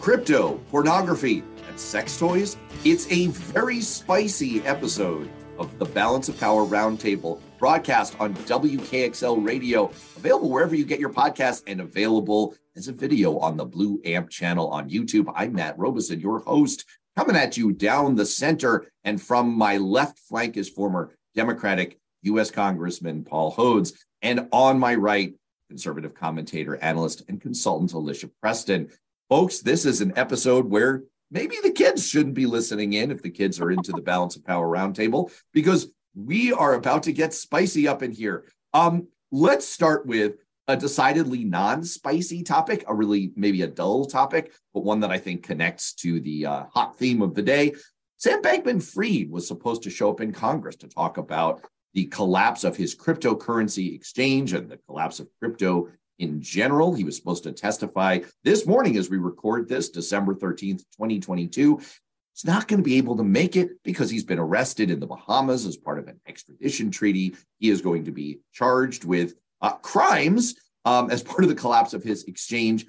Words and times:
crypto, 0.00 0.54
pornography, 0.70 1.42
and 1.68 1.78
sex 1.78 2.18
toys? 2.18 2.56
It's 2.84 3.10
a 3.12 3.26
very 3.26 3.82
spicy 3.82 4.62
episode 4.62 5.28
of 5.58 5.78
the 5.78 5.84
Balance 5.84 6.30
of 6.30 6.40
Power 6.40 6.64
Roundtable 6.64 7.38
broadcast 7.58 8.16
on 8.18 8.34
WKXL 8.34 9.44
Radio, 9.44 9.90
available 10.16 10.48
wherever 10.48 10.74
you 10.74 10.86
get 10.86 11.00
your 11.00 11.12
podcasts 11.12 11.62
and 11.66 11.82
available 11.82 12.54
as 12.76 12.88
a 12.88 12.92
video 12.92 13.38
on 13.38 13.58
the 13.58 13.64
Blue 13.66 14.00
Amp 14.06 14.30
channel 14.30 14.68
on 14.68 14.88
YouTube. 14.88 15.30
I'm 15.36 15.52
Matt 15.52 15.78
Robison, 15.78 16.18
your 16.18 16.38
host, 16.38 16.86
coming 17.14 17.36
at 17.36 17.58
you 17.58 17.70
down 17.70 18.14
the 18.14 18.24
center. 18.24 18.90
And 19.04 19.20
from 19.20 19.52
my 19.52 19.76
left 19.76 20.18
flank 20.18 20.56
is 20.56 20.70
former 20.70 21.14
Democratic 21.34 21.98
U.S. 22.22 22.50
Congressman 22.50 23.22
Paul 23.22 23.54
Hodes. 23.54 23.92
And 24.22 24.48
on 24.50 24.78
my 24.78 24.94
right, 24.94 25.34
conservative 25.68 26.14
commentator, 26.14 26.76
analyst, 26.76 27.22
and 27.28 27.38
consultant 27.38 27.92
Alicia 27.92 28.30
Preston. 28.40 28.88
Folks, 29.30 29.60
this 29.60 29.86
is 29.86 30.00
an 30.00 30.12
episode 30.16 30.68
where 30.68 31.04
maybe 31.30 31.54
the 31.62 31.70
kids 31.70 32.04
shouldn't 32.04 32.34
be 32.34 32.46
listening 32.46 32.94
in 32.94 33.12
if 33.12 33.22
the 33.22 33.30
kids 33.30 33.60
are 33.60 33.70
into 33.70 33.92
the 33.92 34.02
Balance 34.02 34.34
of 34.34 34.44
Power 34.44 34.66
Roundtable, 34.66 35.30
because 35.52 35.92
we 36.16 36.52
are 36.52 36.74
about 36.74 37.04
to 37.04 37.12
get 37.12 37.32
spicy 37.32 37.86
up 37.86 38.02
in 38.02 38.10
here. 38.10 38.44
Um, 38.74 39.06
let's 39.30 39.68
start 39.68 40.04
with 40.04 40.32
a 40.66 40.76
decidedly 40.76 41.44
non-spicy 41.44 42.42
topic, 42.42 42.82
a 42.88 42.94
really 42.94 43.30
maybe 43.36 43.62
a 43.62 43.68
dull 43.68 44.04
topic, 44.04 44.52
but 44.74 44.82
one 44.82 44.98
that 44.98 45.12
I 45.12 45.18
think 45.18 45.44
connects 45.44 45.94
to 45.94 46.18
the 46.18 46.46
uh, 46.46 46.64
hot 46.74 46.98
theme 46.98 47.22
of 47.22 47.36
the 47.36 47.42
day. 47.42 47.74
Sam 48.16 48.42
Bankman-Fried 48.42 49.30
was 49.30 49.46
supposed 49.46 49.84
to 49.84 49.90
show 49.90 50.10
up 50.10 50.20
in 50.20 50.32
Congress 50.32 50.74
to 50.78 50.88
talk 50.88 51.18
about 51.18 51.64
the 51.94 52.06
collapse 52.06 52.64
of 52.64 52.76
his 52.76 52.96
cryptocurrency 52.96 53.94
exchange 53.94 54.54
and 54.54 54.68
the 54.68 54.78
collapse 54.88 55.20
of 55.20 55.28
crypto 55.38 55.88
in 56.20 56.40
general. 56.40 56.94
He 56.94 57.02
was 57.02 57.16
supposed 57.16 57.42
to 57.44 57.52
testify 57.52 58.20
this 58.44 58.66
morning 58.66 58.96
as 58.96 59.10
we 59.10 59.16
record 59.16 59.68
this, 59.68 59.88
December 59.88 60.34
13th, 60.34 60.84
2022. 60.96 61.78
He's 61.78 62.44
not 62.44 62.68
going 62.68 62.78
to 62.78 62.84
be 62.84 62.98
able 62.98 63.16
to 63.16 63.24
make 63.24 63.56
it 63.56 63.70
because 63.82 64.10
he's 64.10 64.24
been 64.24 64.38
arrested 64.38 64.90
in 64.90 65.00
the 65.00 65.06
Bahamas 65.06 65.66
as 65.66 65.76
part 65.76 65.98
of 65.98 66.06
an 66.06 66.20
extradition 66.28 66.90
treaty. 66.90 67.34
He 67.58 67.70
is 67.70 67.80
going 67.80 68.04
to 68.04 68.12
be 68.12 68.40
charged 68.52 69.04
with 69.04 69.34
uh, 69.60 69.72
crimes 69.72 70.54
um, 70.84 71.10
as 71.10 71.22
part 71.22 71.42
of 71.42 71.48
the 71.48 71.56
collapse 71.56 71.92
of 71.92 72.04
his 72.04 72.24
exchange. 72.24 72.86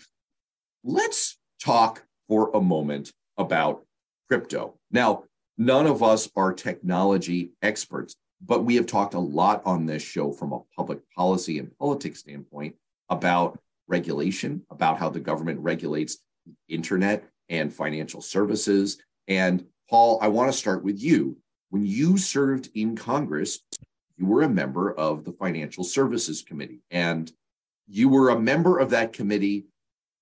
Let's 0.84 1.38
talk 1.64 2.04
for 2.28 2.52
a 2.54 2.62
moment 2.62 3.12
about 3.38 3.86
crypto. 4.30 4.76
Now, 4.92 5.24
none 5.58 5.88
of 5.88 6.04
us 6.04 6.30
are 6.36 6.54
technology 6.54 7.52
experts, 7.62 8.16
but 8.46 8.64
we 8.64 8.76
have 8.76 8.86
talked 8.88 9.14
a 9.14 9.20
lot 9.20 9.62
on 9.66 9.86
this 9.86 10.04
show 10.04 10.32
from 10.32 10.54
a 10.54 10.62
public 10.76 11.00
policy 11.16 11.60
and 11.60 11.78
politics 11.78 12.20
standpoint 12.20 12.76
about 13.12 13.60
regulation, 13.88 14.66
about 14.72 14.98
how 14.98 15.10
the 15.10 15.20
government 15.20 15.60
regulates 15.60 16.18
the 16.46 16.74
internet 16.74 17.30
and 17.50 17.72
financial 17.72 18.22
services. 18.22 18.98
And 19.28 19.66
Paul, 19.90 20.18
I 20.22 20.30
want 20.30 20.52
to 20.52 20.58
start 20.58 20.84
with 20.84 21.00
you. 21.00 21.38
When 21.70 21.86
you 21.86 22.18
served 22.18 22.70
in 22.74 22.96
Congress, 22.96 23.60
you 24.18 24.26
were 24.26 24.44
a 24.44 24.50
member 24.50 24.92
of 24.94 25.26
the 25.26 25.34
Financial 25.34 25.84
Services 25.84 26.42
Committee, 26.42 26.82
and 26.90 27.32
you 27.88 28.10
were 28.10 28.30
a 28.30 28.40
member 28.40 28.80
of 28.80 28.92
that 28.92 29.14
committee 29.14 29.66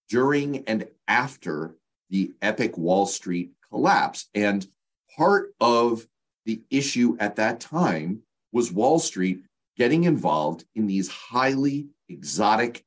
during 0.10 0.64
and 0.68 0.88
after 1.08 1.76
the 2.10 2.32
epic 2.42 2.78
Wall 2.78 3.06
Street 3.06 3.52
collapse. 3.70 4.28
And 4.34 4.68
part 5.16 5.54
of 5.60 6.08
the 6.46 6.62
issue 6.72 7.16
at 7.20 7.36
that 7.36 7.60
time 7.60 8.24
was 8.52 8.72
Wall 8.72 8.98
Street 9.00 9.44
getting 9.78 10.06
involved 10.06 10.66
in 10.76 10.88
these 10.88 11.08
highly 11.10 11.88
exotic, 12.10 12.84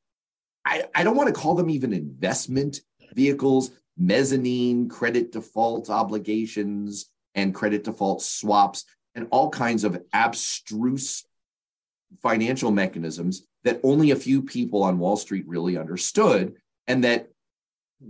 I, 0.65 0.85
I 0.95 1.05
don't 1.05 1.17
want 1.17 1.29
to 1.29 1.41
call 1.41 1.55
them 1.55 1.71
even 1.71 1.93
investment 1.93 2.81
vehicles, 3.15 3.71
mezzanine 3.97 4.89
credit 4.89 5.33
default 5.33 5.91
obligations 5.91 7.11
and 7.35 7.55
credit 7.55 7.85
default 7.85 8.23
swaps, 8.23 8.85
and 9.15 9.27
all 9.31 9.51
kinds 9.51 9.85
of 9.85 10.03
abstruse 10.13 11.25
financial 12.23 12.71
mechanisms 12.71 13.47
that 13.65 13.81
only 13.83 14.11
a 14.11 14.17
few 14.17 14.43
people 14.43 14.83
on 14.83 14.99
Wall 14.99 15.17
Street 15.17 15.47
really 15.47 15.77
understood, 15.77 16.57
and 16.87 17.05
that 17.05 17.29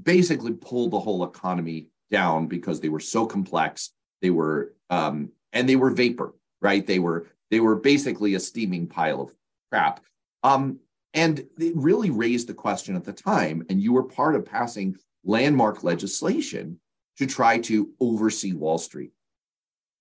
basically 0.02 0.52
pulled 0.52 0.90
the 0.90 1.00
whole 1.00 1.24
economy 1.24 1.88
down 2.10 2.46
because 2.46 2.80
they 2.80 2.88
were 2.88 3.00
so 3.00 3.26
complex. 3.26 3.90
They 4.20 4.30
were, 4.30 4.74
um, 4.90 5.30
and 5.52 5.68
they 5.68 5.76
were 5.76 5.90
vapor, 5.90 6.34
right? 6.60 6.86
They 6.86 6.98
were 6.98 7.28
they 7.50 7.60
were 7.60 7.76
basically 7.76 8.34
a 8.34 8.40
steaming 8.40 8.86
pile 8.86 9.20
of 9.20 9.32
crap. 9.70 10.00
Um, 10.42 10.78
and 11.14 11.40
it 11.58 11.76
really 11.76 12.10
raised 12.10 12.48
the 12.48 12.54
question 12.54 12.96
at 12.96 13.04
the 13.04 13.12
time, 13.12 13.64
and 13.68 13.80
you 13.80 13.92
were 13.92 14.04
part 14.04 14.34
of 14.34 14.46
passing 14.46 14.96
landmark 15.24 15.84
legislation 15.84 16.80
to 17.18 17.26
try 17.26 17.58
to 17.58 17.90
oversee 18.00 18.52
Wall 18.52 18.78
Street. 18.78 19.12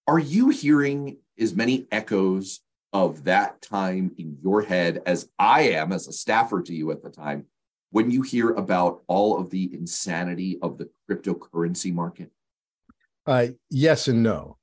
Are 0.07 0.19
you 0.19 0.49
hearing 0.49 1.17
as 1.39 1.53
many 1.53 1.87
echoes 1.91 2.61
of 2.93 3.23
that 3.25 3.61
time 3.61 4.11
in 4.17 4.37
your 4.41 4.61
head 4.61 5.01
as 5.05 5.29
I 5.39 5.69
am 5.69 5.91
as 5.91 6.07
a 6.07 6.13
staffer 6.13 6.61
to 6.61 6.73
you 6.73 6.91
at 6.91 7.01
the 7.01 7.09
time 7.09 7.45
when 7.91 8.09
you 8.11 8.21
hear 8.21 8.51
about 8.51 9.03
all 9.07 9.37
of 9.37 9.49
the 9.49 9.73
insanity 9.73 10.59
of 10.61 10.77
the 10.77 10.89
cryptocurrency 11.09 11.93
market? 11.93 12.31
Uh, 13.25 13.47
yes 13.69 14.07
and 14.07 14.23
no. 14.23 14.57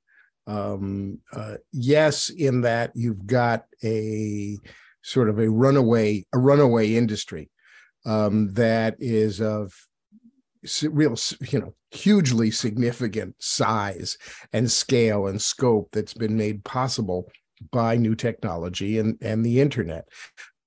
Um, 0.47 1.19
uh, 1.31 1.57
yes, 1.71 2.29
in 2.29 2.61
that 2.61 2.91
you've 2.95 3.27
got 3.27 3.65
a 3.83 4.57
sort 5.01 5.29
of 5.29 5.39
a 5.39 5.49
runaway 5.49 6.25
a 6.33 6.39
runaway 6.39 6.93
industry 6.95 7.49
um, 8.05 8.53
that 8.53 8.95
is 8.99 9.41
of 9.41 9.73
real 10.83 11.15
you 11.49 11.59
know 11.59 11.73
hugely 11.91 12.51
significant 12.51 13.35
size 13.39 14.17
and 14.53 14.69
scale 14.69 15.27
and 15.27 15.41
scope 15.41 15.89
that's 15.91 16.13
been 16.13 16.35
made 16.35 16.63
possible 16.63 17.29
by 17.71 17.95
new 17.95 18.15
technology 18.15 18.99
and 18.99 19.17
and 19.21 19.45
the 19.45 19.59
internet 19.59 20.07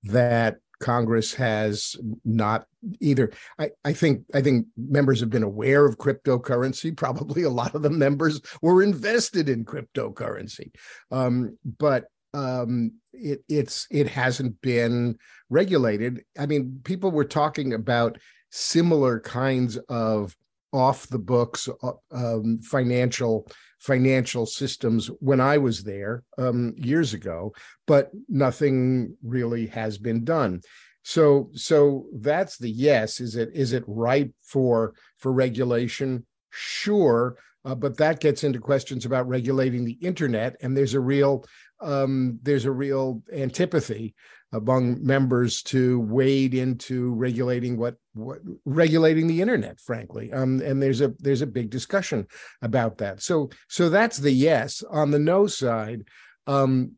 that 0.04 0.56
Congress 0.82 1.32
has 1.32 1.97
not 2.25 2.66
either. 3.00 3.31
I, 3.59 3.70
I 3.84 3.93
think 3.93 4.25
I 4.34 4.43
think 4.43 4.66
members 4.76 5.20
have 5.20 5.31
been 5.31 5.44
aware 5.44 5.87
of 5.87 5.97
cryptocurrency. 5.97 6.94
Probably 6.97 7.44
a 7.44 7.50
lot 7.50 7.75
of 7.75 7.82
the 7.82 7.91
members 7.91 8.41
were 8.60 8.82
invested 8.82 9.49
in 9.49 9.64
cryptocurrency, 9.64 10.72
um, 11.10 11.56
but 11.78 12.06
um, 12.34 12.93
it 13.12 13.44
it's 13.48 13.87
it 13.91 14.09
hasn't 14.09 14.60
been 14.60 15.19
regulated. 15.50 16.25
I 16.38 16.47
mean, 16.47 16.81
people 16.84 17.10
were 17.10 17.25
talking 17.25 17.75
about 17.75 18.19
similar 18.50 19.20
kinds 19.20 19.76
of 19.88 20.37
off 20.72 21.06
the 21.09 21.19
books 21.19 21.69
uh, 21.82 21.93
um, 22.10 22.60
financial 22.62 23.47
financial 23.78 24.47
systems 24.47 25.09
when 25.20 25.41
I 25.41 25.59
was 25.59 25.82
there 25.82 26.22
um, 26.38 26.72
years 26.76 27.15
ago, 27.15 27.53
but 27.87 28.10
nothing 28.28 29.16
really 29.22 29.66
has 29.66 29.99
been 29.99 30.25
done. 30.25 30.62
So 31.03 31.50
so 31.53 32.06
that's 32.14 32.59
the 32.59 32.70
yes. 32.70 33.20
Is 33.20 33.37
it 33.37 33.50
is 33.54 33.72
it 33.72 33.84
ripe 33.87 34.32
for 34.43 34.94
for 35.19 35.32
regulation? 35.32 36.25
Sure, 36.50 37.37
uh, 37.64 37.75
but 37.75 37.97
that 37.97 38.20
gets 38.20 38.44
into 38.44 38.59
questions 38.59 39.04
about 39.04 39.28
regulating 39.28 39.84
the 39.84 39.99
internet, 40.00 40.56
and 40.62 40.76
there's 40.76 40.94
a 40.94 41.00
real 41.00 41.44
um, 41.82 42.38
there's 42.43 42.65
a 42.65 42.72
real 42.72 43.22
antipathy 43.32 44.15
among 44.53 45.04
members 45.04 45.62
to 45.62 46.00
wade 46.00 46.54
into 46.54 47.15
regulating 47.15 47.76
what, 47.78 47.97
what 48.12 48.38
regulating 48.65 49.26
the 49.26 49.41
internet 49.41 49.81
frankly. 49.81 50.32
Um, 50.32 50.60
and 50.60 50.82
there's 50.82 51.00
a 51.00 51.15
there's 51.19 51.43
a 51.43 51.47
big 51.47 51.70
discussion 51.70 52.26
about 52.60 52.98
that. 52.98 53.22
So 53.22 53.50
so 53.69 53.88
that's 53.88 54.19
the 54.19 54.31
yes. 54.31 54.82
On 54.91 55.10
the 55.10 55.19
no 55.19 55.47
side 55.47 56.04
um, 56.47 56.93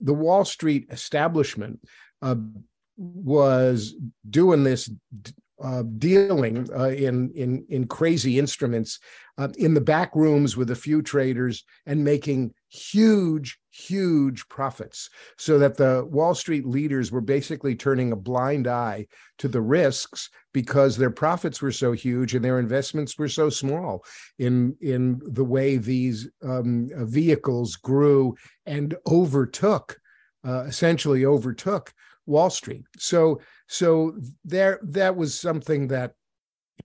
the 0.00 0.14
wall 0.14 0.44
street 0.44 0.86
establishment 0.90 1.80
uh, 2.22 2.36
was 2.96 3.94
doing 4.28 4.62
this 4.64 4.90
uh, 5.62 5.82
dealing 5.98 6.68
uh, 6.76 6.88
in 6.88 7.30
in 7.30 7.64
in 7.68 7.86
crazy 7.86 8.38
instruments 8.38 8.98
uh, 9.38 9.48
in 9.56 9.74
the 9.74 9.80
back 9.80 10.14
rooms 10.14 10.56
with 10.56 10.70
a 10.70 10.76
few 10.76 11.00
traders 11.00 11.64
and 11.86 12.04
making 12.04 12.52
huge 12.74 13.58
huge 13.70 14.48
profits 14.48 15.08
so 15.38 15.58
that 15.58 15.76
the 15.76 16.04
wall 16.10 16.34
street 16.34 16.66
leaders 16.66 17.12
were 17.12 17.20
basically 17.20 17.74
turning 17.74 18.10
a 18.12 18.16
blind 18.16 18.66
eye 18.66 19.06
to 19.38 19.48
the 19.48 19.60
risks 19.60 20.28
because 20.52 20.96
their 20.96 21.10
profits 21.10 21.62
were 21.62 21.72
so 21.72 21.92
huge 21.92 22.34
and 22.34 22.44
their 22.44 22.58
investments 22.58 23.16
were 23.16 23.28
so 23.28 23.48
small 23.48 24.04
in 24.38 24.76
in 24.80 25.20
the 25.24 25.44
way 25.44 25.76
these 25.76 26.28
um, 26.42 26.88
vehicles 26.94 27.76
grew 27.76 28.34
and 28.66 28.96
overtook 29.06 29.96
uh, 30.46 30.64
essentially 30.64 31.24
overtook 31.24 31.92
Wall 32.26 32.50
Street. 32.50 32.84
So 32.98 33.40
so 33.68 34.16
there 34.44 34.80
that 34.82 35.16
was 35.16 35.38
something 35.38 35.88
that 35.88 36.12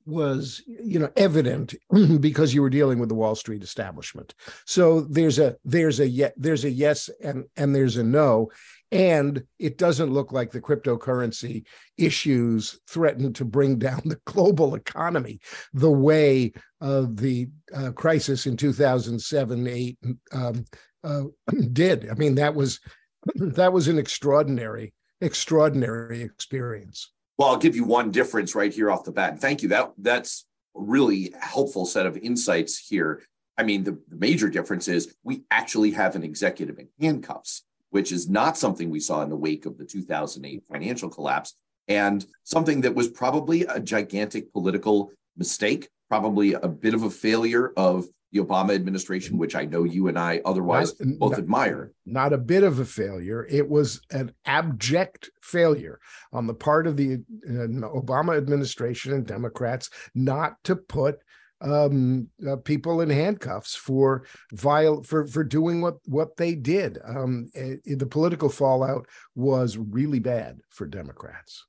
was 0.05 0.61
you 0.67 0.99
know 0.99 1.09
evident 1.15 1.75
because 2.19 2.53
you 2.53 2.61
were 2.61 2.69
dealing 2.69 2.99
with 2.99 3.09
the 3.09 3.15
wall 3.15 3.35
street 3.35 3.63
establishment. 3.63 4.33
So 4.65 5.01
there's 5.01 5.39
a 5.39 5.55
there's 5.63 5.99
a 5.99 6.07
yet 6.07 6.33
there's 6.37 6.65
a 6.65 6.71
yes 6.71 7.09
and 7.23 7.45
and 7.55 7.75
there's 7.75 7.97
a 7.97 8.03
no. 8.03 8.49
And 8.91 9.43
it 9.59 9.77
doesn't 9.77 10.11
look 10.11 10.31
like 10.31 10.49
the 10.49 10.61
cryptocurrency 10.61 11.65
issues 11.99 12.79
threaten 12.89 13.33
to 13.33 13.45
bring 13.45 13.77
down 13.77 14.01
the 14.05 14.19
global 14.25 14.73
economy 14.73 15.41
the 15.73 15.91
way 15.91 16.53
uh, 16.81 17.05
the 17.07 17.49
uh, 17.71 17.91
crisis 17.91 18.47
in 18.47 18.57
2007 18.57 19.67
8 19.67 19.97
um, 20.33 20.65
uh, 21.03 21.23
did. 21.73 22.09
I 22.09 22.15
mean 22.15 22.35
that 22.35 22.55
was 22.55 22.79
that 23.35 23.73
was 23.73 23.87
an 23.87 23.99
extraordinary 23.99 24.93
extraordinary 25.21 26.21
experience 26.21 27.11
well, 27.39 27.47
I'll 27.47 27.57
give 27.57 27.77
you 27.77 27.85
one 27.85 28.11
difference 28.11 28.53
right 28.53 28.71
here 28.71 28.91
off 28.91 29.05
the 29.05 29.13
bat. 29.13 29.31
And 29.31 29.41
thank 29.41 29.63
you. 29.63 29.69
That 29.69 29.93
that's 29.97 30.45
a 30.75 30.81
really 30.81 31.33
helpful 31.39 31.85
set 31.85 32.05
of 32.05 32.17
insights 32.17 32.77
here. 32.77 33.23
I 33.57 33.63
mean, 33.63 33.85
the, 33.85 33.97
the 34.09 34.17
major 34.17 34.49
difference 34.49 34.89
is 34.89 35.15
we 35.23 35.43
actually 35.49 35.91
have 35.91 36.15
an 36.17 36.23
executive 36.23 36.77
in 36.79 36.89
handcuffs, 36.99 37.63
which 37.91 38.11
is 38.11 38.29
not 38.29 38.57
something 38.57 38.89
we 38.89 38.99
saw 38.99 39.21
in 39.21 39.29
the 39.29 39.37
wake 39.37 39.65
of 39.65 39.77
the 39.77 39.85
2008 39.85 40.63
financial 40.69 41.09
collapse, 41.09 41.55
and 41.87 42.25
something 42.43 42.81
that 42.81 42.93
was 42.93 43.07
probably 43.07 43.63
a 43.63 43.79
gigantic 43.79 44.51
political 44.51 45.11
mistake, 45.37 45.87
probably 46.09 46.53
a 46.53 46.67
bit 46.67 46.93
of 46.93 47.03
a 47.03 47.09
failure 47.09 47.71
of 47.77 48.05
the 48.31 48.39
Obama 48.39 48.75
administration, 48.75 49.37
which 49.37 49.55
I 49.55 49.65
know 49.65 49.83
you 49.83 50.07
and 50.07 50.17
I 50.17 50.41
otherwise 50.45 50.99
not, 50.99 51.19
both 51.19 51.31
not, 51.31 51.39
admire. 51.39 51.93
Not 52.05 52.33
a 52.33 52.37
bit 52.37 52.63
of 52.63 52.79
a 52.79 52.85
failure. 52.85 53.47
It 53.49 53.67
was 53.67 54.01
an 54.11 54.33
abject 54.45 55.29
failure 55.41 55.99
on 56.31 56.47
the 56.47 56.53
part 56.53 56.87
of 56.87 56.95
the 56.95 57.23
uh, 57.47 57.89
Obama 57.89 58.37
administration 58.37 59.13
and 59.13 59.25
Democrats 59.25 59.89
not 60.13 60.55
to 60.65 60.75
put 60.75 61.19
um, 61.61 62.27
uh, 62.47 62.55
people 62.57 63.01
in 63.01 63.09
handcuffs 63.09 63.75
for 63.75 64.25
viol 64.53 65.03
for 65.03 65.27
for 65.27 65.43
doing 65.43 65.81
what 65.81 65.97
what 66.05 66.37
they 66.37 66.55
did. 66.55 66.99
Um, 67.03 67.49
it, 67.53 67.81
it, 67.83 67.99
the 67.99 68.05
political 68.05 68.49
fallout 68.49 69.07
was 69.35 69.77
really 69.77 70.19
bad 70.19 70.59
for 70.69 70.87
Democrats. 70.87 71.65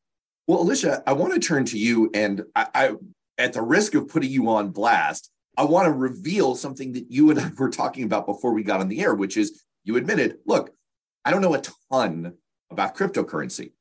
Well, 0.46 0.60
Alicia, 0.60 1.02
I 1.06 1.12
want 1.12 1.34
to 1.34 1.40
turn 1.40 1.64
to 1.66 1.78
you, 1.78 2.10
and 2.14 2.42
I, 2.54 2.66
I 2.74 2.90
at 3.38 3.52
the 3.52 3.62
risk 3.62 3.94
of 3.94 4.08
putting 4.08 4.30
you 4.30 4.48
on 4.48 4.70
blast, 4.70 5.30
I 5.56 5.64
want 5.64 5.86
to 5.86 5.92
reveal 5.92 6.54
something 6.54 6.92
that 6.92 7.10
you 7.10 7.30
and 7.30 7.40
I 7.40 7.50
were 7.58 7.70
talking 7.70 8.04
about 8.04 8.26
before 8.26 8.52
we 8.52 8.62
got 8.62 8.80
on 8.80 8.88
the 8.88 9.00
air, 9.02 9.14
which 9.14 9.36
is 9.36 9.62
you 9.84 9.96
admitted, 9.96 10.38
look, 10.46 10.70
I 11.24 11.30
don't 11.30 11.42
know 11.42 11.54
a 11.54 11.62
ton 11.90 12.34
about 12.70 12.96
cryptocurrency. 12.96 13.72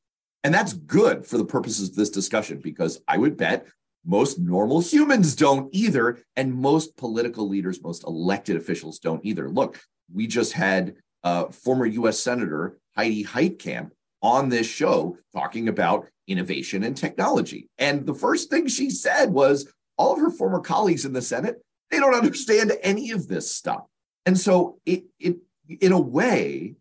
And 0.44 0.54
that's 0.54 0.74
good 0.74 1.26
for 1.26 1.38
the 1.38 1.46
purposes 1.46 1.90
of 1.90 1.96
this 1.96 2.10
discussion 2.10 2.60
because 2.64 3.02
I 3.08 3.18
would 3.18 3.38
bet 3.38 3.68
most 4.06 4.40
normal 4.40 4.80
humans 4.80 5.36
don't 5.36 5.70
either. 5.74 6.24
And 6.36 6.54
most 6.54 6.96
political 6.98 7.48
leaders, 7.48 7.84
most 7.84 8.06
elected 8.06 8.56
officials 8.56 9.00
don't 9.00 9.24
either. 9.26 9.50
Look, 9.50 9.80
we 10.14 10.28
just 10.28 10.54
had 10.54 10.96
uh, 11.24 11.46
former 11.46 11.86
US 11.86 12.20
Senator 12.20 12.78
Heidi 12.96 13.24
Heitkamp 13.24 13.92
on 14.22 14.50
this 14.50 14.68
show 14.68 15.18
talking 15.34 15.68
about 15.68 16.08
innovation 16.28 16.84
and 16.84 16.96
technology. 16.96 17.70
And 17.78 18.06
the 18.06 18.14
first 18.14 18.50
thing 18.50 18.68
she 18.68 18.90
said 18.90 19.32
was 19.32 19.72
all 20.00 20.14
of 20.14 20.20
her 20.20 20.32
former 20.32 20.60
colleagues 20.60 21.06
in 21.06 21.14
the 21.14 21.22
Senate 21.22 21.62
they 21.92 22.00
don't 22.00 22.16
understand 22.16 22.72
any 22.82 23.12
of 23.12 23.28
this 23.28 23.52
stuff. 23.52 23.84
And 24.26 24.38
so 24.38 24.80
it 24.86 25.06
it 25.20 25.38
in 25.68 25.92
a 25.92 26.00
way, 26.00 26.76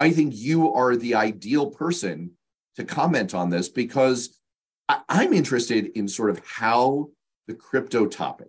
I 0.00 0.10
think 0.10 0.34
you 0.34 0.72
are 0.74 0.96
the 0.96 1.14
ideal 1.14 1.70
person 1.70 2.32
to 2.76 2.84
comment 2.84 3.34
on 3.34 3.50
this 3.50 3.68
because 3.68 4.40
I, 4.88 5.00
I'm 5.08 5.32
interested 5.32 5.86
in 5.96 6.08
sort 6.08 6.30
of 6.30 6.40
how 6.44 7.10
the 7.46 7.54
crypto 7.54 8.06
topic 8.06 8.48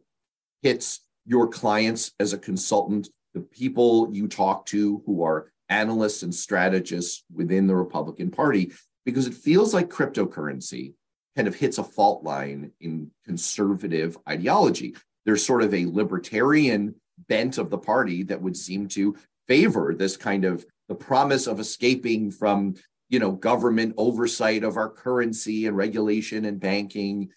hits 0.61 1.01
your 1.25 1.47
clients 1.47 2.11
as 2.19 2.33
a 2.33 2.37
consultant, 2.37 3.09
the 3.33 3.41
people 3.41 4.09
you 4.11 4.27
talk 4.27 4.65
to 4.67 5.01
who 5.05 5.23
are 5.23 5.51
analysts 5.69 6.23
and 6.23 6.33
strategists 6.33 7.23
within 7.33 7.67
the 7.67 7.75
Republican 7.75 8.29
Party, 8.29 8.71
because 9.05 9.27
it 9.27 9.33
feels 9.33 9.73
like 9.73 9.89
cryptocurrency 9.89 10.93
kind 11.35 11.47
of 11.47 11.55
hits 11.55 11.77
a 11.77 11.83
fault 11.83 12.23
line 12.23 12.71
in 12.79 13.11
conservative 13.25 14.17
ideology. 14.27 14.95
There's 15.25 15.45
sort 15.45 15.63
of 15.63 15.73
a 15.73 15.85
libertarian 15.85 16.95
bent 17.27 17.57
of 17.57 17.69
the 17.69 17.77
party 17.77 18.23
that 18.23 18.41
would 18.41 18.57
seem 18.57 18.87
to 18.89 19.15
favor 19.47 19.93
this 19.93 20.17
kind 20.17 20.45
of 20.45 20.65
the 20.89 20.95
promise 20.95 21.47
of 21.47 21.59
escaping 21.59 22.31
from 22.31 22.75
you 23.09 23.19
know 23.19 23.31
government 23.31 23.93
oversight 23.97 24.63
of 24.63 24.77
our 24.77 24.89
currency 24.89 25.67
and 25.67 25.77
regulation 25.77 26.45
and 26.45 26.59
banking. 26.59 27.29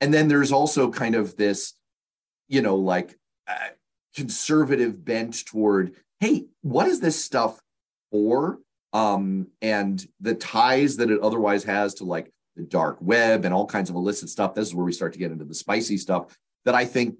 And 0.00 0.12
then 0.12 0.28
there's 0.28 0.52
also 0.52 0.90
kind 0.90 1.14
of 1.14 1.36
this 1.36 1.74
you 2.48 2.62
know 2.62 2.76
like 2.76 3.16
uh, 3.48 3.68
conservative 4.14 5.04
bent 5.04 5.46
toward 5.46 5.94
hey 6.20 6.46
what 6.62 6.88
is 6.88 7.00
this 7.00 7.22
stuff 7.22 7.60
for? 8.10 8.58
Um 8.92 9.48
and 9.62 10.04
the 10.20 10.34
ties 10.34 10.96
that 10.96 11.10
it 11.10 11.20
otherwise 11.20 11.64
has 11.64 11.94
to 11.94 12.04
like 12.04 12.30
the 12.60 12.68
dark 12.68 12.98
web 13.00 13.44
and 13.44 13.54
all 13.54 13.66
kinds 13.66 13.90
of 13.90 13.96
illicit 13.96 14.28
stuff 14.28 14.54
this 14.54 14.68
is 14.68 14.74
where 14.74 14.84
we 14.84 14.92
start 14.92 15.12
to 15.12 15.18
get 15.18 15.32
into 15.32 15.44
the 15.44 15.54
spicy 15.54 15.96
stuff 15.96 16.36
that 16.64 16.74
i 16.74 16.84
think 16.84 17.16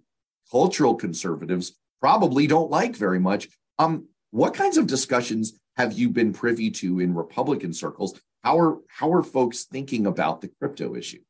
cultural 0.51 0.95
conservatives 0.95 1.77
probably 2.01 2.47
don't 2.47 2.71
like 2.71 2.97
very 2.97 3.21
much. 3.21 3.49
Um, 3.79 4.09
what 4.31 4.55
kinds 4.55 4.77
of 4.77 4.87
discussions 4.87 5.59
have 5.77 5.93
you 5.93 6.09
been 6.09 6.33
privy 6.33 6.71
to 6.71 7.01
in 7.01 7.15
Republican 7.15 7.73
circles? 7.73 8.19
How 8.43 8.59
are 8.59 8.79
how 8.89 9.13
are 9.13 9.23
folks 9.23 9.65
thinking 9.65 10.07
about 10.07 10.41
the 10.41 10.49
crypto 10.49 10.95
issue? 10.95 11.21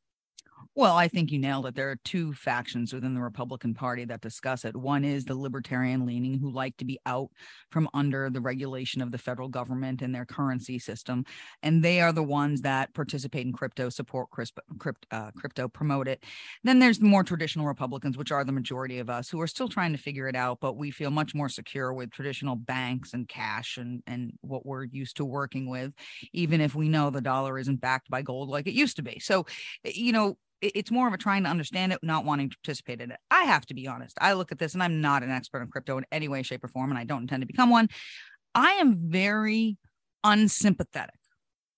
Well, 0.76 0.96
I 0.96 1.08
think 1.08 1.32
you 1.32 1.38
nailed 1.38 1.66
it. 1.66 1.74
There 1.74 1.90
are 1.90 1.98
two 2.04 2.32
factions 2.32 2.92
within 2.92 3.14
the 3.14 3.20
Republican 3.20 3.74
Party 3.74 4.04
that 4.04 4.20
discuss 4.20 4.64
it. 4.64 4.76
One 4.76 5.04
is 5.04 5.24
the 5.24 5.34
libertarian 5.34 6.06
leaning, 6.06 6.38
who 6.38 6.48
like 6.50 6.76
to 6.76 6.84
be 6.84 6.98
out 7.06 7.30
from 7.72 7.88
under 7.92 8.30
the 8.30 8.40
regulation 8.40 9.02
of 9.02 9.10
the 9.10 9.18
federal 9.18 9.48
government 9.48 10.00
and 10.00 10.14
their 10.14 10.24
currency 10.24 10.78
system. 10.78 11.24
And 11.64 11.82
they 11.82 12.00
are 12.00 12.12
the 12.12 12.22
ones 12.22 12.60
that 12.62 12.94
participate 12.94 13.44
in 13.46 13.52
crypto, 13.52 13.88
support 13.88 14.30
crypto, 14.30 14.62
uh, 15.10 15.32
crypto 15.36 15.66
promote 15.66 16.06
it. 16.06 16.22
Then 16.62 16.78
there's 16.78 17.00
the 17.00 17.04
more 17.06 17.24
traditional 17.24 17.66
Republicans, 17.66 18.16
which 18.16 18.30
are 18.30 18.44
the 18.44 18.52
majority 18.52 19.00
of 19.00 19.10
us, 19.10 19.28
who 19.28 19.40
are 19.40 19.48
still 19.48 19.68
trying 19.68 19.92
to 19.92 19.98
figure 19.98 20.28
it 20.28 20.36
out, 20.36 20.58
but 20.60 20.76
we 20.76 20.92
feel 20.92 21.10
much 21.10 21.34
more 21.34 21.48
secure 21.48 21.92
with 21.92 22.12
traditional 22.12 22.54
banks 22.54 23.12
and 23.12 23.26
cash 23.28 23.76
and, 23.76 24.02
and 24.06 24.32
what 24.40 24.64
we're 24.64 24.84
used 24.84 25.16
to 25.16 25.24
working 25.24 25.68
with, 25.68 25.92
even 26.32 26.60
if 26.60 26.76
we 26.76 26.88
know 26.88 27.10
the 27.10 27.20
dollar 27.20 27.58
isn't 27.58 27.80
backed 27.80 28.08
by 28.08 28.22
gold 28.22 28.48
like 28.48 28.68
it 28.68 28.72
used 28.72 28.96
to 28.96 29.02
be. 29.02 29.18
So, 29.18 29.46
you 29.84 30.12
know, 30.12 30.36
it's 30.60 30.90
more 30.90 31.08
of 31.08 31.14
a 31.14 31.18
trying 31.18 31.44
to 31.44 31.50
understand 31.50 31.92
it, 31.92 32.00
not 32.02 32.24
wanting 32.24 32.50
to 32.50 32.56
participate 32.58 33.00
in 33.00 33.10
it. 33.10 33.18
I 33.30 33.44
have 33.44 33.66
to 33.66 33.74
be 33.74 33.86
honest. 33.86 34.16
I 34.20 34.34
look 34.34 34.52
at 34.52 34.58
this 34.58 34.74
and 34.74 34.82
I'm 34.82 35.00
not 35.00 35.22
an 35.22 35.30
expert 35.30 35.62
on 35.62 35.68
crypto 35.68 35.98
in 35.98 36.06
any 36.12 36.28
way, 36.28 36.42
shape, 36.42 36.64
or 36.64 36.68
form, 36.68 36.90
and 36.90 36.98
I 36.98 37.04
don't 37.04 37.22
intend 37.22 37.42
to 37.42 37.46
become 37.46 37.70
one. 37.70 37.88
I 38.54 38.72
am 38.72 38.94
very 39.10 39.78
unsympathetic 40.24 41.14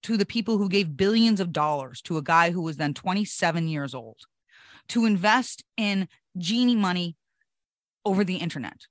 to 0.04 0.16
the 0.16 0.26
people 0.26 0.58
who 0.58 0.68
gave 0.68 0.96
billions 0.96 1.38
of 1.40 1.52
dollars 1.52 2.02
to 2.02 2.16
a 2.16 2.22
guy 2.22 2.50
who 2.50 2.62
was 2.62 2.76
then 2.76 2.94
27 2.94 3.68
years 3.68 3.94
old 3.94 4.18
to 4.88 5.04
invest 5.04 5.62
in 5.76 6.08
genie 6.36 6.76
money 6.76 7.16
over 8.04 8.24
the 8.24 8.36
internet 8.36 8.86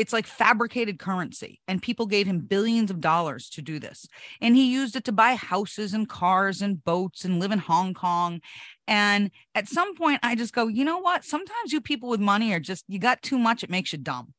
it's 0.00 0.12
like 0.12 0.26
fabricated 0.26 0.98
currency 0.98 1.60
and 1.68 1.82
people 1.82 2.06
gave 2.06 2.26
him 2.26 2.40
billions 2.40 2.90
of 2.90 3.00
dollars 3.00 3.50
to 3.50 3.60
do 3.60 3.78
this 3.78 4.06
and 4.40 4.56
he 4.56 4.72
used 4.72 4.96
it 4.96 5.04
to 5.04 5.12
buy 5.12 5.34
houses 5.34 5.92
and 5.92 6.08
cars 6.08 6.62
and 6.62 6.82
boats 6.84 7.24
and 7.24 7.38
live 7.38 7.52
in 7.52 7.58
hong 7.58 7.92
kong 7.92 8.40
and 8.88 9.30
at 9.54 9.68
some 9.68 9.94
point 9.94 10.18
i 10.22 10.34
just 10.34 10.54
go 10.54 10.66
you 10.68 10.84
know 10.84 10.98
what 10.98 11.24
sometimes 11.24 11.72
you 11.72 11.80
people 11.80 12.08
with 12.08 12.20
money 12.20 12.52
are 12.52 12.60
just 12.60 12.84
you 12.88 12.98
got 12.98 13.20
too 13.20 13.38
much 13.38 13.62
it 13.62 13.70
makes 13.70 13.92
you 13.92 13.98
dumb 13.98 14.32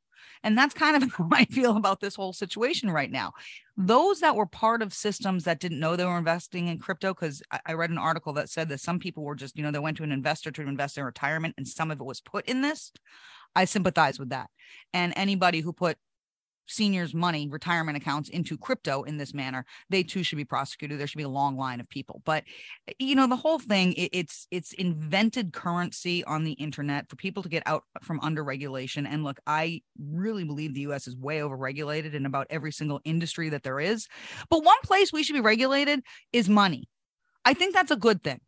and 0.43 0.57
that's 0.57 0.73
kind 0.73 1.01
of 1.01 1.11
how 1.17 1.29
I 1.31 1.45
feel 1.45 1.77
about 1.77 1.99
this 1.99 2.15
whole 2.15 2.33
situation 2.33 2.89
right 2.89 3.11
now. 3.11 3.33
Those 3.77 4.19
that 4.19 4.35
were 4.35 4.45
part 4.45 4.81
of 4.81 4.93
systems 4.93 5.43
that 5.45 5.59
didn't 5.59 5.79
know 5.79 5.95
they 5.95 6.05
were 6.05 6.17
investing 6.17 6.67
in 6.67 6.77
crypto, 6.77 7.13
because 7.13 7.41
I 7.65 7.73
read 7.73 7.89
an 7.89 7.97
article 7.97 8.33
that 8.33 8.49
said 8.49 8.69
that 8.69 8.79
some 8.79 8.99
people 8.99 9.23
were 9.23 9.35
just, 9.35 9.57
you 9.57 9.63
know, 9.63 9.71
they 9.71 9.79
went 9.79 9.97
to 9.97 10.03
an 10.03 10.11
investor 10.11 10.51
to 10.51 10.61
invest 10.61 10.97
in 10.97 11.03
retirement 11.03 11.55
and 11.57 11.67
some 11.67 11.91
of 11.91 11.99
it 11.99 12.05
was 12.05 12.21
put 12.21 12.45
in 12.45 12.61
this. 12.61 12.91
I 13.55 13.65
sympathize 13.65 14.19
with 14.19 14.29
that. 14.29 14.49
And 14.93 15.13
anybody 15.15 15.61
who 15.61 15.73
put 15.73 15.97
seniors' 16.67 17.13
money, 17.13 17.47
retirement 17.49 17.97
accounts 17.97 18.29
into 18.29 18.57
crypto 18.57 19.03
in 19.03 19.17
this 19.17 19.33
manner, 19.33 19.65
they 19.89 20.03
too 20.03 20.23
should 20.23 20.37
be 20.37 20.45
prosecuted. 20.45 20.99
There 20.99 21.07
should 21.07 21.17
be 21.17 21.23
a 21.23 21.29
long 21.29 21.57
line 21.57 21.79
of 21.79 21.89
people. 21.89 22.21
But 22.25 22.43
you 22.97 23.15
know, 23.15 23.27
the 23.27 23.35
whole 23.35 23.59
thing, 23.59 23.93
it, 23.93 24.09
it's 24.13 24.47
it's 24.51 24.73
invented 24.73 25.53
currency 25.53 26.23
on 26.23 26.43
the 26.43 26.53
internet 26.53 27.09
for 27.09 27.15
people 27.15 27.43
to 27.43 27.49
get 27.49 27.63
out 27.65 27.83
from 28.01 28.19
under 28.21 28.43
regulation. 28.43 29.05
And 29.05 29.23
look, 29.23 29.39
I 29.45 29.81
really 29.99 30.43
believe 30.43 30.73
the 30.73 30.81
US 30.81 31.07
is 31.07 31.15
way 31.15 31.41
over 31.41 31.55
regulated 31.55 32.15
in 32.15 32.25
about 32.25 32.47
every 32.49 32.71
single 32.71 33.01
industry 33.03 33.49
that 33.49 33.63
there 33.63 33.79
is. 33.79 34.07
But 34.49 34.63
one 34.63 34.79
place 34.83 35.11
we 35.11 35.23
should 35.23 35.33
be 35.33 35.41
regulated 35.41 36.01
is 36.31 36.49
money. 36.49 36.87
I 37.43 37.53
think 37.53 37.73
that's 37.73 37.91
a 37.91 37.97
good 37.97 38.23
thing. 38.23 38.39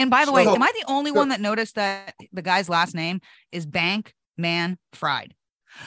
And 0.00 0.10
by 0.10 0.20
the 0.24 0.30
so, 0.30 0.32
way, 0.32 0.46
am 0.46 0.62
I 0.62 0.72
the 0.72 0.90
only 0.90 1.10
one 1.10 1.28
that 1.28 1.42
noticed 1.42 1.74
that 1.74 2.14
the 2.32 2.40
guy's 2.40 2.70
last 2.70 2.94
name 2.94 3.20
is 3.52 3.66
Bank 3.66 4.14
Man 4.38 4.78
Fried? 4.94 5.34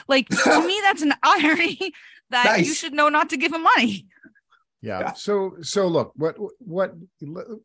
Like 0.08 0.30
to 0.44 0.68
me, 0.68 0.80
that's 0.84 1.02
an 1.02 1.14
irony 1.24 1.80
that 2.30 2.46
nice. 2.46 2.68
you 2.68 2.74
should 2.76 2.94
know 2.94 3.10
not 3.10 3.32
to 3.32 3.38
give 3.38 3.52
him 3.52 3.64
money. 3.64 4.06
Yeah. 4.82 5.00
yeah. 5.00 5.14
So 5.14 5.56
so 5.62 5.88
look, 5.88 6.12
what 6.16 6.36
what 6.60 6.94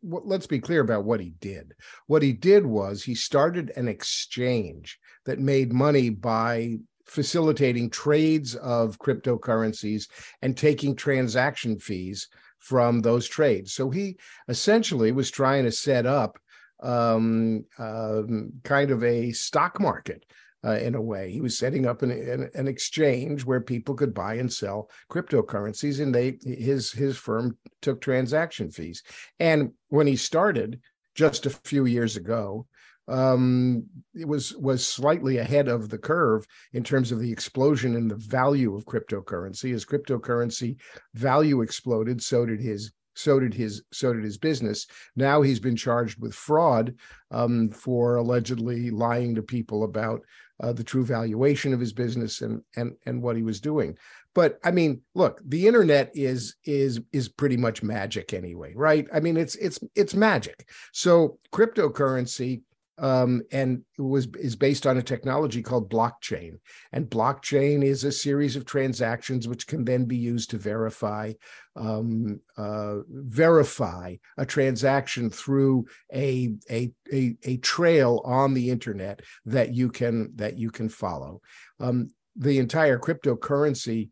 what 0.01 0.27
let's 0.27 0.47
be 0.47 0.59
clear 0.59 0.81
about 0.81 1.05
what 1.05 1.21
he 1.21 1.35
did. 1.41 1.75
What 2.07 2.23
he 2.23 2.33
did 2.33 2.65
was 2.65 3.03
he 3.03 3.15
started 3.15 3.71
an 3.77 3.87
exchange 3.87 4.99
that 5.27 5.39
made 5.41 5.73
money 5.73 6.09
by 6.09 6.79
facilitating 7.07 7.91
trades 7.91 8.55
of 8.55 8.99
cryptocurrencies 8.99 10.09
and 10.43 10.57
taking 10.57 10.95
transaction 10.95 11.79
fees 11.79 12.29
from 12.59 13.01
those 13.01 13.27
trades. 13.27 13.73
So 13.73 13.91
he 13.91 14.17
essentially 14.49 15.13
was 15.13 15.31
trying 15.31 15.65
to 15.65 15.73
set 15.73 16.07
up 16.07 16.39
um, 16.83 17.65
um, 17.79 18.53
kind 18.63 18.91
of 18.91 19.03
a 19.03 19.33
stock 19.33 19.81
market 19.81 20.25
uh, 20.65 20.77
in 20.79 20.95
a 20.95 21.01
way. 21.01 21.31
He 21.31 21.41
was 21.41 21.59
setting 21.59 21.87
up 21.87 22.03
an, 22.03 22.11
an, 22.11 22.51
an, 22.55 22.69
exchange 22.69 23.45
where 23.45 23.61
people 23.61 23.95
could 23.95 24.15
buy 24.15 24.35
and 24.35 24.53
sell 24.53 24.91
cryptocurrencies, 25.11 26.01
and 26.01 26.15
they 26.15 26.39
his 26.43 26.93
his 26.93 27.17
firm 27.17 27.57
took 27.81 28.01
transaction 28.01 28.71
fees. 28.71 29.03
And 29.39 29.73
when 29.89 30.07
he 30.07 30.17
started 30.17 30.81
just 31.15 31.47
a 31.47 31.51
few 31.51 31.87
years 31.87 32.17
ago, 32.17 32.67
um, 33.09 33.87
it 34.15 34.29
was 34.29 34.55
was 34.57 34.87
slightly 34.87 35.39
ahead 35.39 35.69
of 35.69 35.89
the 35.89 35.99
curve 35.99 36.47
in 36.73 36.85
terms 36.85 37.11
of 37.11 37.21
the 37.21 37.33
explosion 37.33 37.95
in 37.95 38.09
the 38.09 38.17
value 38.17 38.75
of 38.77 38.85
cryptocurrency. 38.85 39.75
As 39.75 39.85
cryptocurrency 39.85 40.77
value 41.15 41.63
exploded, 41.63 42.23
so 42.23 42.45
did 42.45 42.61
his 42.61 42.93
so 43.15 43.41
did 43.41 43.55
his 43.55 43.83
so 43.93 44.13
did 44.13 44.25
his 44.25 44.39
business. 44.39 44.87
Now 45.17 45.43
he's 45.43 45.61
been 45.61 45.77
charged 45.77 46.21
with 46.21 46.35
fraud 46.35 46.95
um, 47.31 47.71
for 47.71 48.17
allegedly 48.17 48.91
lying 48.91 49.35
to 49.35 49.43
people 49.43 49.85
about 49.85 50.23
uh, 50.61 50.73
the 50.73 50.85
true 50.85 51.05
valuation 51.05 51.73
of 51.73 51.81
his 51.81 51.93
business 51.93 52.43
and 52.43 52.63
and 52.77 52.93
and 53.07 53.23
what 53.23 53.37
he 53.37 53.43
was 53.43 53.61
doing. 53.61 53.97
But 54.35 54.59
I 54.63 54.71
mean, 54.71 55.01
look, 55.15 55.41
the 55.45 55.67
internet 55.67 56.11
is 56.15 56.57
is 56.65 57.01
is 57.13 57.29
pretty 57.29 57.57
much 57.57 57.83
magic 57.83 58.35
anyway, 58.35 58.73
right? 58.77 59.07
I 59.13 59.21
mean, 59.21 59.37
it's 59.37 59.57
it's 59.57 59.81
it's 59.97 60.15
magic. 60.15 60.69
So 60.93 61.39
cryptocurrency 61.53 62.63
um, 62.99 63.43
and 63.53 63.83
was 63.97 64.27
is 64.39 64.57
based 64.57 64.87
on 64.87 64.99
a 64.99 65.03
technology 65.03 65.63
called 65.63 65.91
blockchain. 65.91 66.59
And 66.93 67.09
blockchain 67.09 67.85
is 67.85 68.05
a 68.05 68.13
series 68.13 68.57
of 68.57 68.65
transactions 68.65 69.47
which 69.47 69.67
can 69.67 69.85
then 69.85 70.05
be 70.05 70.17
used 70.17 70.51
to 70.51 70.59
verify 70.59 71.33
um, 71.77 72.41
uh, 72.57 72.97
verify 73.09 74.17
a 74.37 74.45
transaction 74.45 75.31
through 75.31 75.87
a, 76.13 76.55
a, 76.71 76.91
a 77.13 77.37
a 77.45 77.57
trail 77.59 78.21
on 78.25 78.55
the 78.55 78.71
internet 78.71 79.21
that 79.47 79.75
you 79.75 79.91
can 79.91 80.33
that 80.37 80.59
you 80.59 80.71
can 80.71 80.89
follow. 80.89 81.41
Um, 81.81 82.09
the 82.37 82.59
entire 82.59 82.99
cryptocurrency 82.99 84.11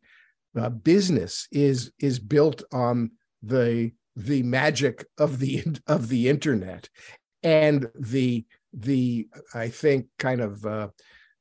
uh, 0.57 0.69
business 0.69 1.49
is 1.50 1.93
is 1.99 2.19
built 2.19 2.62
on 2.73 3.12
the 3.43 3.93
the 4.14 4.43
magic 4.43 5.05
of 5.19 5.38
the 5.38 5.64
of 5.87 6.09
the 6.09 6.28
internet 6.28 6.88
and 7.43 7.88
the 7.95 8.45
the 8.76 9.28
I 9.54 9.68
think 9.68 10.06
kind 10.18 10.40
of 10.40 10.64
uh, 10.64 10.88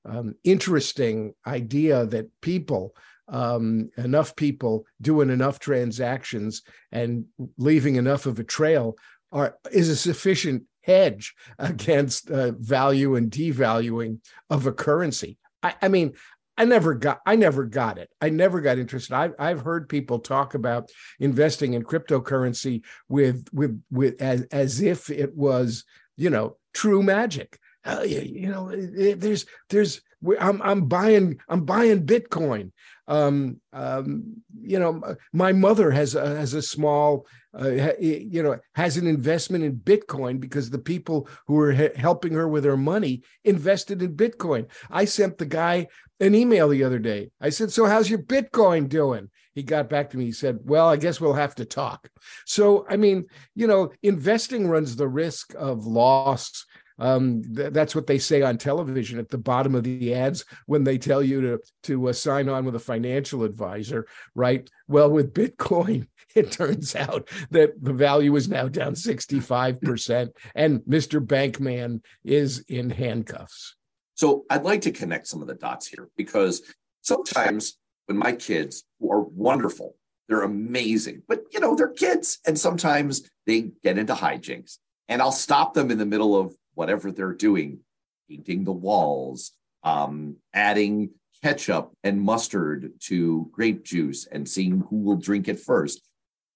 um, 0.05 0.35
interesting 0.43 1.33
idea 1.45 2.05
that 2.07 2.29
people 2.41 2.95
um, 3.27 3.89
enough 3.97 4.35
people 4.35 4.85
doing 5.01 5.29
enough 5.29 5.59
transactions 5.59 6.61
and 6.91 7.25
leaving 7.57 7.95
enough 7.95 8.25
of 8.25 8.39
a 8.39 8.43
trail 8.43 8.97
are 9.31 9.57
is 9.71 9.89
a 9.89 9.95
sufficient 9.95 10.63
hedge 10.81 11.33
against 11.59 12.29
uh, 12.29 12.51
value 12.51 13.15
and 13.15 13.31
devaluing 13.31 14.19
of 14.49 14.67
a 14.67 14.71
currency. 14.71 15.37
I, 15.63 15.73
I, 15.81 15.87
mean, 15.87 16.13
I 16.57 16.65
never 16.65 16.93
got 16.93 17.19
I 17.25 17.35
never 17.35 17.65
got 17.65 17.97
it. 17.97 18.09
I 18.21 18.29
never 18.29 18.61
got 18.61 18.77
interested. 18.77 19.13
I've 19.13 19.33
I've 19.39 19.61
heard 19.61 19.89
people 19.89 20.19
talk 20.19 20.53
about 20.53 20.91
investing 21.19 21.73
in 21.73 21.83
cryptocurrency 21.83 22.83
with 23.09 23.47
with 23.51 23.81
with 23.91 24.21
as 24.21 24.43
as 24.51 24.81
if 24.81 25.09
it 25.09 25.35
was 25.35 25.83
you 26.17 26.29
know 26.29 26.57
true 26.73 27.03
magic. 27.03 27.57
Uh, 27.85 28.01
you, 28.01 28.19
you 28.21 28.49
know, 28.49 28.71
there's 29.15 29.45
there's 29.69 30.01
I'm 30.39 30.61
I'm 30.61 30.87
buying 30.87 31.39
I'm 31.47 31.65
buying 31.65 32.05
Bitcoin. 32.05 32.71
Um, 33.07 33.61
um, 33.71 34.41
you 34.59 34.79
know, 34.79 35.15
my 35.31 35.53
mother 35.53 35.91
has 35.91 36.15
a, 36.15 36.25
has 36.25 36.55
a 36.55 36.61
small, 36.61 37.27
uh, 37.53 37.91
you 37.99 38.41
know, 38.41 38.57
has 38.73 38.97
an 38.97 39.05
investment 39.05 39.63
in 39.63 39.75
Bitcoin 39.75 40.39
because 40.39 40.71
the 40.71 40.79
people 40.79 41.29
who 41.45 41.59
are 41.59 41.71
helping 41.71 42.33
her 42.33 42.47
with 42.47 42.63
her 42.65 42.77
money 42.77 43.21
invested 43.43 44.01
in 44.01 44.15
Bitcoin. 44.15 44.65
I 44.89 45.05
sent 45.05 45.37
the 45.37 45.45
guy 45.45 45.87
an 46.19 46.33
email 46.33 46.69
the 46.69 46.83
other 46.83 46.99
day. 46.99 47.29
I 47.39 47.49
said, 47.49 47.71
"So 47.71 47.85
how's 47.85 48.09
your 48.09 48.19
Bitcoin 48.19 48.89
doing?" 48.89 49.29
He 49.55 49.63
got 49.63 49.89
back 49.89 50.11
to 50.11 50.17
me. 50.17 50.25
He 50.25 50.31
said, 50.31 50.59
"Well, 50.63 50.87
I 50.87 50.97
guess 50.97 51.19
we'll 51.19 51.33
have 51.33 51.55
to 51.55 51.65
talk." 51.65 52.09
So, 52.45 52.85
I 52.87 52.97
mean, 52.97 53.25
you 53.55 53.65
know, 53.65 53.91
investing 54.03 54.67
runs 54.67 54.95
the 54.95 55.07
risk 55.07 55.55
of 55.57 55.87
loss 55.87 56.65
um, 56.97 57.41
th- 57.55 57.73
that's 57.73 57.95
what 57.95 58.07
they 58.07 58.17
say 58.17 58.41
on 58.41 58.57
television 58.57 59.19
at 59.19 59.29
the 59.29 59.37
bottom 59.37 59.75
of 59.75 59.83
the 59.83 60.13
ads 60.13 60.45
when 60.65 60.83
they 60.83 60.97
tell 60.97 61.21
you 61.21 61.41
to 61.41 61.59
to 61.83 62.09
uh, 62.09 62.13
sign 62.13 62.49
on 62.49 62.65
with 62.65 62.75
a 62.75 62.79
financial 62.79 63.43
advisor, 63.43 64.07
right? 64.33 64.69
Well, 64.87 65.09
with 65.09 65.33
Bitcoin, 65.33 66.07
it 66.35 66.51
turns 66.51 66.95
out 66.95 67.29
that 67.51 67.73
the 67.81 67.93
value 67.93 68.35
is 68.35 68.47
now 68.47 68.67
down 68.67 68.93
65%, 68.93 70.29
and 70.53 70.79
Mr. 70.81 71.25
Bankman 71.25 72.01
is 72.23 72.59
in 72.67 72.89
handcuffs. 72.89 73.75
So 74.13 74.45
I'd 74.49 74.63
like 74.63 74.81
to 74.81 74.91
connect 74.91 75.27
some 75.27 75.41
of 75.41 75.47
the 75.47 75.55
dots 75.55 75.87
here 75.87 76.07
because 76.15 76.61
sometimes 77.01 77.77
when 78.05 78.17
my 78.17 78.33
kids, 78.33 78.83
who 78.99 79.11
are 79.11 79.21
wonderful, 79.21 79.95
they're 80.27 80.43
amazing, 80.43 81.21
but 81.27 81.43
you 81.51 81.59
know, 81.59 81.75
they're 81.75 81.89
kids, 81.89 82.39
and 82.47 82.57
sometimes 82.57 83.29
they 83.45 83.71
get 83.83 83.97
into 83.97 84.13
hijinks. 84.13 84.77
And 85.07 85.21
I'll 85.21 85.31
stop 85.31 85.73
them 85.73 85.91
in 85.91 85.99
the 85.99 86.05
middle 86.05 86.35
of 86.35 86.55
whatever 86.73 87.11
they're 87.11 87.33
doing, 87.33 87.79
painting 88.27 88.63
the 88.63 88.71
walls, 88.71 89.51
um, 89.83 90.37
adding 90.53 91.11
ketchup 91.43 91.91
and 92.03 92.19
mustard 92.21 92.93
to 92.99 93.47
grape 93.51 93.83
juice 93.83 94.25
and 94.25 94.49
seeing 94.49 94.83
who 94.89 94.97
will 94.97 95.15
drink 95.15 95.47
it 95.47 95.59
first. 95.59 96.01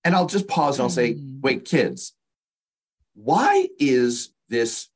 And 0.03 0.15
I'll 0.15 0.25
just 0.25 0.47
pause 0.47 0.77
and 0.79 0.83
I'll 0.83 0.89
say, 0.89 1.13
mm. 1.13 1.41
wait, 1.41 1.65
kids, 1.65 2.15
why 3.13 3.67
is 3.77 4.33
this 4.47 4.87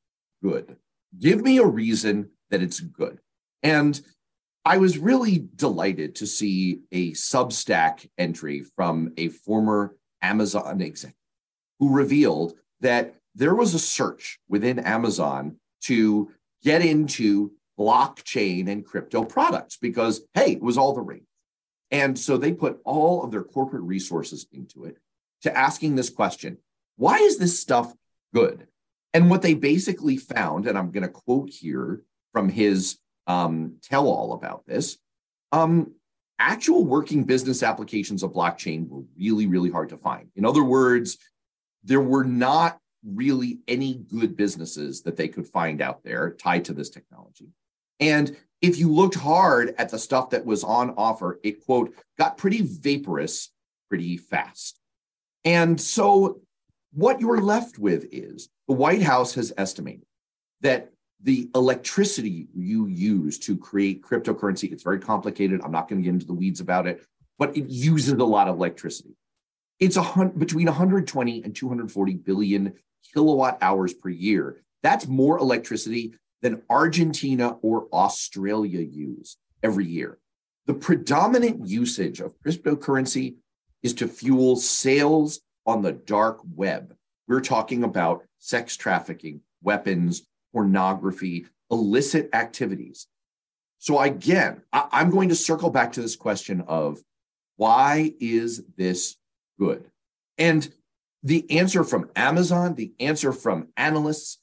good? 0.42 0.78
Give 1.20 1.42
me 1.42 1.60
a 1.60 1.66
reason 1.66 2.32
that 2.50 2.64
it's 2.64 2.80
good. 2.80 3.20
And 3.62 4.00
I 4.66 4.78
was 4.78 4.98
really 4.98 5.46
delighted 5.56 6.16
to 6.16 6.28
see 6.28 6.80
a 6.92 7.12
Substack 7.12 8.08
entry 8.18 8.64
from 8.76 9.14
a 9.18 9.28
former 9.28 9.96
Amazon 10.22 10.82
executive 10.82 11.18
who 11.80 11.94
revealed 11.94 12.54
that 12.80 13.16
there 13.36 13.56
was 13.56 13.74
a 13.74 13.80
search 13.80 14.40
within 14.48 14.80
Amazon 14.80 15.58
to 15.82 16.32
get 16.64 16.82
into 16.82 17.52
blockchain 17.78 18.70
and 18.70 18.86
crypto 18.86 19.26
products 19.26 19.78
because, 19.78 20.22
hey, 20.34 20.54
it 20.54 20.62
was 20.62 20.78
all 20.78 20.94
the 20.94 21.02
rage. 21.02 21.24
And 21.92 22.18
so 22.18 22.38
they 22.38 22.54
put 22.54 22.80
all 22.86 23.24
of 23.24 23.32
their 23.32 23.44
corporate 23.44 23.84
resources 23.84 24.48
into 24.54 24.86
it 24.86 24.98
to 25.42 25.56
asking 25.56 25.96
this 25.96 26.10
question 26.10 26.58
why 26.96 27.18
is 27.18 27.38
this 27.38 27.60
stuff 27.60 27.94
good? 28.34 28.68
And 29.14 29.30
what 29.30 29.42
they 29.42 29.56
basically 29.56 30.18
found, 30.18 30.68
and 30.68 30.78
I'm 30.78 30.92
going 30.92 31.04
to 31.04 31.10
quote 31.10 31.50
here 31.50 32.02
from 32.32 32.50
his 32.50 32.98
um, 33.28 33.78
tell 33.82 34.08
all 34.08 34.34
about 34.34 34.66
this 34.66 34.98
um, 35.52 35.94
actual 36.40 36.84
working 36.84 37.24
business 37.24 37.64
applications 37.64 38.24
of 38.24 38.34
blockchain 38.34 38.90
were 38.90 39.04
really, 39.18 39.48
really 39.48 39.70
hard 39.70 39.90
to 39.90 39.98
find. 39.98 40.30
In 40.36 40.46
other 40.46 40.64
words, 40.64 41.18
there 41.84 42.02
were 42.02 42.24
not 42.24 42.80
really 43.06 43.60
any 43.68 43.94
good 43.94 44.36
businesses 44.36 45.04
that 45.04 45.16
they 45.16 45.28
could 45.28 45.48
find 45.48 45.82
out 45.82 46.04
there 46.04 46.32
tied 46.32 46.66
to 46.66 46.74
this 46.74 46.90
technology. 46.90 47.50
And 48.00 48.36
if 48.62 48.78
you 48.78 48.92
looked 48.92 49.16
hard 49.16 49.76
at 49.78 49.90
the 49.90 50.00
stuff 50.00 50.32
that 50.32 50.46
was 50.46 50.64
on 50.64 50.92
offer, 50.98 51.40
it 51.44 51.64
quote 51.66 51.94
got 52.18 52.38
pretty 52.38 52.62
vaporous 52.62 53.50
pretty 53.90 54.18
fast. 54.18 54.80
And 55.46 55.80
so 55.80 56.42
what 56.94 57.20
you're 57.20 57.42
left 57.42 57.78
with 57.78 58.08
is 58.12 58.50
the 58.68 58.74
White 58.74 59.04
House 59.04 59.36
has 59.36 59.54
estimated 59.58 60.06
that 60.62 60.93
the 61.24 61.50
electricity 61.56 62.48
you 62.54 62.88
use 62.88 63.40
to 63.40 63.58
create 63.58 64.04
cryptocurrency, 64.04 64.72
it's 64.72 64.84
very 64.84 65.00
complicated. 65.00 65.62
I'm 65.64 65.72
not 65.72 65.88
going 65.88 66.02
to 66.02 66.04
get 66.04 66.14
into 66.14 66.26
the 66.26 66.34
weeds 66.34 66.60
about 66.60 66.86
it, 66.86 67.06
but 67.40 67.56
it 67.56 67.70
uses 67.70 68.14
a 68.14 68.24
lot 68.24 68.50
of 68.50 68.58
electricity. 68.58 69.16
It's 69.80 69.98
a 69.98 70.32
between 70.38 70.68
120 70.68 71.44
and 71.44 71.56
240 71.56 72.14
billion 72.16 72.74
kilowatt 73.14 73.58
hours 73.62 73.94
per 73.94 74.10
year. 74.10 74.62
That's 74.82 75.08
more 75.08 75.38
electricity 75.40 76.14
than 76.42 76.62
Argentina 76.70 77.58
or 77.62 77.88
Australia 77.94 78.82
use 78.82 79.38
every 79.64 79.86
year. 79.86 80.20
The 80.66 80.74
predominant 80.74 81.68
usage 81.68 82.20
of 82.20 82.36
cryptocurrency 82.46 83.36
is 83.82 83.94
to 83.96 84.08
fuel 84.08 84.58
sales 84.58 85.42
on 85.66 85.82
the 85.82 85.94
dark 85.94 86.40
web. 86.56 86.96
We're 87.28 87.42
talking 87.42 87.84
about 87.84 88.24
sex 88.40 88.76
trafficking, 88.76 89.42
weapons, 89.62 90.24
pornography, 90.54 91.48
illicit 91.70 92.30
activities. 92.34 93.08
So, 93.80 94.00
again, 94.00 94.62
I- 94.72 95.02
am 95.02 95.10
going 95.10 95.30
to 95.30 95.36
circle 95.36 95.70
back 95.70 95.94
to 95.94 96.02
this 96.02 96.16
question 96.16 96.62
of 96.62 97.02
why 97.58 98.14
is 98.20 98.64
this 98.78 99.18
good? 99.60 99.90
And 100.38 100.72
the 101.24 101.50
answer 101.52 101.84
from 101.84 102.10
Amazon, 102.16 102.76
the 102.76 102.94
answer 103.00 103.34
from 103.34 103.70
analysts, 103.76 104.40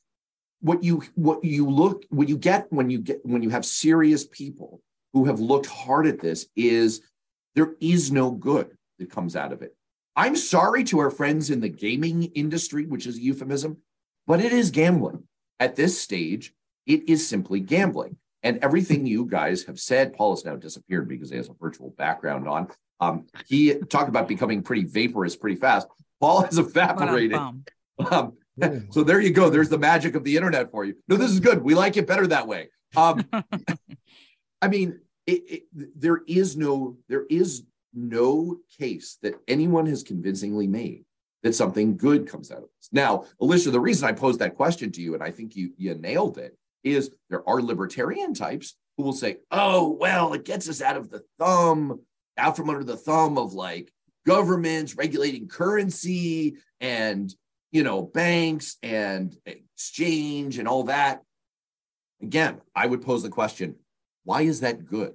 what 0.60 0.84
you 0.84 1.02
what 1.14 1.42
you 1.42 1.68
look 1.68 2.04
what 2.10 2.28
you 2.28 2.36
get 2.36 2.70
when 2.70 2.90
you 2.90 2.98
get 2.98 3.24
when 3.24 3.42
you 3.42 3.48
have 3.48 3.64
serious 3.64 4.26
people 4.26 4.82
who 5.14 5.24
have 5.24 5.40
looked 5.40 5.66
hard 5.66 6.06
at 6.06 6.20
this 6.20 6.46
is 6.54 7.00
there 7.54 7.74
is 7.80 8.12
no 8.12 8.30
good 8.30 8.76
that 8.98 9.10
comes 9.10 9.36
out 9.36 9.52
of 9.52 9.62
it. 9.62 9.74
I'm 10.16 10.36
sorry 10.36 10.84
to 10.84 10.98
our 10.98 11.10
friends 11.10 11.50
in 11.50 11.60
the 11.60 11.68
gaming 11.68 12.24
industry, 12.34 12.86
which 12.86 13.06
is 13.06 13.18
euphemism, 13.18 13.78
but 14.26 14.40
it 14.40 14.52
is 14.52 14.70
gambling. 14.70 15.24
At 15.60 15.76
this 15.76 16.00
stage, 16.00 16.54
it 16.86 17.08
is 17.08 17.28
simply 17.28 17.60
gambling. 17.60 18.16
And 18.42 18.58
everything 18.62 19.06
you 19.06 19.26
guys 19.26 19.64
have 19.64 19.78
said, 19.78 20.14
Paul 20.14 20.34
has 20.34 20.44
now 20.44 20.56
disappeared 20.56 21.08
because 21.08 21.30
he 21.30 21.36
has 21.36 21.50
a 21.50 21.52
virtual 21.52 21.90
background 21.90 22.48
on. 22.48 22.68
Um, 22.98 23.26
he 23.46 23.74
talked 23.74 24.08
about 24.08 24.28
becoming 24.28 24.62
pretty 24.62 24.84
vaporous 24.84 25.36
pretty 25.36 25.56
fast. 25.56 25.86
Paul 26.20 26.42
has 26.42 26.58
evaporated. 26.58 27.38
Um, 27.38 28.34
so 28.90 29.04
there 29.04 29.20
you 29.20 29.30
go. 29.30 29.50
There's 29.50 29.68
the 29.68 29.78
magic 29.78 30.14
of 30.14 30.24
the 30.24 30.36
internet 30.36 30.70
for 30.70 30.84
you. 30.84 30.94
No, 31.06 31.16
this 31.16 31.30
is 31.30 31.40
good. 31.40 31.62
We 31.62 31.74
like 31.74 31.98
it 31.98 32.06
better 32.06 32.26
that 32.28 32.46
way. 32.46 32.70
Um, 32.96 33.24
I 34.62 34.68
mean, 34.68 35.00
it, 35.26 35.42
it, 35.46 35.62
there 36.00 36.22
is 36.26 36.56
no 36.56 36.96
there 37.08 37.26
is 37.28 37.64
no 37.94 38.58
case 38.78 39.18
that 39.22 39.34
anyone 39.48 39.86
has 39.86 40.02
convincingly 40.02 40.66
made 40.66 41.04
that 41.42 41.54
something 41.54 41.96
good 41.96 42.28
comes 42.28 42.50
out 42.50 42.58
of 42.58 42.68
this. 42.76 42.88
Now, 42.92 43.24
Alicia, 43.40 43.70
the 43.70 43.80
reason 43.80 44.08
I 44.08 44.12
posed 44.12 44.40
that 44.40 44.56
question 44.56 44.92
to 44.92 45.00
you, 45.00 45.14
and 45.14 45.22
I 45.22 45.30
think 45.30 45.56
you 45.56 45.72
you 45.76 45.94
nailed 45.94 46.38
it, 46.38 46.56
is 46.84 47.10
there 47.28 47.48
are 47.48 47.62
libertarian 47.62 48.34
types 48.34 48.74
who 48.96 49.04
will 49.04 49.12
say, 49.12 49.38
"Oh, 49.50 49.90
well, 49.90 50.32
it 50.32 50.44
gets 50.44 50.68
us 50.68 50.82
out 50.82 50.96
of 50.96 51.10
the 51.10 51.22
thumb, 51.38 52.00
out 52.36 52.56
from 52.56 52.70
under 52.70 52.84
the 52.84 52.96
thumb 52.96 53.38
of 53.38 53.54
like 53.54 53.92
governments 54.26 54.96
regulating 54.96 55.48
currency 55.48 56.56
and 56.80 57.34
you 57.72 57.82
know 57.82 58.02
banks 58.02 58.76
and 58.82 59.36
exchange 59.46 60.58
and 60.58 60.68
all 60.68 60.84
that." 60.84 61.22
Again, 62.22 62.60
I 62.74 62.86
would 62.86 63.00
pose 63.00 63.22
the 63.22 63.30
question, 63.30 63.76
why 64.24 64.42
is 64.42 64.60
that 64.60 64.84
good? 64.84 65.14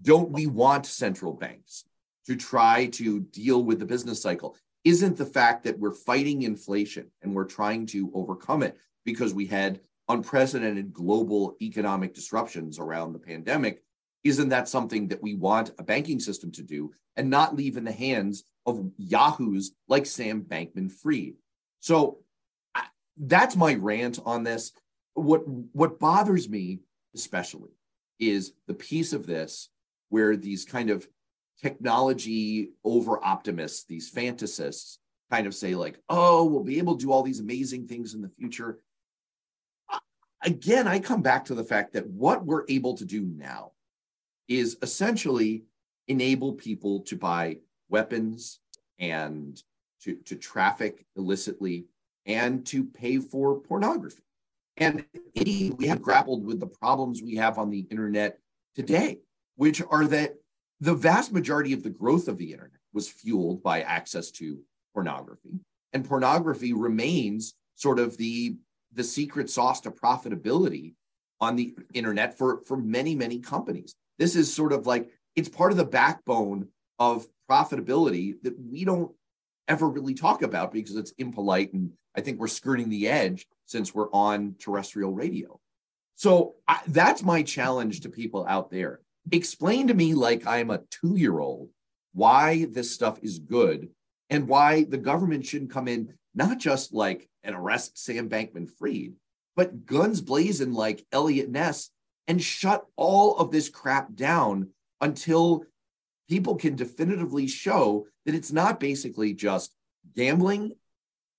Don't 0.00 0.30
we 0.30 0.46
want 0.46 0.86
central 0.86 1.32
banks 1.32 1.84
to 2.26 2.36
try 2.36 2.86
to 2.86 3.20
deal 3.20 3.62
with 3.62 3.80
the 3.80 3.86
business 3.86 4.22
cycle? 4.22 4.56
Isn't 4.88 5.18
the 5.18 5.26
fact 5.26 5.64
that 5.64 5.78
we're 5.78 5.92
fighting 5.92 6.44
inflation 6.44 7.10
and 7.20 7.34
we're 7.34 7.44
trying 7.44 7.84
to 7.88 8.10
overcome 8.14 8.62
it 8.62 8.78
because 9.04 9.34
we 9.34 9.44
had 9.44 9.80
unprecedented 10.08 10.94
global 10.94 11.58
economic 11.60 12.14
disruptions 12.14 12.78
around 12.78 13.12
the 13.12 13.18
pandemic? 13.18 13.82
Isn't 14.24 14.48
that 14.48 14.66
something 14.66 15.08
that 15.08 15.22
we 15.22 15.34
want 15.34 15.72
a 15.78 15.82
banking 15.82 16.18
system 16.18 16.50
to 16.52 16.62
do 16.62 16.90
and 17.16 17.28
not 17.28 17.54
leave 17.54 17.76
in 17.76 17.84
the 17.84 17.92
hands 17.92 18.44
of 18.64 18.90
yahoos 18.96 19.72
like 19.88 20.06
Sam 20.06 20.40
Bankman 20.40 20.90
Fried? 20.90 21.34
So 21.80 22.20
that's 23.18 23.56
my 23.56 23.74
rant 23.74 24.18
on 24.24 24.42
this. 24.42 24.72
What, 25.12 25.46
what 25.46 26.00
bothers 26.00 26.48
me 26.48 26.80
especially 27.14 27.72
is 28.18 28.54
the 28.66 28.72
piece 28.72 29.12
of 29.12 29.26
this 29.26 29.68
where 30.08 30.34
these 30.34 30.64
kind 30.64 30.88
of 30.88 31.06
technology 31.60 32.70
over 32.84 33.22
optimists, 33.24 33.84
these 33.84 34.10
fantasists, 34.10 34.98
kind 35.30 35.46
of 35.46 35.54
say, 35.54 35.74
like, 35.74 35.98
oh, 36.08 36.44
we'll 36.44 36.64
be 36.64 36.78
able 36.78 36.96
to 36.96 37.04
do 37.04 37.12
all 37.12 37.22
these 37.22 37.40
amazing 37.40 37.86
things 37.86 38.14
in 38.14 38.22
the 38.22 38.30
future. 38.38 38.78
Again, 40.42 40.86
I 40.86 41.00
come 41.00 41.20
back 41.20 41.46
to 41.46 41.54
the 41.54 41.64
fact 41.64 41.92
that 41.94 42.06
what 42.06 42.44
we're 42.44 42.64
able 42.68 42.94
to 42.94 43.04
do 43.04 43.22
now 43.22 43.72
is 44.46 44.78
essentially 44.82 45.64
enable 46.06 46.54
people 46.54 47.00
to 47.00 47.16
buy 47.16 47.58
weapons 47.88 48.60
and 48.98 49.60
to, 50.02 50.14
to 50.26 50.36
traffic 50.36 51.04
illicitly 51.16 51.86
and 52.24 52.64
to 52.66 52.84
pay 52.84 53.18
for 53.18 53.60
pornography. 53.60 54.22
And 54.76 55.04
we 55.34 55.86
have 55.86 56.00
grappled 56.00 56.46
with 56.46 56.60
the 56.60 56.66
problems 56.66 57.20
we 57.20 57.34
have 57.36 57.58
on 57.58 57.70
the 57.70 57.86
internet 57.90 58.38
today, 58.76 59.18
which 59.56 59.82
are 59.90 60.06
that 60.06 60.36
the 60.80 60.94
vast 60.94 61.32
majority 61.32 61.72
of 61.72 61.82
the 61.82 61.90
growth 61.90 62.28
of 62.28 62.38
the 62.38 62.52
internet 62.52 62.80
was 62.92 63.08
fueled 63.08 63.62
by 63.62 63.82
access 63.82 64.30
to 64.32 64.60
pornography. 64.94 65.60
And 65.92 66.08
pornography 66.08 66.72
remains 66.72 67.54
sort 67.74 67.98
of 67.98 68.16
the, 68.16 68.56
the 68.92 69.04
secret 69.04 69.50
sauce 69.50 69.80
to 69.82 69.90
profitability 69.90 70.94
on 71.40 71.56
the 71.56 71.74
internet 71.94 72.36
for, 72.36 72.62
for 72.64 72.76
many, 72.76 73.14
many 73.14 73.38
companies. 73.38 73.94
This 74.18 74.36
is 74.36 74.52
sort 74.52 74.72
of 74.72 74.86
like 74.86 75.10
it's 75.36 75.48
part 75.48 75.70
of 75.70 75.78
the 75.78 75.84
backbone 75.84 76.68
of 76.98 77.26
profitability 77.48 78.34
that 78.42 78.58
we 78.58 78.84
don't 78.84 79.12
ever 79.68 79.88
really 79.88 80.14
talk 80.14 80.42
about 80.42 80.72
because 80.72 80.96
it's 80.96 81.12
impolite 81.18 81.72
and 81.72 81.92
I 82.16 82.20
think 82.20 82.40
we're 82.40 82.48
skirting 82.48 82.88
the 82.88 83.08
edge 83.08 83.46
since 83.66 83.94
we're 83.94 84.10
on 84.10 84.56
terrestrial 84.58 85.12
radio. 85.12 85.60
So 86.16 86.54
I, 86.66 86.80
that's 86.88 87.22
my 87.22 87.42
challenge 87.42 88.00
to 88.00 88.08
people 88.08 88.44
out 88.48 88.70
there. 88.70 89.00
Explain 89.32 89.88
to 89.88 89.94
me, 89.94 90.14
like 90.14 90.46
I'm 90.46 90.70
a 90.70 90.82
two 90.90 91.16
year 91.16 91.38
old, 91.38 91.70
why 92.12 92.66
this 92.70 92.90
stuff 92.90 93.18
is 93.22 93.38
good 93.38 93.88
and 94.30 94.48
why 94.48 94.84
the 94.84 94.98
government 94.98 95.46
shouldn't 95.46 95.70
come 95.70 95.88
in, 95.88 96.14
not 96.34 96.58
just 96.58 96.92
like 96.92 97.28
and 97.42 97.54
arrest 97.54 97.98
Sam 97.98 98.28
Bankman 98.28 98.68
Fried, 98.70 99.14
but 99.56 99.86
guns 99.86 100.20
blazing 100.20 100.72
like 100.72 101.06
Eliot 101.12 101.50
Ness 101.50 101.90
and 102.26 102.42
shut 102.42 102.84
all 102.96 103.36
of 103.36 103.50
this 103.50 103.68
crap 103.68 104.14
down 104.14 104.70
until 105.00 105.64
people 106.28 106.56
can 106.56 106.76
definitively 106.76 107.46
show 107.46 108.06
that 108.26 108.34
it's 108.34 108.52
not 108.52 108.80
basically 108.80 109.32
just 109.32 109.74
gambling 110.14 110.72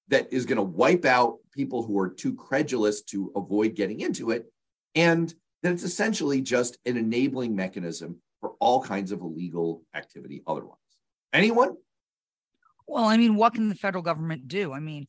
that 0.08 0.34
is 0.34 0.45
going 0.45 0.58
to 0.58 0.63
wipe 0.63 1.06
out 1.06 1.38
people 1.52 1.84
who 1.84 1.99
are 1.99 2.10
too 2.10 2.34
credulous 2.34 3.04
to 3.04 3.32
avoid 3.36 3.75
getting 3.75 3.99
into 3.99 4.32
it, 4.32 4.52
and 4.95 5.34
that 5.63 5.74
it's 5.74 5.84
essentially 5.84 6.41
just 6.41 6.78
an 6.86 6.98
enabling 6.98 7.56
mechanism 7.56 8.22
for 8.39 8.52
all 8.60 8.82
kinds 8.82 9.12
of 9.12 9.22
illegal 9.22 9.84
activity 9.93 10.41
otherwise. 10.48 10.78
Anyone? 11.34 11.76
Well, 12.88 13.06
I 13.06 13.17
mean, 13.17 13.36
what 13.36 13.54
can 13.54 13.69
the 13.69 13.76
federal 13.76 14.04
government 14.04 14.48
do? 14.48 14.74
I 14.74 14.80
mean, 14.80 15.08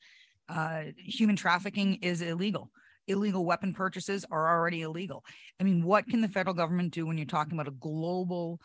uh, 0.48 0.82
human 0.96 1.36
trafficking 1.36 1.94
is 2.02 2.20
illegal. 2.20 2.70
Illegal 3.06 3.44
weapon 3.44 3.72
purchases 3.72 4.24
are 4.30 4.48
already 4.48 4.82
illegal. 4.82 5.24
I 5.58 5.64
mean, 5.64 5.82
what 5.84 6.06
can 6.06 6.20
the 6.20 6.28
federal 6.28 6.54
government 6.54 6.92
do 6.92 7.06
when 7.06 7.16
you're 7.16 7.26
talking 7.26 7.54
about 7.54 7.68
a 7.68 7.72
global 7.72 8.60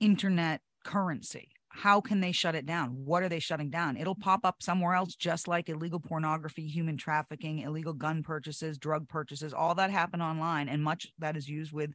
internet 0.00 0.60
currency? 0.84 1.48
How 1.74 2.00
can 2.00 2.20
they 2.20 2.32
shut 2.32 2.54
it 2.54 2.66
down? 2.66 2.90
What 2.90 3.22
are 3.22 3.28
they 3.28 3.38
shutting 3.38 3.70
down? 3.70 3.96
It'll 3.96 4.14
mm-hmm. 4.14 4.22
pop 4.22 4.44
up 4.44 4.62
somewhere 4.62 4.94
else, 4.94 5.14
just 5.14 5.48
like 5.48 5.68
illegal 5.68 6.00
pornography, 6.00 6.66
human 6.66 6.96
trafficking, 6.96 7.60
illegal 7.60 7.94
gun 7.94 8.22
purchases, 8.22 8.78
drug 8.78 9.08
purchases, 9.08 9.54
all 9.54 9.74
that 9.76 9.90
happen 9.90 10.20
online. 10.20 10.68
And 10.68 10.82
much 10.82 11.08
that 11.18 11.36
is 11.36 11.48
used 11.48 11.72
with 11.72 11.92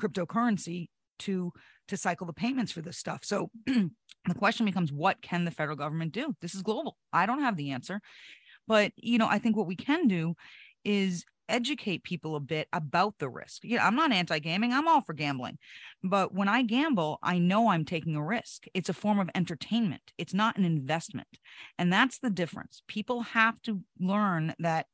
cryptocurrency 0.00 0.88
to 1.20 1.52
to 1.88 1.96
cycle 1.96 2.26
the 2.26 2.32
payments 2.32 2.70
for 2.70 2.82
this 2.82 2.98
stuff. 2.98 3.20
So 3.24 3.50
the 3.66 3.90
question 4.38 4.64
becomes 4.64 4.92
what 4.92 5.20
can 5.20 5.44
the 5.44 5.50
federal 5.50 5.76
government 5.76 6.12
do? 6.12 6.34
This 6.40 6.54
is 6.54 6.62
global. 6.62 6.96
I 7.12 7.26
don't 7.26 7.42
have 7.42 7.56
the 7.56 7.72
answer. 7.72 8.00
But 8.68 8.92
you 8.96 9.18
know, 9.18 9.26
I 9.28 9.38
think 9.38 9.56
what 9.56 9.66
we 9.66 9.76
can 9.76 10.06
do 10.06 10.34
is 10.84 11.24
educate 11.50 12.04
people 12.04 12.36
a 12.36 12.40
bit 12.40 12.68
about 12.72 13.18
the 13.18 13.28
risk. 13.28 13.62
Yeah, 13.64 13.86
I'm 13.86 13.96
not 13.96 14.12
anti-gaming. 14.12 14.72
I'm 14.72 14.88
all 14.88 15.00
for 15.00 15.12
gambling. 15.12 15.58
But 16.02 16.34
when 16.34 16.48
I 16.48 16.62
gamble, 16.62 17.18
I 17.22 17.38
know 17.38 17.68
I'm 17.68 17.84
taking 17.84 18.16
a 18.16 18.24
risk. 18.24 18.64
It's 18.72 18.88
a 18.88 18.94
form 18.94 19.18
of 19.18 19.30
entertainment. 19.34 20.12
It's 20.16 20.34
not 20.34 20.56
an 20.56 20.64
investment. 20.64 21.28
And 21.78 21.92
that's 21.92 22.18
the 22.18 22.30
difference. 22.30 22.82
People 22.88 23.22
have 23.22 23.60
to 23.62 23.80
learn 23.98 24.54
that 24.58 24.86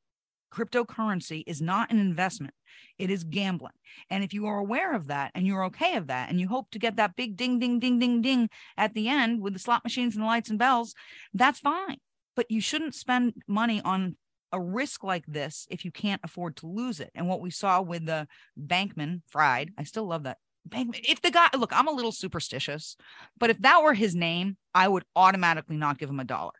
cryptocurrency 0.52 1.42
is 1.46 1.60
not 1.60 1.90
an 1.90 1.98
investment. 1.98 2.54
It 2.98 3.10
is 3.10 3.24
gambling. 3.24 3.72
And 4.10 4.24
if 4.24 4.32
you 4.32 4.46
are 4.46 4.58
aware 4.58 4.94
of 4.94 5.08
that 5.08 5.32
and 5.34 5.46
you're 5.46 5.64
okay 5.66 5.96
of 5.96 6.06
that 6.06 6.30
and 6.30 6.40
you 6.40 6.48
hope 6.48 6.70
to 6.70 6.78
get 6.78 6.96
that 6.96 7.16
big 7.16 7.36
ding 7.36 7.58
ding 7.58 7.78
ding 7.78 7.98
ding 7.98 8.22
ding 8.22 8.48
at 8.76 8.94
the 8.94 9.08
end 9.08 9.42
with 9.42 9.52
the 9.52 9.58
slot 9.58 9.84
machines 9.84 10.14
and 10.14 10.22
the 10.22 10.26
lights 10.26 10.50
and 10.50 10.58
bells, 10.58 10.94
that's 11.34 11.58
fine. 11.58 11.98
But 12.34 12.50
you 12.50 12.60
shouldn't 12.60 12.94
spend 12.94 13.34
money 13.46 13.80
on 13.82 14.16
a 14.52 14.60
risk 14.60 15.04
like 15.04 15.24
this 15.26 15.66
if 15.70 15.84
you 15.84 15.90
can't 15.90 16.20
afford 16.24 16.56
to 16.56 16.66
lose 16.66 17.00
it. 17.00 17.10
And 17.14 17.28
what 17.28 17.40
we 17.40 17.50
saw 17.50 17.80
with 17.82 18.06
the 18.06 18.28
Bankman 18.58 19.22
Fried, 19.28 19.72
I 19.78 19.84
still 19.84 20.06
love 20.06 20.24
that. 20.24 20.38
Bankman, 20.68 21.04
if 21.08 21.20
the 21.22 21.30
guy, 21.30 21.48
look, 21.56 21.72
I'm 21.72 21.88
a 21.88 21.92
little 21.92 22.12
superstitious, 22.12 22.96
but 23.38 23.50
if 23.50 23.58
that 23.60 23.82
were 23.82 23.94
his 23.94 24.14
name, 24.14 24.56
I 24.74 24.88
would 24.88 25.04
automatically 25.14 25.76
not 25.76 25.98
give 25.98 26.10
him 26.10 26.20
a 26.20 26.24
dollar. 26.24 26.52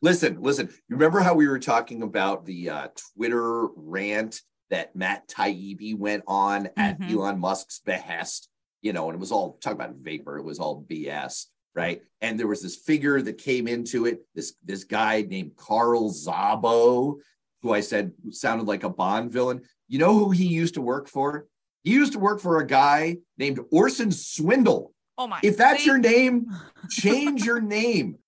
Listen, 0.00 0.40
listen. 0.40 0.68
You 0.88 0.96
remember 0.96 1.20
how 1.20 1.34
we 1.34 1.48
were 1.48 1.58
talking 1.58 2.02
about 2.02 2.46
the 2.46 2.70
uh, 2.70 2.88
Twitter 3.16 3.66
rant 3.74 4.40
that 4.70 4.94
Matt 4.94 5.28
Taibbi 5.28 5.98
went 5.98 6.22
on 6.28 6.68
at 6.76 7.00
mm-hmm. 7.00 7.18
Elon 7.18 7.40
Musk's 7.40 7.80
behest? 7.84 8.48
You 8.80 8.92
know, 8.92 9.08
and 9.08 9.16
it 9.16 9.20
was 9.20 9.32
all 9.32 9.58
talk 9.60 9.72
about 9.72 9.96
vapor. 9.96 10.38
It 10.38 10.44
was 10.44 10.60
all 10.60 10.84
BS 10.88 11.46
right? 11.78 12.02
And 12.20 12.36
there 12.36 12.48
was 12.48 12.60
this 12.60 12.74
figure 12.74 13.22
that 13.22 13.38
came 13.38 13.68
into 13.68 14.06
it, 14.06 14.26
this 14.34 14.54
this 14.64 14.82
guy 14.82 15.22
named 15.22 15.52
Carl 15.56 16.10
Szabo, 16.10 17.18
who 17.62 17.72
I 17.72 17.78
said 17.80 18.10
sounded 18.30 18.66
like 18.66 18.82
a 18.82 18.90
Bond 18.90 19.30
villain. 19.30 19.62
You 19.86 20.00
know 20.00 20.18
who 20.18 20.32
he 20.32 20.46
used 20.46 20.74
to 20.74 20.80
work 20.80 21.06
for? 21.08 21.46
He 21.84 21.92
used 21.92 22.14
to 22.14 22.18
work 22.18 22.40
for 22.40 22.58
a 22.58 22.66
guy 22.66 23.18
named 23.38 23.60
Orson 23.70 24.10
Swindle. 24.10 24.92
Oh 25.16 25.28
my! 25.28 25.38
If 25.44 25.56
that's 25.56 25.86
your 25.86 25.98
name, 25.98 26.48
change 26.90 27.44
your 27.44 27.60
name. 27.60 28.18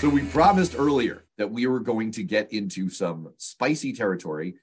So 0.00 0.08
we 0.08 0.22
promised 0.22 0.74
earlier 0.76 1.26
that 1.36 1.50
we 1.50 1.66
were 1.66 1.80
going 1.80 2.12
to 2.12 2.22
get 2.22 2.50
into 2.50 2.88
some 2.88 3.34
spicy 3.36 3.92
territory, 3.92 4.54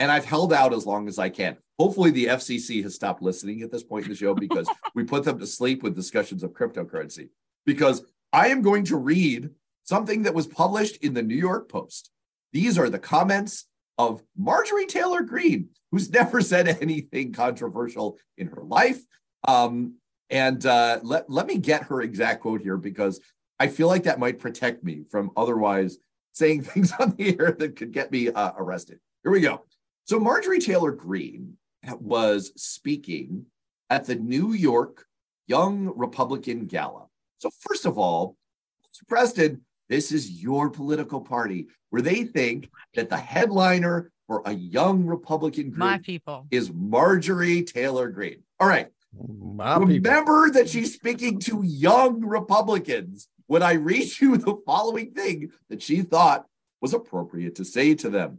and 0.00 0.10
I've 0.10 0.24
held 0.24 0.52
out 0.52 0.72
as 0.72 0.86
long 0.86 1.06
as 1.06 1.18
I 1.18 1.28
can. 1.28 1.58
Hopefully, 1.78 2.10
the 2.10 2.26
FCC 2.26 2.82
has 2.82 2.94
stopped 2.94 3.22
listening 3.22 3.60
at 3.62 3.70
this 3.70 3.84
point 3.84 4.06
in 4.06 4.10
the 4.10 4.16
show 4.16 4.34
because 4.34 4.68
we 4.94 5.04
put 5.04 5.24
them 5.24 5.38
to 5.38 5.46
sleep 5.46 5.82
with 5.82 5.94
discussions 5.94 6.42
of 6.42 6.52
cryptocurrency. 6.52 7.28
Because 7.66 8.02
I 8.32 8.48
am 8.48 8.62
going 8.62 8.84
to 8.86 8.96
read 8.96 9.50
something 9.84 10.22
that 10.22 10.34
was 10.34 10.46
published 10.46 10.96
in 11.04 11.14
the 11.14 11.22
New 11.22 11.36
York 11.36 11.68
Post. 11.68 12.10
These 12.52 12.78
are 12.78 12.88
the 12.88 12.98
comments 12.98 13.66
of 13.98 14.22
Marjorie 14.36 14.86
Taylor 14.86 15.22
Greene, 15.22 15.68
who's 15.92 16.10
never 16.12 16.40
said 16.40 16.78
anything 16.80 17.32
controversial 17.32 18.18
in 18.38 18.48
her 18.48 18.62
life. 18.62 19.00
Um, 19.46 19.96
and 20.30 20.64
uh, 20.64 21.00
let, 21.02 21.28
let 21.28 21.46
me 21.46 21.58
get 21.58 21.84
her 21.84 22.00
exact 22.00 22.40
quote 22.40 22.62
here 22.62 22.76
because 22.78 23.20
I 23.58 23.66
feel 23.66 23.88
like 23.88 24.04
that 24.04 24.18
might 24.18 24.38
protect 24.38 24.82
me 24.82 25.02
from 25.10 25.30
otherwise 25.36 25.98
saying 26.32 26.62
things 26.64 26.92
on 26.98 27.14
the 27.16 27.38
air 27.38 27.54
that 27.58 27.76
could 27.76 27.92
get 27.92 28.10
me 28.10 28.28
uh, 28.28 28.52
arrested. 28.56 29.00
Here 29.22 29.32
we 29.32 29.40
go. 29.40 29.62
So, 30.04 30.18
Marjorie 30.18 30.58
Taylor 30.58 30.92
Greene 30.92 31.56
was 31.98 32.52
speaking 32.56 33.46
at 33.88 34.06
the 34.06 34.16
New 34.16 34.52
York 34.52 35.06
Young 35.46 35.92
Republican 35.96 36.66
Gala. 36.66 37.06
So, 37.38 37.50
first 37.60 37.86
of 37.86 37.98
all, 37.98 38.36
Preston, 39.08 39.62
this 39.88 40.12
is 40.12 40.42
your 40.42 40.70
political 40.70 41.20
party 41.20 41.66
where 41.90 42.02
they 42.02 42.24
think 42.24 42.70
that 42.94 43.08
the 43.08 43.16
headliner 43.16 44.12
for 44.26 44.42
a 44.44 44.52
young 44.52 45.04
Republican 45.04 45.70
group 45.70 45.78
My 45.78 45.98
people. 45.98 46.46
is 46.52 46.72
Marjorie 46.72 47.64
Taylor 47.64 48.08
Greene. 48.08 48.44
All 48.60 48.68
right. 48.68 48.88
My 49.12 49.74
people. 49.74 49.88
Remember 49.88 50.50
that 50.50 50.68
she's 50.68 50.94
speaking 50.94 51.40
to 51.40 51.62
young 51.64 52.24
Republicans 52.24 53.26
when 53.48 53.64
I 53.64 53.72
read 53.72 54.08
you 54.20 54.36
the 54.36 54.54
following 54.64 55.10
thing 55.10 55.50
that 55.68 55.82
she 55.82 56.02
thought 56.02 56.46
was 56.80 56.94
appropriate 56.94 57.56
to 57.56 57.64
say 57.64 57.96
to 57.96 58.08
them. 58.08 58.38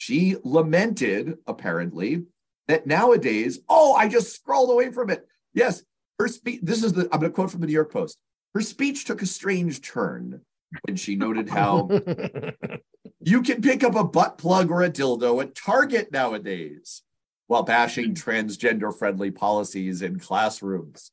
She 0.00 0.36
lamented, 0.44 1.36
apparently, 1.46 2.24
that 2.68 2.86
nowadays, 2.86 3.58
oh, 3.68 3.92
I 3.92 4.08
just 4.08 4.34
scrolled 4.34 4.70
away 4.70 4.90
from 4.92 5.10
it. 5.10 5.28
Yes, 5.52 5.82
her 6.18 6.26
speech, 6.26 6.60
this 6.62 6.82
is 6.82 6.94
the, 6.94 7.02
I'm 7.12 7.20
going 7.20 7.30
to 7.30 7.34
quote 7.34 7.50
from 7.50 7.60
the 7.60 7.66
New 7.66 7.74
York 7.74 7.92
Post. 7.92 8.16
Her 8.54 8.62
speech 8.62 9.04
took 9.04 9.20
a 9.20 9.26
strange 9.26 9.82
turn 9.82 10.40
when 10.86 10.96
she 10.96 11.16
noted 11.16 11.50
how 11.50 11.90
you 13.20 13.42
can 13.42 13.60
pick 13.60 13.84
up 13.84 13.94
a 13.94 14.02
butt 14.02 14.38
plug 14.38 14.70
or 14.70 14.82
a 14.82 14.88
dildo 14.90 15.42
at 15.42 15.54
Target 15.54 16.10
nowadays 16.10 17.02
while 17.46 17.62
bashing 17.62 18.14
transgender 18.14 18.96
friendly 18.98 19.30
policies 19.30 20.00
in 20.00 20.18
classrooms. 20.18 21.10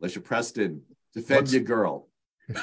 Alicia 0.00 0.20
Preston, 0.20 0.82
defend 1.12 1.40
What's- 1.40 1.52
your 1.54 1.62
girl. 1.64 2.08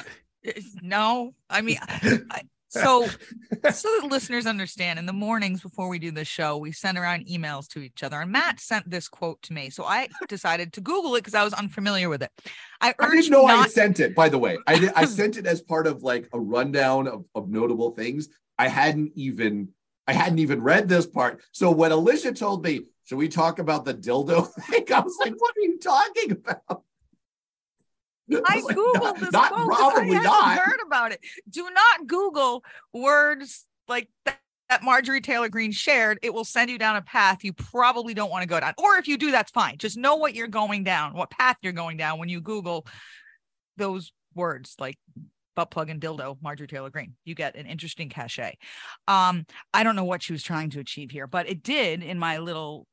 No, 0.80 1.34
I 1.50 1.60
mean, 1.60 1.76
I, 1.82 2.42
so 2.68 3.06
so 3.72 3.88
that 4.00 4.08
listeners 4.10 4.46
understand. 4.46 4.98
In 4.98 5.06
the 5.06 5.12
mornings 5.12 5.60
before 5.60 5.88
we 5.88 5.98
do 5.98 6.10
the 6.10 6.24
show, 6.24 6.56
we 6.56 6.72
send 6.72 6.98
around 6.98 7.26
emails 7.26 7.68
to 7.68 7.80
each 7.80 8.02
other, 8.02 8.20
and 8.20 8.30
Matt 8.30 8.60
sent 8.60 8.88
this 8.88 9.08
quote 9.08 9.40
to 9.42 9.52
me. 9.52 9.70
So 9.70 9.84
I 9.84 10.08
decided 10.28 10.72
to 10.74 10.80
Google 10.80 11.14
it 11.16 11.20
because 11.20 11.34
I 11.34 11.44
was 11.44 11.52
unfamiliar 11.52 12.08
with 12.08 12.22
it. 12.22 12.30
I 12.80 12.94
I 12.98 13.10
didn't 13.10 13.30
know 13.30 13.46
I 13.46 13.66
sent 13.68 14.00
it, 14.00 14.14
by 14.14 14.28
the 14.28 14.38
way. 14.38 14.58
I 14.66 14.90
I 14.94 15.04
sent 15.04 15.36
it 15.36 15.46
as 15.46 15.60
part 15.60 15.86
of 15.86 16.02
like 16.02 16.28
a 16.32 16.40
rundown 16.40 17.08
of, 17.08 17.24
of 17.34 17.48
notable 17.48 17.90
things. 17.92 18.28
I 18.58 18.68
hadn't 18.68 19.12
even 19.14 19.68
I 20.06 20.12
hadn't 20.12 20.38
even 20.38 20.62
read 20.62 20.88
this 20.88 21.06
part. 21.06 21.42
So 21.52 21.70
when 21.70 21.92
Alicia 21.92 22.32
told 22.32 22.64
me, 22.64 22.86
should 23.04 23.18
we 23.18 23.28
talk 23.28 23.58
about 23.58 23.84
the 23.84 23.94
dildo 23.94 24.46
thing? 24.64 24.84
I 24.92 25.00
was 25.00 25.16
like, 25.20 25.34
what 25.36 25.54
are 25.56 25.60
you 25.60 25.78
talking 25.78 26.32
about? 26.32 26.82
I 28.46 28.60
like, 28.60 28.76
googled 28.76 29.02
not, 29.02 29.20
this 29.20 29.32
not 29.32 29.52
quote 29.52 29.68
probably 29.68 30.16
I 30.16 30.22
not. 30.22 30.58
heard 30.58 30.80
about 30.84 31.12
it. 31.12 31.20
Do 31.48 31.62
not 31.62 32.06
Google 32.06 32.62
words 32.92 33.66
like 33.88 34.08
that, 34.24 34.40
that 34.68 34.82
Marjorie 34.82 35.20
Taylor 35.20 35.48
Greene 35.48 35.72
shared. 35.72 36.18
It 36.22 36.34
will 36.34 36.44
send 36.44 36.70
you 36.70 36.78
down 36.78 36.96
a 36.96 37.02
path 37.02 37.42
you 37.42 37.52
probably 37.52 38.14
don't 38.14 38.30
want 38.30 38.42
to 38.42 38.48
go 38.48 38.60
down. 38.60 38.74
Or 38.78 38.96
if 38.96 39.08
you 39.08 39.16
do, 39.16 39.30
that's 39.30 39.50
fine. 39.50 39.78
Just 39.78 39.96
know 39.96 40.16
what 40.16 40.34
you're 40.34 40.46
going 40.48 40.84
down, 40.84 41.14
what 41.14 41.30
path 41.30 41.56
you're 41.62 41.72
going 41.72 41.96
down 41.96 42.18
when 42.18 42.28
you 42.28 42.40
Google 42.40 42.86
those 43.76 44.12
words 44.34 44.74
like 44.78 44.98
butt 45.56 45.70
plug 45.70 45.90
and 45.90 46.00
dildo, 46.00 46.36
Marjorie 46.40 46.68
Taylor 46.68 46.90
Greene. 46.90 47.14
You 47.24 47.34
get 47.34 47.56
an 47.56 47.66
interesting 47.66 48.08
cachet. 48.08 48.56
Um, 49.08 49.44
I 49.74 49.82
don't 49.82 49.96
know 49.96 50.04
what 50.04 50.22
she 50.22 50.32
was 50.32 50.42
trying 50.42 50.70
to 50.70 50.80
achieve 50.80 51.10
here, 51.10 51.26
but 51.26 51.48
it 51.48 51.62
did 51.62 52.02
in 52.02 52.18
my 52.18 52.38
little 52.38 52.86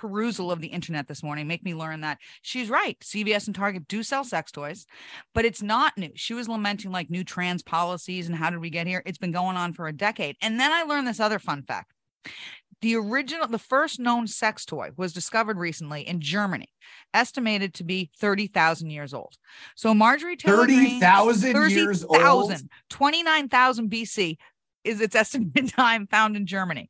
perusal 0.00 0.50
of 0.50 0.62
the 0.62 0.68
internet 0.68 1.08
this 1.08 1.22
morning 1.22 1.46
make 1.46 1.62
me 1.62 1.74
learn 1.74 2.00
that 2.00 2.18
she's 2.40 2.70
right. 2.70 2.98
CVS 3.00 3.46
and 3.46 3.54
Target 3.54 3.86
do 3.86 4.02
sell 4.02 4.24
sex 4.24 4.50
toys, 4.50 4.86
but 5.34 5.44
it's 5.44 5.62
not 5.62 5.98
new. 5.98 6.10
She 6.14 6.32
was 6.32 6.48
lamenting 6.48 6.90
like 6.90 7.10
new 7.10 7.22
trans 7.22 7.62
policies 7.62 8.26
and 8.26 8.34
how 8.34 8.48
did 8.48 8.60
we 8.60 8.70
get 8.70 8.86
here? 8.86 9.02
It's 9.04 9.18
been 9.18 9.30
going 9.30 9.58
on 9.58 9.74
for 9.74 9.86
a 9.88 9.92
decade. 9.92 10.36
And 10.40 10.58
then 10.58 10.72
I 10.72 10.84
learned 10.84 11.06
this 11.06 11.20
other 11.20 11.38
fun 11.38 11.64
fact. 11.64 11.92
The 12.80 12.96
original, 12.96 13.46
the 13.46 13.58
first 13.58 14.00
known 14.00 14.26
sex 14.26 14.64
toy 14.64 14.88
was 14.96 15.12
discovered 15.12 15.58
recently 15.58 16.08
in 16.08 16.22
Germany, 16.22 16.68
estimated 17.12 17.74
to 17.74 17.84
be 17.84 18.10
30,000 18.18 18.88
years 18.88 19.12
old. 19.12 19.34
So 19.76 19.92
Marjorie 19.92 20.36
Taylor 20.36 20.64
Greene, 20.64 20.98
30,000 20.98 21.70
years 21.70 22.04
old. 22.04 22.54
29,000 22.88 23.90
BC 23.90 24.38
is 24.84 25.02
its 25.02 25.14
estimated 25.14 25.68
time 25.68 26.06
found 26.06 26.36
in 26.36 26.46
Germany. 26.46 26.88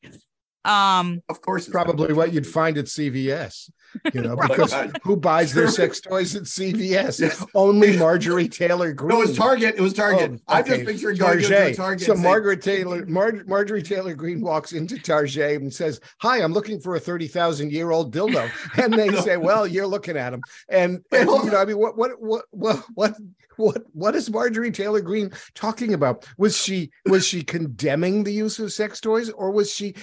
Um, 0.64 1.22
Of 1.28 1.40
course. 1.40 1.64
it's 1.64 1.72
Probably 1.72 2.12
what 2.12 2.32
you'd 2.32 2.46
find 2.46 2.76
at 2.76 2.84
CVS, 2.86 3.70
you 4.12 4.20
know, 4.20 4.36
because 4.48 4.74
who 5.02 5.16
buys 5.16 5.54
their 5.54 5.68
sex 5.68 6.00
toys 6.00 6.36
at 6.36 6.42
CVS? 6.42 7.46
Only 7.54 7.96
Marjorie 7.96 8.48
Taylor 8.48 8.92
Greene. 8.92 9.10
No, 9.16 9.22
it 9.22 9.28
was 9.28 9.36
Target. 9.36 9.74
It 9.76 9.80
was 9.80 9.92
Target. 9.94 10.40
Oh, 10.48 10.54
I'm 10.54 10.64
just 10.64 10.80
okay. 10.82 10.84
picturing 10.92 11.16
going 11.16 11.38
into 11.40 11.46
a 11.46 11.58
Target. 11.58 11.76
Target. 11.76 12.06
So 12.06 12.14
Margaret 12.14 12.62
Taylor, 12.62 13.06
Mar- 13.06 13.42
Marjorie 13.46 13.82
Taylor 13.82 14.14
Greene 14.14 14.40
walks 14.40 14.72
into 14.72 14.98
Target 14.98 15.62
and 15.62 15.72
says, 15.72 16.00
"Hi, 16.20 16.42
I'm 16.42 16.52
looking 16.52 16.78
for 16.80 16.94
a 16.94 17.00
thirty 17.00 17.26
thousand 17.26 17.72
year 17.72 17.90
old 17.90 18.14
dildo," 18.14 18.50
and 18.82 18.92
they 18.92 19.08
No. 19.08 19.20
say, 19.20 19.36
"Well, 19.38 19.66
you're 19.66 19.86
looking 19.86 20.16
at 20.16 20.32
him." 20.34 20.42
And, 20.68 21.02
and, 21.10 21.28
you 21.28 21.50
know, 21.50 21.56
I 21.60 21.64
mean, 21.64 21.78
what, 21.78 21.96
what, 21.96 22.12
what, 22.20 22.44
what, 22.50 22.84
what, 22.94 23.14
what, 23.56 23.82
what 23.92 24.14
is 24.14 24.30
Marjorie 24.30 24.70
Taylor 24.70 25.00
Greene 25.00 25.30
talking 25.54 25.92
about? 25.94 26.26
Was 26.38 26.56
she 26.56 26.90
was 27.06 27.26
she 27.26 27.42
condemning 27.42 28.24
the 28.24 28.32
use 28.32 28.58
of 28.58 28.72
sex 28.72 29.00
toys, 29.00 29.30
or 29.30 29.50
was 29.50 29.72
she 29.72 29.94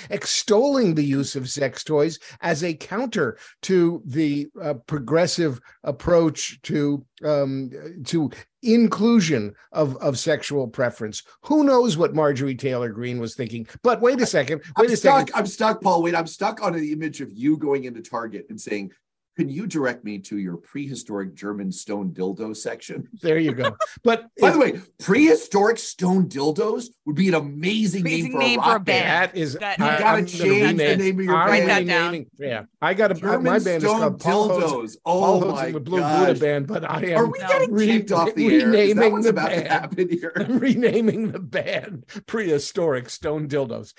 extolling 0.47 0.95
the 0.95 1.03
use 1.03 1.35
of 1.35 1.49
sex 1.49 1.83
toys 1.83 2.19
as 2.39 2.63
a 2.63 2.73
counter 2.73 3.37
to 3.61 4.01
the 4.05 4.47
uh, 4.61 4.75
progressive 4.87 5.59
approach 5.83 6.57
to 6.61 7.05
um, 7.25 7.69
to 8.05 8.31
inclusion 8.63 9.53
of 9.73 9.97
of 9.97 10.17
sexual 10.17 10.65
preference. 10.65 11.21
Who 11.41 11.65
knows 11.65 11.97
what 11.97 12.15
Marjorie 12.15 12.55
Taylor 12.55 12.89
Greene 12.89 13.19
was 13.19 13.35
thinking? 13.35 13.67
But 13.83 13.99
wait 13.99 14.21
a 14.21 14.25
second. 14.25 14.61
Wait 14.77 14.87
I'm 14.87 14.93
a 14.93 14.95
stuck. 14.95 15.19
second. 15.27 15.35
I'm 15.35 15.47
stuck, 15.47 15.81
Paul. 15.81 16.01
Wait, 16.01 16.15
I'm 16.15 16.27
stuck 16.27 16.63
on 16.63 16.71
the 16.71 16.93
image 16.93 17.19
of 17.19 17.29
you 17.33 17.57
going 17.57 17.83
into 17.83 18.01
Target 18.01 18.45
and 18.49 18.59
saying, 18.59 18.91
"Can 19.37 19.47
you 19.49 19.67
direct 19.67 20.03
me 20.03 20.19
to 20.19 20.37
your 20.37 20.57
prehistoric 20.57 21.33
German 21.35 21.71
stone 21.71 22.11
dildo 22.11 22.55
section?" 22.55 23.07
There 23.21 23.37
you 23.39 23.53
go. 23.53 23.77
But 24.03 24.27
By 24.41 24.47
if 24.49 24.53
the 24.53 24.59
way, 24.59 24.81
prehistoric 24.99 25.77
stone 25.77 26.27
dildos 26.27 26.87
would 27.05 27.15
be 27.15 27.29
an 27.29 27.35
amazing, 27.35 28.01
Amazing 28.01 28.23
name 28.23 28.31
for 28.33 28.39
name 28.39 28.59
a 28.59 28.63
for 28.63 28.75
a 28.75 28.79
band. 28.79 28.85
band. 28.85 29.31
that 29.31 29.37
is, 29.37 29.53
That- 29.55 29.77
You 29.79 29.85
I- 29.85 29.99
gotta 29.99 30.17
I'm 30.19 30.25
change 30.25 30.77
the 30.77 30.97
name 30.97 31.19
of 31.19 31.25
your 31.25 31.35
I'm 31.35 31.49
band. 31.49 31.67
Write 31.67 31.67
that 31.67 31.87
down. 31.87 32.05
renaming- 32.11 32.27
Yeah, 32.37 32.63
I 32.81 32.93
got 32.93 33.11
a 33.11 33.15
German 33.15 33.43
my 33.43 33.59
band 33.59 33.83
is 33.83 33.83
stone 33.83 33.99
called 34.01 34.19
Paul 34.19 34.49
Hosen, 34.49 34.69
dildos. 34.69 34.97
Oh 35.05 35.19
Paul 35.19 35.39
my 35.41 35.47
Hosen 35.59 35.73
with 35.73 35.83
Blue 35.85 35.99
gosh. 35.99 36.27
Buddha 36.27 36.39
Band. 36.39 36.67
But 36.67 36.89
I 36.89 37.01
am 37.05 37.17
Are 37.17 37.25
we 37.27 37.39
No. 37.39 37.47
getting 37.47 37.71
Re- 37.73 37.85
kicked 37.87 38.11
off 38.11 38.35
the 38.35 38.45
air? 38.53 38.59
That 38.71 38.77
renaming 38.77 39.21
the 39.21 39.29
about 39.29 39.49
to 39.49 39.55
band. 39.55 39.67
happen 39.67 40.09
here? 40.09 40.31
I'm 40.35 40.59
renaming 40.59 41.31
the 41.31 41.39
band 41.39 42.05
prehistoric 42.25 43.09
stone 43.09 43.47
dildos. 43.47 43.93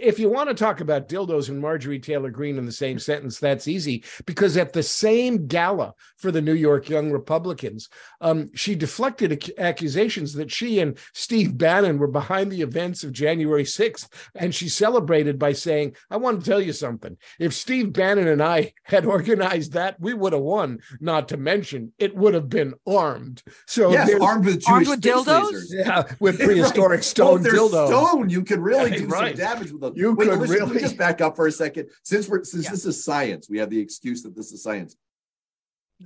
If 0.00 0.18
you 0.18 0.28
want 0.30 0.48
to 0.48 0.54
talk 0.54 0.80
about 0.80 1.08
dildos 1.08 1.48
and 1.48 1.60
Marjorie 1.60 1.98
Taylor 2.00 2.30
Greene 2.30 2.58
in 2.58 2.66
the 2.66 2.72
same 2.72 2.98
sentence, 2.98 3.38
that's 3.38 3.68
easy 3.68 4.04
because 4.26 4.56
at 4.58 4.72
the 4.72 4.82
same 4.82 5.46
gala 5.46 5.94
for 6.18 6.30
the 6.32 6.42
New 6.42 6.52
York 6.54 6.88
Young 6.88 7.10
Republicans, 7.12 7.88
um, 8.20 8.50
she 8.54 8.74
deflected 8.74 9.32
ac- 9.32 9.54
accusations 9.56 10.34
that 10.34 10.50
she 10.50 10.80
and 10.80 10.98
Steve 11.14 11.56
Bannon 11.56 11.98
were 11.98 12.08
behind 12.08 12.50
the 12.50 12.60
events 12.62 13.04
of 13.04 13.12
January 13.12 13.62
6th. 13.64 14.08
And 14.34 14.54
she 14.54 14.68
celebrated 14.68 15.38
by 15.38 15.52
saying, 15.52 15.94
I 16.10 16.16
want 16.16 16.40
to 16.44 16.50
tell 16.50 16.60
you 16.60 16.72
something. 16.72 17.16
If 17.38 17.54
Steve 17.54 17.92
Bannon 17.92 18.26
and 18.28 18.42
I 18.42 18.72
had 18.82 19.06
organized 19.06 19.72
that, 19.74 19.98
we 20.00 20.12
would 20.12 20.32
have 20.32 20.42
won, 20.42 20.80
not 21.00 21.28
to 21.28 21.36
mention 21.36 21.92
it 21.98 22.14
would 22.16 22.34
have 22.34 22.48
been 22.48 22.74
armed. 22.86 23.42
So 23.66 23.92
yes, 23.92 24.10
armed 24.20 24.44
with 24.44 24.64
Armed 24.68 24.88
with 24.88 25.00
dildos? 25.00 25.52
lasers. 25.52 25.66
yeah, 25.70 26.02
with 26.18 26.38
prehistoric 26.40 26.98
Right. 26.98 27.04
stone 27.04 27.28
Oh, 27.46 27.68
if. 27.68 27.88
Stone, 27.88 28.30
you 28.30 28.42
could 28.42 28.58
really 28.58 28.90
Yeah, 28.90 28.98
do 28.98 29.06
right. 29.06 29.36
some 29.36 29.46
damage 29.46 29.70
with 29.72 29.80
them. 29.82 29.92
You 29.96 30.12
Wait, 30.14 30.28
could 30.28 30.38
listen, 30.40 30.56
really- 30.68 30.80
just 30.80 30.96
back 30.96 31.20
up 31.20 31.36
for 31.36 31.46
a 31.46 31.52
second. 31.52 31.90
Since 32.02 32.28
we're 32.28 32.42
since 32.44 32.64
Yeah. 32.64 32.70
this 32.70 32.84
is 32.86 33.04
science, 33.04 33.48
we 33.48 33.58
have 33.58 33.70
the 33.70 33.78
excuse 33.78 34.22
that 34.22 34.34
this 34.34 34.47
is 34.52 34.62
science. 34.62 34.96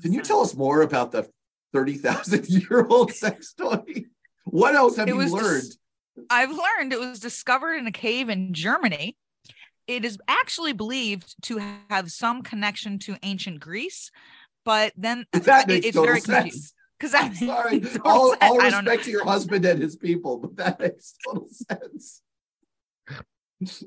Can 0.00 0.12
you 0.12 0.22
tell 0.22 0.40
us 0.40 0.54
more 0.54 0.82
about 0.82 1.12
the 1.12 1.28
thirty 1.72 1.94
thousand 1.94 2.48
year 2.48 2.86
old 2.86 3.12
sex 3.14 3.52
toy? 3.54 4.04
What 4.44 4.74
else 4.74 4.96
have 4.96 5.08
It 5.08 5.12
you 5.12 5.18
was 5.18 5.32
dis- 5.32 5.42
learned? 5.42 6.26
I've 6.30 6.50
learned 6.50 6.92
it 6.92 7.00
was 7.00 7.20
discovered 7.20 7.74
in 7.74 7.86
a 7.86 7.92
cave 7.92 8.28
in 8.28 8.52
Germany. 8.52 9.16
It 9.86 10.04
is 10.04 10.18
actually 10.28 10.72
believed 10.72 11.34
to 11.44 11.58
have 11.90 12.10
some 12.12 12.42
connection 12.42 12.98
to 13.00 13.16
ancient 13.22 13.60
Greece, 13.60 14.10
but 14.64 14.92
then 14.96 15.26
that 15.32 15.68
makes 15.68 15.86
it's 15.86 15.96
total 15.96 16.06
very 16.06 16.20
sense. 16.20 16.42
confusing 16.42 16.70
because 16.98 17.14
I'm 17.14 17.34
sorry. 17.34 17.82
All, 18.04 18.34
all 18.40 18.58
respect 18.58 19.04
to 19.04 19.10
your 19.10 19.24
husband 19.24 19.64
and 19.64 19.82
his 19.82 19.96
people, 19.96 20.38
but 20.38 20.56
that 20.56 20.80
makes 20.80 21.14
total 21.26 21.48
sense. 21.50 22.22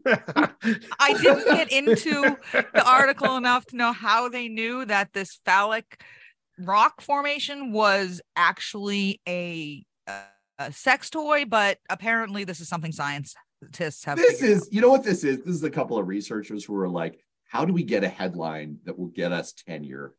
I 0.05 1.13
didn't 1.21 1.45
get 1.45 1.71
into 1.71 2.37
the 2.51 2.83
article 2.85 3.37
enough 3.37 3.65
to 3.67 3.75
know 3.75 3.91
how 3.91 4.29
they 4.29 4.47
knew 4.47 4.85
that 4.85 5.13
this 5.13 5.39
phallic 5.45 6.01
rock 6.59 7.01
formation 7.01 7.71
was 7.71 8.21
actually 8.35 9.21
a, 9.27 9.85
a 10.59 10.71
sex 10.71 11.09
toy, 11.09 11.45
but 11.45 11.79
apparently 11.89 12.43
this 12.43 12.59
is 12.59 12.67
something 12.67 12.91
scientists 12.91 14.05
have. 14.05 14.17
This 14.17 14.41
is, 14.41 14.63
out. 14.63 14.73
you 14.73 14.81
know 14.81 14.89
what 14.89 15.03
this 15.03 15.23
is? 15.23 15.39
This 15.39 15.55
is 15.55 15.63
a 15.63 15.69
couple 15.69 15.97
of 15.97 16.07
researchers 16.07 16.63
who 16.63 16.75
are 16.77 16.89
like, 16.89 17.19
how 17.47 17.65
do 17.65 17.73
we 17.73 17.83
get 17.83 18.03
a 18.03 18.09
headline 18.09 18.79
that 18.85 18.97
will 18.97 19.07
get 19.07 19.31
us 19.31 19.53
tenure? 19.53 20.13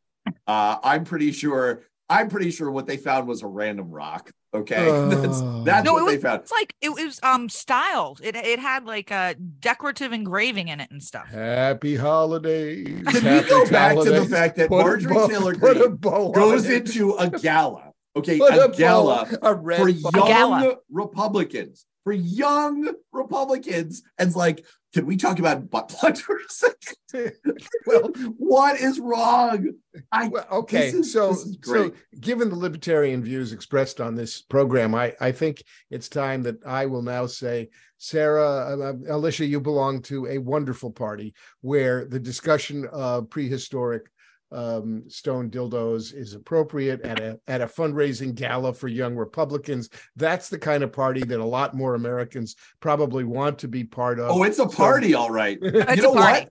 Uh, 0.46 0.76
I'm 0.82 1.04
pretty 1.04 1.32
sure 1.32 1.82
I'm 2.08 2.28
pretty 2.28 2.50
sure 2.50 2.70
what 2.70 2.86
they 2.86 2.96
found 2.96 3.26
was 3.26 3.42
a 3.42 3.46
random 3.46 3.90
rock. 3.90 4.30
Okay, 4.54 4.88
uh, 4.88 5.06
that's 5.08 5.40
that's 5.64 5.84
no, 5.84 5.94
what 5.94 6.04
was, 6.04 6.14
they 6.14 6.20
found. 6.20 6.42
It's 6.42 6.52
like 6.52 6.74
it, 6.80 6.90
was 6.90 7.20
um 7.22 7.48
styled. 7.48 8.20
It 8.22 8.36
it 8.36 8.58
had 8.58 8.84
like 8.84 9.10
a 9.10 9.34
decorative 9.34 10.12
engraving 10.12 10.68
in 10.68 10.80
it 10.80 10.90
and 10.90 11.02
stuff. 11.02 11.28
Happy 11.28 11.96
holidays. 11.96 12.86
Can 12.86 13.22
Happy 13.22 13.44
we 13.44 13.50
go 13.50 13.70
back 13.70 13.92
holidays. 13.92 14.14
to 14.14 14.20
the 14.20 14.26
fact 14.26 14.56
that 14.56 14.68
put 14.68 14.84
Marjorie 14.84 15.14
bow, 15.14 15.28
Taylor 15.28 15.54
Greene 15.54 15.96
goes 16.32 16.68
into 16.68 17.14
a 17.16 17.28
gala? 17.28 17.92
Okay, 18.14 18.38
put 18.38 18.54
a, 18.54 18.64
a 18.64 18.72
gala 18.72 19.28
bow, 19.42 19.50
a 19.50 19.76
for 19.76 19.88
young 19.88 20.12
gala. 20.12 20.76
Republicans. 20.90 21.84
For 22.04 22.12
young 22.12 22.94
Republicans, 23.12 24.04
and 24.16 24.28
it's 24.28 24.36
like 24.36 24.64
can 24.96 25.04
we 25.04 25.18
talk 25.18 25.38
about 25.38 25.68
butt 25.68 25.88
plugs 25.88 26.22
for 26.22 26.38
a 26.38 26.48
second? 26.48 27.32
well, 27.86 28.08
what 28.38 28.80
is 28.80 28.98
wrong? 28.98 29.74
I, 30.10 30.28
well, 30.28 30.46
okay, 30.50 30.88
is, 30.88 31.12
so 31.12 31.36
so 31.62 31.92
given 32.18 32.48
the 32.48 32.56
libertarian 32.56 33.22
views 33.22 33.52
expressed 33.52 34.00
on 34.00 34.14
this 34.14 34.40
program, 34.40 34.94
I 34.94 35.14
I 35.20 35.32
think 35.32 35.62
it's 35.90 36.08
time 36.08 36.44
that 36.44 36.64
I 36.64 36.86
will 36.86 37.02
now 37.02 37.26
say, 37.26 37.68
Sarah, 37.98 38.74
uh, 38.74 38.92
uh 39.10 39.14
Alicia, 39.14 39.44
you 39.44 39.60
belong 39.60 40.00
to 40.02 40.28
a 40.28 40.38
wonderful 40.38 40.90
party 40.90 41.34
where 41.60 42.06
the 42.06 42.18
discussion 42.18 42.86
of 42.90 43.28
prehistoric 43.28 44.06
um, 44.52 45.04
stone 45.08 45.50
dildos 45.50 46.14
is 46.14 46.34
appropriate 46.34 47.00
at 47.02 47.20
a 47.20 47.40
at 47.46 47.60
a 47.60 47.66
fundraising 47.66 48.34
gala 48.34 48.72
for 48.72 48.88
young 48.88 49.16
Republicans. 49.16 49.88
That's 50.14 50.48
the 50.48 50.58
kind 50.58 50.82
of 50.82 50.92
party 50.92 51.24
that 51.24 51.40
a 51.40 51.44
lot 51.44 51.74
more 51.74 51.94
Americans 51.94 52.56
probably 52.80 53.24
want 53.24 53.58
to 53.60 53.68
be 53.68 53.84
part 53.84 54.20
of. 54.20 54.30
Oh, 54.30 54.42
it's 54.44 54.58
a 54.58 54.66
party, 54.66 55.12
so, 55.12 55.18
all 55.18 55.30
right. 55.30 55.58
you 55.62 56.02
know 56.02 56.12
what? 56.12 56.48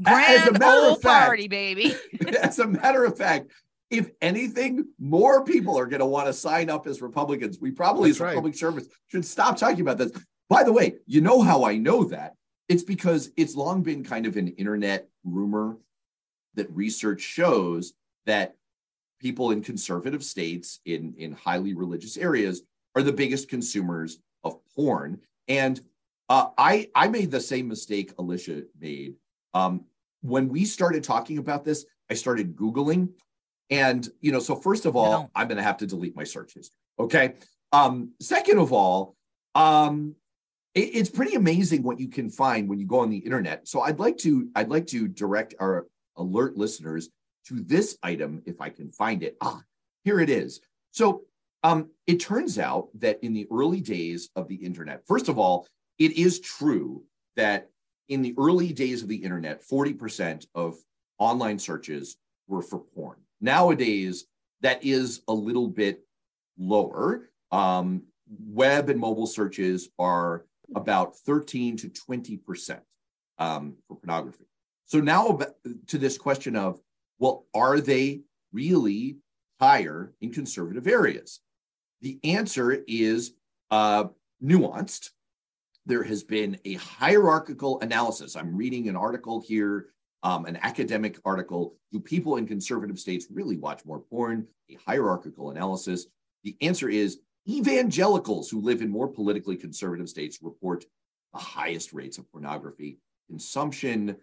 Grand 0.00 0.42
as 0.42 0.48
a 0.48 0.58
matter 0.58 0.88
of 0.88 1.02
fact, 1.02 1.26
party, 1.26 1.48
baby. 1.48 1.94
as 2.40 2.58
a 2.58 2.66
matter 2.66 3.04
of 3.04 3.16
fact, 3.18 3.50
if 3.90 4.10
anything, 4.22 4.86
more 4.98 5.44
people 5.44 5.78
are 5.78 5.86
going 5.86 6.00
to 6.00 6.06
want 6.06 6.26
to 6.26 6.32
sign 6.32 6.70
up 6.70 6.86
as 6.86 7.02
Republicans. 7.02 7.58
We 7.60 7.72
probably, 7.72 8.10
That's 8.10 8.20
as 8.20 8.24
right. 8.24 8.34
public 8.34 8.54
service, 8.54 8.86
should 9.08 9.24
stop 9.24 9.58
talking 9.58 9.82
about 9.82 9.98
this. 9.98 10.12
By 10.48 10.64
the 10.64 10.72
way, 10.72 10.94
you 11.06 11.20
know 11.20 11.42
how 11.42 11.64
I 11.64 11.76
know 11.76 12.04
that? 12.04 12.34
It's 12.68 12.82
because 12.82 13.30
it's 13.36 13.54
long 13.54 13.82
been 13.82 14.02
kind 14.02 14.24
of 14.24 14.36
an 14.36 14.48
internet 14.48 15.08
rumor 15.24 15.76
that 16.54 16.70
research 16.70 17.20
shows 17.20 17.94
that 18.26 18.56
people 19.20 19.52
in 19.52 19.62
conservative 19.62 20.24
states 20.24 20.80
in, 20.84 21.14
in 21.16 21.32
highly 21.32 21.74
religious 21.74 22.16
areas 22.16 22.62
are 22.94 23.02
the 23.02 23.12
biggest 23.12 23.48
consumers 23.48 24.18
of 24.44 24.58
porn. 24.74 25.20
And 25.48 25.80
uh, 26.28 26.48
I, 26.58 26.88
I 26.94 27.08
made 27.08 27.30
the 27.30 27.40
same 27.40 27.68
mistake 27.68 28.12
Alicia 28.18 28.64
made. 28.78 29.14
Um, 29.54 29.84
when 30.22 30.48
we 30.48 30.64
started 30.64 31.04
talking 31.04 31.38
about 31.38 31.64
this, 31.64 31.84
I 32.10 32.14
started 32.14 32.56
Googling. 32.56 33.10
And, 33.70 34.08
you 34.20 34.32
know, 34.32 34.40
so 34.40 34.56
first 34.56 34.86
of 34.86 34.96
all, 34.96 35.12
no. 35.12 35.30
I'm 35.34 35.48
going 35.48 35.56
to 35.56 35.62
have 35.62 35.78
to 35.78 35.86
delete 35.86 36.16
my 36.16 36.24
search 36.24 36.54
history. 36.54 36.76
Okay. 36.98 37.34
Um, 37.72 38.12
second 38.20 38.58
of 38.58 38.72
all, 38.72 39.16
um, 39.54 40.14
it, 40.74 40.90
it's 40.94 41.10
pretty 41.10 41.34
amazing 41.34 41.82
what 41.82 41.98
you 41.98 42.08
can 42.08 42.28
find 42.28 42.68
when 42.68 42.78
you 42.78 42.86
go 42.86 43.00
on 43.00 43.10
the 43.10 43.18
internet. 43.18 43.66
So 43.66 43.80
I'd 43.80 43.98
like 43.98 44.18
to, 44.18 44.48
I'd 44.54 44.68
like 44.68 44.86
to 44.88 45.08
direct 45.08 45.54
our 45.58 45.86
alert 46.16 46.56
listeners 46.56 47.08
to 47.46 47.60
this 47.60 47.98
item 48.02 48.42
if 48.46 48.60
I 48.60 48.68
can 48.68 48.90
find 48.90 49.22
it. 49.22 49.36
Ah, 49.40 49.62
here 50.04 50.20
it 50.20 50.30
is. 50.30 50.60
So 50.90 51.22
um, 51.62 51.90
it 52.06 52.20
turns 52.20 52.58
out 52.58 52.88
that 52.98 53.22
in 53.22 53.32
the 53.32 53.46
early 53.50 53.80
days 53.80 54.30
of 54.36 54.48
the 54.48 54.56
internet, 54.56 55.06
first 55.06 55.28
of 55.28 55.38
all, 55.38 55.66
it 55.98 56.12
is 56.12 56.40
true 56.40 57.04
that 57.36 57.68
in 58.08 58.22
the 58.22 58.34
early 58.38 58.72
days 58.72 59.02
of 59.02 59.08
the 59.08 59.16
internet, 59.16 59.62
40% 59.66 60.46
of 60.54 60.76
online 61.18 61.58
searches 61.58 62.16
were 62.48 62.62
for 62.62 62.80
porn. 62.80 63.18
Nowadays, 63.40 64.24
that 64.60 64.84
is 64.84 65.22
a 65.28 65.32
little 65.32 65.68
bit 65.68 66.04
lower. 66.58 67.30
Um, 67.50 68.02
web 68.46 68.88
and 68.88 68.98
mobile 68.98 69.26
searches 69.26 69.88
are 69.98 70.44
about 70.74 71.16
13 71.18 71.76
to 71.78 71.88
20% 71.88 72.80
um, 73.38 73.76
for 73.86 73.96
pornography. 73.96 74.44
So 74.92 75.00
now 75.00 75.38
to 75.86 75.96
this 75.96 76.18
question 76.18 76.54
of, 76.54 76.78
well, 77.18 77.46
are 77.54 77.80
they 77.80 78.24
really 78.52 79.16
higher 79.58 80.12
in 80.20 80.34
conservative 80.34 80.86
areas? 80.86 81.40
The 82.02 82.20
answer 82.24 82.84
is 82.86 83.32
uh, 83.70 84.08
nuanced. 84.44 85.08
There 85.86 86.02
has 86.02 86.24
been 86.24 86.58
a 86.66 86.74
hierarchical 86.74 87.80
analysis. 87.80 88.36
I'm 88.36 88.54
reading 88.54 88.90
an 88.90 88.96
article 88.96 89.40
here, 89.40 89.86
um, 90.24 90.44
an 90.44 90.58
academic 90.60 91.18
article. 91.24 91.74
Do 91.90 91.98
people 91.98 92.36
in 92.36 92.46
conservative 92.46 92.98
states 92.98 93.28
really 93.30 93.56
watch 93.56 93.86
more 93.86 94.00
porn? 94.00 94.46
A 94.68 94.76
hierarchical 94.86 95.52
analysis. 95.52 96.04
The 96.44 96.54
answer 96.60 96.90
is 96.90 97.20
evangelicals 97.48 98.50
who 98.50 98.60
live 98.60 98.82
in 98.82 98.90
more 98.90 99.08
politically 99.08 99.56
conservative 99.56 100.10
states 100.10 100.40
report 100.42 100.84
the 101.32 101.40
highest 101.40 101.94
rates 101.94 102.18
of 102.18 102.30
pornography 102.30 102.98
consumption 103.30 104.16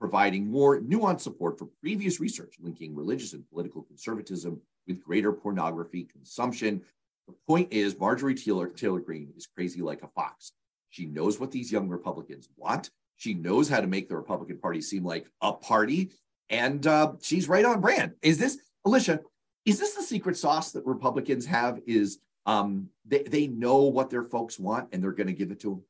providing 0.00 0.50
more 0.50 0.80
nuanced 0.80 1.20
support 1.20 1.58
for 1.58 1.66
previous 1.80 2.18
research 2.18 2.56
linking 2.60 2.94
religious 2.94 3.34
and 3.34 3.48
political 3.50 3.82
conservatism 3.82 4.60
with 4.88 5.04
greater 5.04 5.32
pornography 5.32 6.04
consumption. 6.04 6.82
The 7.28 7.34
point 7.46 7.72
is, 7.72 7.98
Marjorie 7.98 8.34
Taylor, 8.34 8.68
Taylor 8.68 9.00
Greene 9.00 9.32
is 9.36 9.46
crazy 9.46 9.82
like 9.82 10.02
a 10.02 10.08
fox. 10.08 10.52
She 10.88 11.04
knows 11.04 11.38
what 11.38 11.52
these 11.52 11.70
young 11.70 11.88
Republicans 11.88 12.48
want. 12.56 12.90
She 13.16 13.34
knows 13.34 13.68
how 13.68 13.80
to 13.80 13.86
make 13.86 14.08
the 14.08 14.16
Republican 14.16 14.58
Party 14.58 14.80
seem 14.80 15.04
like 15.04 15.26
a 15.42 15.52
party, 15.52 16.10
and 16.48 16.84
uh, 16.86 17.12
she's 17.20 17.48
right 17.48 17.64
on 17.64 17.80
brand. 17.80 18.14
Is 18.22 18.38
this, 18.38 18.58
Alicia, 18.86 19.20
is 19.66 19.78
this 19.78 19.94
the 19.94 20.02
secret 20.02 20.36
sauce 20.38 20.72
that 20.72 20.86
Republicans 20.86 21.44
have? 21.46 21.78
Is 21.86 22.18
um, 22.46 22.88
they, 23.06 23.22
they 23.22 23.46
know 23.46 23.82
what 23.82 24.08
their 24.08 24.24
folks 24.24 24.58
want 24.58 24.88
and 24.92 25.02
they're 25.02 25.12
going 25.12 25.26
to 25.26 25.34
give 25.34 25.50
it 25.50 25.60
to 25.60 25.70
them? 25.70 25.82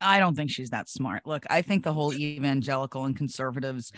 I 0.00 0.18
don't 0.18 0.34
think 0.34 0.50
she's 0.50 0.70
that 0.70 0.88
smart. 0.88 1.26
Look, 1.26 1.44
I 1.50 1.62
think 1.62 1.84
the 1.84 1.92
whole 1.92 2.12
evangelical 2.12 3.04
and 3.04 3.16
conservatives 3.16 3.92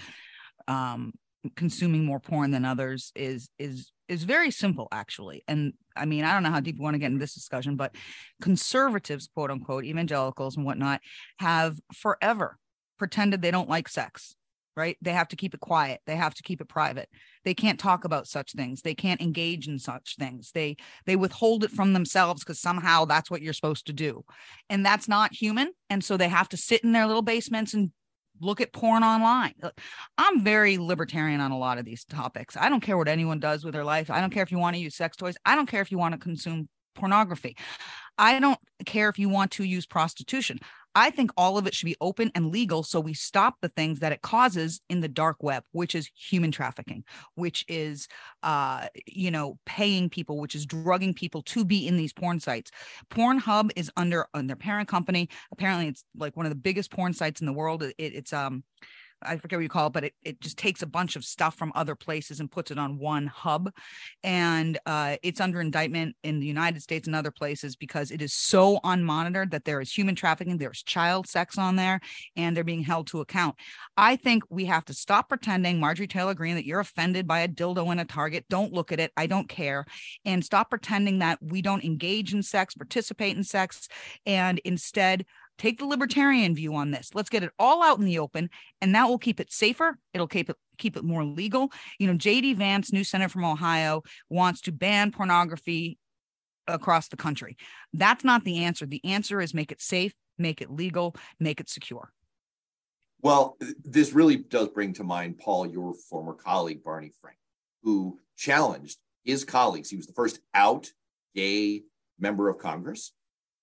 um, 0.68 1.12
consuming 1.56 2.04
more 2.04 2.20
porn 2.20 2.50
than 2.50 2.64
others 2.64 3.12
is 3.14 3.48
is 3.58 3.90
is 4.08 4.24
very 4.24 4.50
simple 4.50 4.88
actually. 4.92 5.42
And 5.48 5.72
I 5.96 6.04
mean, 6.04 6.24
I 6.24 6.32
don't 6.34 6.42
know 6.42 6.50
how 6.50 6.60
deep 6.60 6.76
you 6.76 6.82
want 6.82 6.94
to 6.94 6.98
get 6.98 7.10
in 7.10 7.18
this 7.18 7.34
discussion, 7.34 7.76
but 7.76 7.94
conservatives, 8.40 9.28
quote 9.34 9.50
unquote, 9.50 9.84
evangelicals 9.84 10.56
and 10.56 10.64
whatnot, 10.66 11.00
have 11.38 11.78
forever 11.94 12.58
pretended 12.98 13.42
they 13.42 13.50
don't 13.50 13.68
like 13.68 13.88
sex 13.88 14.34
right? 14.76 14.96
They 15.02 15.12
have 15.12 15.28
to 15.28 15.36
keep 15.36 15.54
it 15.54 15.60
quiet. 15.60 16.00
They 16.06 16.16
have 16.16 16.34
to 16.34 16.42
keep 16.42 16.60
it 16.60 16.68
private. 16.68 17.08
They 17.44 17.54
can't 17.54 17.78
talk 17.78 18.04
about 18.04 18.26
such 18.26 18.52
things. 18.52 18.82
They 18.82 18.94
can't 18.94 19.20
engage 19.20 19.68
in 19.68 19.78
such 19.78 20.16
things. 20.18 20.50
They 20.52 20.76
they 21.06 21.16
withhold 21.16 21.64
it 21.64 21.70
from 21.70 21.92
themselves 21.92 22.42
because 22.42 22.60
somehow 22.60 23.04
that's 23.04 23.30
what 23.30 23.42
you're 23.42 23.52
supposed 23.52 23.86
to 23.86 23.92
do. 23.92 24.24
And 24.70 24.84
that's 24.84 25.08
not 25.08 25.32
human. 25.34 25.72
And 25.90 26.02
so 26.04 26.16
they 26.16 26.28
have 26.28 26.48
to 26.50 26.56
sit 26.56 26.84
in 26.84 26.92
their 26.92 27.06
little 27.06 27.22
basements 27.22 27.74
and 27.74 27.92
look 28.40 28.60
at 28.60 28.72
porn 28.72 29.02
online. 29.02 29.54
I'm 30.18 30.42
very 30.42 30.78
libertarian 30.78 31.40
on 31.40 31.52
a 31.52 31.58
lot 31.58 31.78
of 31.78 31.84
these 31.84 32.04
topics. 32.04 32.56
I 32.56 32.68
don't 32.68 32.80
care 32.80 32.96
what 32.96 33.08
anyone 33.08 33.40
does 33.40 33.64
with 33.64 33.74
their 33.74 33.84
life. 33.84 34.10
I 34.10 34.20
don't 34.20 34.30
care 34.30 34.42
if 34.42 34.50
you 34.50 34.58
want 34.58 34.74
to 34.76 34.82
use 34.82 34.96
sex 34.96 35.16
toys. 35.16 35.36
I 35.44 35.54
don't 35.54 35.68
care 35.68 35.82
if 35.82 35.92
you 35.92 35.98
want 35.98 36.14
to 36.14 36.18
consume 36.18 36.68
pornography. 36.94 37.56
I 38.18 38.38
don't 38.40 38.58
care 38.84 39.08
if 39.08 39.18
you 39.18 39.28
want 39.28 39.52
to 39.52 39.64
use 39.64 39.86
prostitution. 39.86 40.58
I 40.94 41.10
think 41.10 41.30
all 41.36 41.58
of 41.58 41.66
it 41.66 41.74
should 41.74 41.86
be 41.86 41.96
open 42.00 42.30
and 42.34 42.50
legal 42.50 42.82
so 42.82 43.00
we 43.00 43.14
stop 43.14 43.56
the 43.60 43.68
things 43.70 44.00
that 44.00 44.12
it 44.12 44.22
causes 44.22 44.80
in 44.88 45.00
the 45.00 45.08
dark 45.08 45.42
web, 45.42 45.64
which 45.72 45.94
is 45.94 46.10
human 46.14 46.50
trafficking, 46.50 47.04
which 47.34 47.64
is 47.68 48.08
uh, 48.42 48.86
you 49.06 49.30
know, 49.30 49.58
paying 49.66 50.10
people, 50.10 50.38
which 50.38 50.54
is 50.54 50.66
drugging 50.66 51.14
people 51.14 51.42
to 51.42 51.64
be 51.64 51.86
in 51.86 51.96
these 51.96 52.12
porn 52.12 52.40
sites. 52.40 52.70
Pornhub 53.10 53.70
is 53.76 53.90
under 53.96 54.26
on 54.34 54.46
their 54.46 54.56
parent 54.56 54.88
company. 54.88 55.28
Apparently 55.52 55.88
it's 55.88 56.04
like 56.16 56.36
one 56.36 56.46
of 56.46 56.50
the 56.50 56.56
biggest 56.56 56.90
porn 56.90 57.12
sites 57.12 57.40
in 57.40 57.46
the 57.46 57.52
world. 57.52 57.82
It, 57.82 57.94
it's 57.98 58.32
um 58.32 58.64
I 59.24 59.36
forget 59.36 59.58
what 59.58 59.62
you 59.62 59.68
call 59.68 59.88
it, 59.88 59.92
but 59.92 60.04
it, 60.04 60.14
it 60.22 60.40
just 60.40 60.58
takes 60.58 60.82
a 60.82 60.86
bunch 60.86 61.16
of 61.16 61.24
stuff 61.24 61.56
from 61.56 61.72
other 61.74 61.94
places 61.94 62.40
and 62.40 62.50
puts 62.50 62.70
it 62.70 62.78
on 62.78 62.98
one 62.98 63.26
hub. 63.26 63.70
And 64.22 64.78
uh, 64.86 65.16
it's 65.22 65.40
under 65.40 65.60
indictment 65.60 66.16
in 66.22 66.40
the 66.40 66.46
United 66.46 66.82
States 66.82 67.06
and 67.06 67.16
other 67.16 67.30
places 67.30 67.76
because 67.76 68.10
it 68.10 68.22
is 68.22 68.34
so 68.34 68.78
unmonitored 68.84 69.50
that 69.50 69.64
there 69.64 69.80
is 69.80 69.92
human 69.92 70.14
trafficking, 70.14 70.58
there's 70.58 70.82
child 70.82 71.26
sex 71.26 71.58
on 71.58 71.76
there, 71.76 72.00
and 72.36 72.56
they're 72.56 72.64
being 72.64 72.82
held 72.82 73.06
to 73.08 73.20
account. 73.20 73.56
I 73.96 74.16
think 74.16 74.42
we 74.50 74.64
have 74.66 74.84
to 74.86 74.94
stop 74.94 75.28
pretending, 75.28 75.80
Marjorie 75.80 76.06
Taylor 76.06 76.34
Greene, 76.34 76.56
that 76.56 76.66
you're 76.66 76.80
offended 76.80 77.26
by 77.26 77.40
a 77.40 77.48
dildo 77.48 77.90
in 77.92 77.98
a 77.98 78.04
Target. 78.04 78.44
Don't 78.48 78.72
look 78.72 78.92
at 78.92 79.00
it. 79.00 79.12
I 79.16 79.26
don't 79.26 79.48
care. 79.48 79.86
And 80.24 80.44
stop 80.44 80.70
pretending 80.70 81.20
that 81.20 81.38
we 81.42 81.62
don't 81.62 81.84
engage 81.84 82.34
in 82.34 82.42
sex, 82.42 82.74
participate 82.74 83.36
in 83.36 83.44
sex, 83.44 83.88
and 84.26 84.58
instead 84.64 85.24
take 85.58 85.78
the 85.78 85.86
libertarian 85.86 86.54
view 86.54 86.74
on 86.74 86.90
this. 86.90 87.10
Let's 87.14 87.30
get 87.30 87.42
it 87.42 87.52
all 87.58 87.82
out 87.82 87.98
in 87.98 88.04
the 88.04 88.18
open, 88.18 88.50
and 88.80 88.94
that 88.94 89.08
will 89.08 89.18
keep 89.18 89.40
it 89.40 89.52
safer. 89.52 89.98
It'll 90.12 90.28
keep 90.28 90.50
it 90.50 90.56
keep 90.78 90.96
it 90.96 91.04
more 91.04 91.24
legal. 91.24 91.70
You 91.98 92.08
know, 92.08 92.14
JD 92.14 92.56
Vance, 92.56 92.92
new 92.92 93.04
senator 93.04 93.28
from 93.28 93.44
Ohio, 93.44 94.02
wants 94.28 94.60
to 94.62 94.72
ban 94.72 95.12
pornography 95.12 95.98
across 96.66 97.08
the 97.08 97.16
country. 97.16 97.56
That's 97.92 98.24
not 98.24 98.44
the 98.44 98.64
answer. 98.64 98.86
The 98.86 99.04
answer 99.04 99.40
is 99.40 99.54
make 99.54 99.72
it 99.72 99.80
safe, 99.80 100.14
make 100.38 100.60
it 100.60 100.70
legal, 100.70 101.14
make 101.38 101.60
it 101.60 101.68
secure. 101.68 102.12
Well, 103.20 103.56
this 103.84 104.12
really 104.12 104.36
does 104.36 104.68
bring 104.68 104.94
to 104.94 105.04
mind, 105.04 105.38
Paul, 105.38 105.66
your 105.66 105.94
former 105.94 106.34
colleague, 106.34 106.82
Barney 106.82 107.12
Frank, 107.20 107.38
who 107.84 108.18
challenged 108.36 108.98
his 109.24 109.44
colleagues. 109.44 109.90
He 109.90 109.96
was 109.96 110.06
the 110.06 110.12
first 110.12 110.40
out 110.54 110.90
gay 111.34 111.82
member 112.18 112.48
of 112.48 112.58
Congress. 112.58 113.12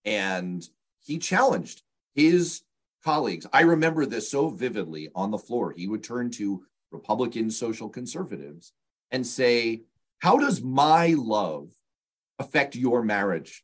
And 0.06 0.64
he 1.10 1.18
challenged 1.18 1.82
his 2.14 2.62
colleagues. 3.04 3.48
I 3.52 3.62
remember 3.62 4.06
this 4.06 4.30
so 4.30 4.50
vividly 4.50 5.10
on 5.16 5.32
the 5.32 5.40
floor. 5.40 5.74
He 5.76 5.88
would 5.88 6.04
turn 6.04 6.30
to 6.32 6.64
Republican 6.92 7.50
social 7.50 7.90
conservatives 7.90 8.74
and 9.10 9.26
say, 9.26 9.82
How 10.20 10.38
does 10.38 10.62
my 10.62 11.16
love 11.18 11.72
affect 12.38 12.76
your 12.76 13.02
marriage? 13.02 13.64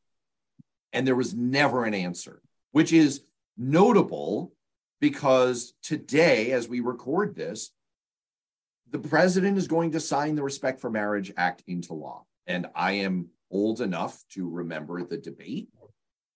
And 0.91 1.05
there 1.05 1.15
was 1.15 1.35
never 1.35 1.85
an 1.85 1.93
answer, 1.93 2.41
which 2.71 2.91
is 2.91 3.21
notable 3.55 4.51
because 4.99 5.73
today, 5.83 6.51
as 6.51 6.67
we 6.67 6.79
record 6.79 7.35
this, 7.35 7.69
the 8.89 8.97
president 8.97 9.59
is 9.59 9.67
going 9.67 9.91
to 9.91 9.99
sign 9.99 10.35
the 10.35 10.41
Respect 10.41 10.79
for 10.79 10.89
Marriage 10.89 11.31
Act 11.37 11.61
into 11.67 11.93
law. 11.93 12.25
And 12.47 12.65
I 12.73 12.93
am 12.93 13.29
old 13.51 13.81
enough 13.81 14.23
to 14.31 14.49
remember 14.49 15.03
the 15.03 15.17
debate 15.17 15.69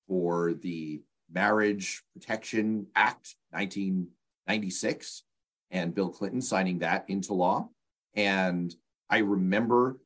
for 0.10 0.56
the 0.56 1.02
Marriage 1.32 2.04
Protection 2.14 2.88
Act 2.96 3.36
1996 3.52 5.24
and 5.72 5.94
Bill 5.94 6.10
Clinton 6.10 6.42
signing 6.42 6.80
that 6.80 7.06
into 7.08 7.34
law. 7.34 7.70
And 8.16 8.76
I 9.10 9.20
remember 9.20 10.00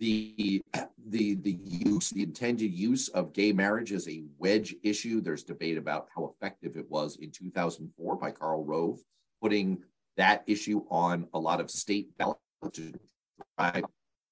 the 0.00 0.60
the 1.06 1.36
the 1.36 1.58
use, 1.62 2.10
the 2.10 2.24
intended 2.24 2.72
use 2.72 3.08
of 3.08 3.32
gay 3.32 3.52
marriage 3.52 3.92
as 3.92 4.08
a 4.08 4.24
wedge 4.38 4.74
issue. 4.82 5.20
There's 5.20 5.44
debate 5.44 5.78
about 5.78 6.08
how 6.14 6.34
effective 6.34 6.76
it 6.76 6.90
was 6.90 7.16
in 7.16 7.30
2004 7.30 8.16
by 8.16 8.32
Karl 8.32 8.64
Rove, 8.64 9.00
putting 9.40 9.82
that 10.16 10.42
issue 10.46 10.82
on 10.90 11.28
a 11.32 11.38
lot 11.38 11.60
of 11.60 11.70
state 11.70 12.16
ballots 12.18 12.40
to 12.72 12.92
drive 13.56 13.84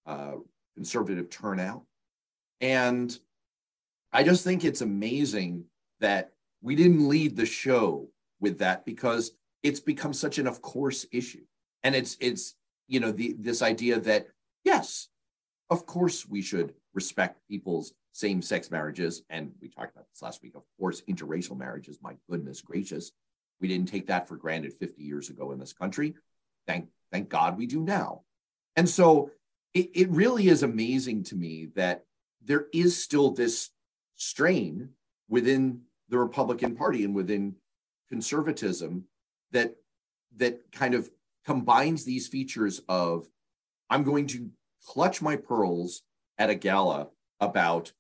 uh, 0.07 0.33
conservative 0.75 1.31
turnout. 1.31 1.85
And 2.61 3.17
I 4.13 4.23
just 4.23 4.45
think 4.45 4.65
it's 4.65 4.83
amazing 4.83 5.65
that 6.01 6.33
we 6.61 6.77
didn't 6.77 7.09
lead 7.09 7.37
the 7.37 7.47
show 7.47 8.09
with 8.41 8.59
that 8.59 8.85
because 8.85 9.33
it's 9.63 9.81
become 9.81 10.13
such 10.13 10.39
an 10.39 10.47
of 10.47 10.61
course 10.61 11.07
issue. 11.13 11.45
And 11.83 11.95
it's 11.95 12.17
it's 12.21 12.55
you 12.89 13.01
know 13.01 13.13
the 13.13 13.35
this 13.39 13.63
idea 13.63 14.01
that 14.01 14.27
yes, 14.65 15.09
of 15.71 15.87
course 15.87 16.27
we 16.27 16.43
should 16.43 16.75
respect 16.95 17.41
people's 17.49 17.95
same-sex 18.13 18.71
marriages. 18.71 19.23
And 19.31 19.53
we 19.63 19.69
talked 19.69 19.95
about 19.95 20.07
this 20.11 20.23
last 20.23 20.43
week 20.43 20.55
of 20.55 20.65
course 20.79 21.03
interracial 21.09 21.57
marriages 21.57 21.99
my 22.03 22.15
goodness 22.29 22.61
gracious. 22.61 23.13
We 23.61 23.69
didn't 23.69 23.89
take 23.89 24.09
that 24.09 24.29
for 24.29 24.37
granted 24.37 24.75
50 24.75 25.03
years 25.03 25.31
ago 25.31 25.53
in 25.53 25.59
this 25.59 25.73
country. 25.73 26.15
Thank 26.67 26.89
thank 27.11 27.29
god 27.29 27.57
we 27.57 27.67
do 27.67 27.81
now. 27.81 28.23
And 28.77 28.89
so 28.89 29.31
it, 29.75 29.91
it 29.95 30.11
really 30.11 30.49
is 30.49 30.63
amazing 30.63 31.25
to 31.25 31.37
me 31.37 31.69
that 31.77 32.05
there 32.45 32.67
is 32.73 33.03
still 33.03 33.31
this 33.31 33.71
strain 34.23 34.91
within 35.29 35.81
the 36.09 36.19
Republican 36.19 36.77
Party 36.77 37.05
and 37.05 37.15
within 37.15 37.57
conservatism 38.09 39.05
that 39.51 39.75
that 40.37 40.61
kind 40.73 40.95
of 40.95 41.11
combines 41.45 42.05
these 42.05 42.29
features 42.29 42.81
of 42.89 43.27
I'm 43.91 44.05
going 44.05 44.27
to 44.29 44.51
clutch 44.87 45.21
my 45.21 45.37
pearls 45.37 46.03
at 46.39 46.51
a 46.51 46.55
gala 46.55 47.09
about 47.41 47.93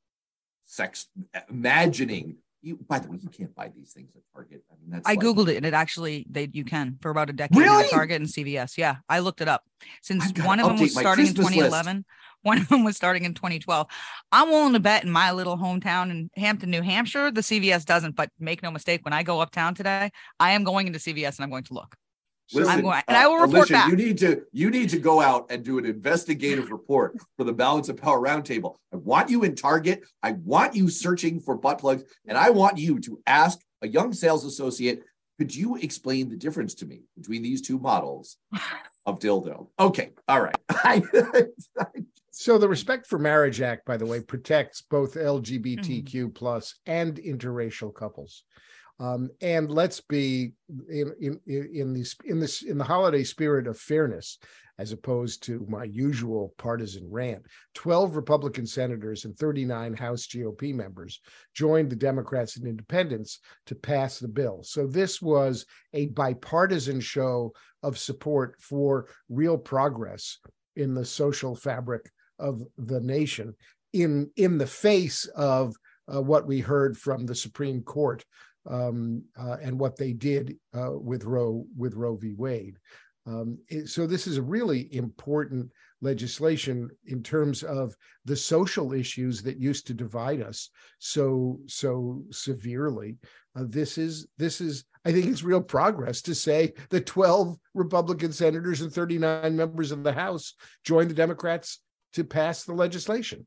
sex, 0.64 1.06
imagining. 1.48 2.36
You, 2.62 2.78
by 2.88 3.00
the 3.00 3.10
way, 3.10 3.18
you 3.20 3.28
can't 3.28 3.54
buy 3.56 3.72
these 3.74 3.92
things 3.92 4.14
at 4.14 4.22
Target. 4.32 4.62
I 4.70 4.74
mean, 4.80 4.90
that's. 4.90 5.08
I 5.08 5.14
like, 5.14 5.18
googled 5.18 5.48
it, 5.48 5.56
and 5.56 5.66
it 5.66 5.74
actually 5.74 6.24
they 6.30 6.48
you 6.52 6.64
can 6.64 6.96
for 7.00 7.10
about 7.10 7.28
a 7.28 7.32
decade 7.32 7.58
really? 7.58 7.84
at 7.84 7.90
Target 7.90 8.20
and 8.20 8.30
CVS. 8.30 8.78
Yeah, 8.78 8.96
I 9.08 9.18
looked 9.18 9.40
it 9.40 9.48
up. 9.48 9.64
Since 10.00 10.32
one 10.44 10.60
of 10.60 10.68
them 10.68 10.78
was 10.78 10.94
starting 10.94 11.26
in 11.26 11.34
2011, 11.34 11.96
list. 11.96 12.06
One 12.42 12.58
of 12.58 12.68
them 12.68 12.84
was 12.84 12.96
starting 12.96 13.24
in 13.24 13.34
2012. 13.34 13.86
I'm 14.32 14.48
willing 14.50 14.72
to 14.72 14.80
bet 14.80 15.04
in 15.04 15.10
my 15.10 15.32
little 15.32 15.56
hometown 15.56 16.10
in 16.10 16.30
Hampton, 16.36 16.70
New 16.70 16.82
Hampshire, 16.82 17.30
the 17.30 17.40
CVS 17.40 17.84
doesn't. 17.84 18.16
But 18.16 18.30
make 18.38 18.62
no 18.62 18.70
mistake, 18.70 19.04
when 19.04 19.12
I 19.12 19.22
go 19.22 19.40
uptown 19.40 19.74
today, 19.74 20.10
I 20.40 20.52
am 20.52 20.64
going 20.64 20.86
into 20.86 20.98
CVS 20.98 21.36
and 21.36 21.44
I'm 21.44 21.50
going 21.50 21.64
to 21.64 21.74
look. 21.74 21.94
Listen, 22.52 22.70
I'm 22.70 22.82
going, 22.82 23.02
and 23.08 23.16
I 23.16 23.26
will 23.26 23.36
uh, 23.36 23.46
report 23.46 23.70
back. 23.70 23.88
You 23.88 23.96
need 23.96 24.18
to 24.18 24.42
you 24.52 24.70
need 24.70 24.90
to 24.90 24.98
go 24.98 25.22
out 25.22 25.46
and 25.50 25.64
do 25.64 25.78
an 25.78 25.86
investigative 25.86 26.70
report 26.70 27.16
for 27.36 27.44
the 27.44 27.52
Balance 27.52 27.88
of 27.88 27.96
Power 27.96 28.20
Roundtable. 28.20 28.76
I 28.92 28.96
want 28.96 29.30
you 29.30 29.44
in 29.44 29.54
Target. 29.54 30.02
I 30.22 30.32
want 30.32 30.74
you 30.74 30.90
searching 30.90 31.40
for 31.40 31.56
butt 31.56 31.78
plugs, 31.78 32.04
and 32.26 32.36
I 32.36 32.50
want 32.50 32.76
you 32.76 32.98
to 33.00 33.22
ask 33.26 33.58
a 33.80 33.88
young 33.88 34.12
sales 34.12 34.44
associate, 34.44 35.02
"Could 35.38 35.54
you 35.54 35.76
explain 35.76 36.28
the 36.28 36.36
difference 36.36 36.74
to 36.76 36.86
me 36.86 37.04
between 37.16 37.42
these 37.42 37.62
two 37.62 37.78
models 37.78 38.36
of 39.06 39.18
dildo?" 39.18 39.68
Okay, 39.78 40.10
all 40.28 40.42
right. 40.42 40.56
So 42.34 42.56
the 42.56 42.68
Respect 42.68 43.06
for 43.06 43.18
Marriage 43.18 43.60
Act, 43.60 43.84
by 43.84 43.98
the 43.98 44.06
way, 44.06 44.20
protects 44.20 44.80
both 44.80 45.16
LGBTQ 45.16 46.04
mm-hmm. 46.06 46.28
plus 46.30 46.74
and 46.86 47.16
interracial 47.16 47.94
couples. 47.94 48.44
Um, 48.98 49.28
and 49.42 49.70
let's 49.70 50.00
be 50.00 50.54
in 50.88 51.12
in 51.20 51.40
in 51.46 51.92
this 51.92 52.16
in 52.24 52.40
this 52.40 52.62
in 52.62 52.78
the 52.78 52.84
holiday 52.84 53.22
spirit 53.22 53.66
of 53.66 53.78
fairness, 53.78 54.38
as 54.78 54.92
opposed 54.92 55.42
to 55.44 55.66
my 55.68 55.84
usual 55.84 56.54
partisan 56.56 57.06
rant. 57.10 57.44
Twelve 57.74 58.16
Republican 58.16 58.66
senators 58.66 59.26
and 59.26 59.36
thirty 59.36 59.66
nine 59.66 59.92
House 59.92 60.26
GOP 60.26 60.74
members 60.74 61.20
joined 61.54 61.90
the 61.90 61.96
Democrats 61.96 62.56
and 62.56 62.66
Independents 62.66 63.40
to 63.66 63.74
pass 63.74 64.18
the 64.18 64.28
bill. 64.28 64.62
So 64.62 64.86
this 64.86 65.20
was 65.20 65.66
a 65.92 66.06
bipartisan 66.06 67.00
show 67.00 67.52
of 67.82 67.98
support 67.98 68.56
for 68.58 69.08
real 69.28 69.58
progress 69.58 70.38
in 70.76 70.94
the 70.94 71.04
social 71.04 71.54
fabric 71.54 72.10
of 72.42 72.62
the 72.76 73.00
nation 73.00 73.54
in 73.92 74.30
in 74.36 74.58
the 74.58 74.66
face 74.66 75.26
of 75.36 75.74
uh, 76.12 76.20
what 76.20 76.46
we 76.46 76.60
heard 76.60 76.96
from 76.96 77.24
the 77.24 77.34
Supreme 77.34 77.82
Court 77.82 78.24
um, 78.68 79.24
uh, 79.38 79.56
and 79.62 79.78
what 79.78 79.96
they 79.96 80.12
did 80.12 80.56
uh, 80.74 80.92
with 80.92 81.24
Roe 81.24 81.64
with 81.76 81.94
Roe 81.94 82.16
v. 82.16 82.34
Wade. 82.34 82.78
Um, 83.24 83.58
so 83.86 84.06
this 84.06 84.26
is 84.26 84.36
a 84.36 84.42
really 84.42 84.92
important 84.94 85.70
legislation 86.00 86.90
in 87.06 87.22
terms 87.22 87.62
of 87.62 87.94
the 88.24 88.34
social 88.34 88.92
issues 88.92 89.42
that 89.42 89.58
used 89.58 89.86
to 89.86 89.94
divide 89.94 90.42
us 90.42 90.70
so 90.98 91.60
so 91.66 92.24
severely. 92.30 93.16
Uh, 93.54 93.64
this 93.68 93.98
is 93.98 94.26
this 94.38 94.60
is 94.60 94.84
I 95.04 95.12
think 95.12 95.26
it's 95.26 95.44
real 95.44 95.62
progress 95.62 96.22
to 96.22 96.34
say 96.34 96.72
the 96.90 97.00
12 97.00 97.56
Republican 97.74 98.32
senators 98.32 98.80
and 98.80 98.92
39 98.92 99.56
members 99.56 99.92
of 99.92 100.02
the 100.02 100.12
House 100.12 100.54
joined 100.84 101.10
the 101.10 101.14
Democrats 101.14 101.80
to 102.12 102.24
pass 102.24 102.64
the 102.64 102.72
legislation. 102.72 103.46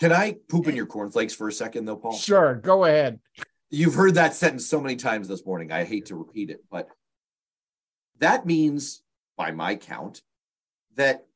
Can 0.00 0.12
I 0.12 0.36
poop 0.48 0.68
in 0.68 0.76
your 0.76 0.86
cornflakes 0.86 1.34
for 1.34 1.48
a 1.48 1.52
second, 1.52 1.84
though, 1.84 1.96
Paul? 1.96 2.12
Sure, 2.12 2.54
go 2.54 2.84
ahead. 2.84 3.20
You've 3.70 3.94
heard 3.94 4.14
that 4.14 4.34
sentence 4.34 4.66
so 4.66 4.80
many 4.80 4.96
times 4.96 5.28
this 5.28 5.44
morning. 5.44 5.72
I 5.72 5.84
hate 5.84 6.06
to 6.06 6.16
repeat 6.16 6.50
it, 6.50 6.64
but 6.70 6.88
that 8.18 8.46
means, 8.46 9.02
by 9.36 9.50
my 9.50 9.74
count, 9.74 10.22
that 10.94 11.26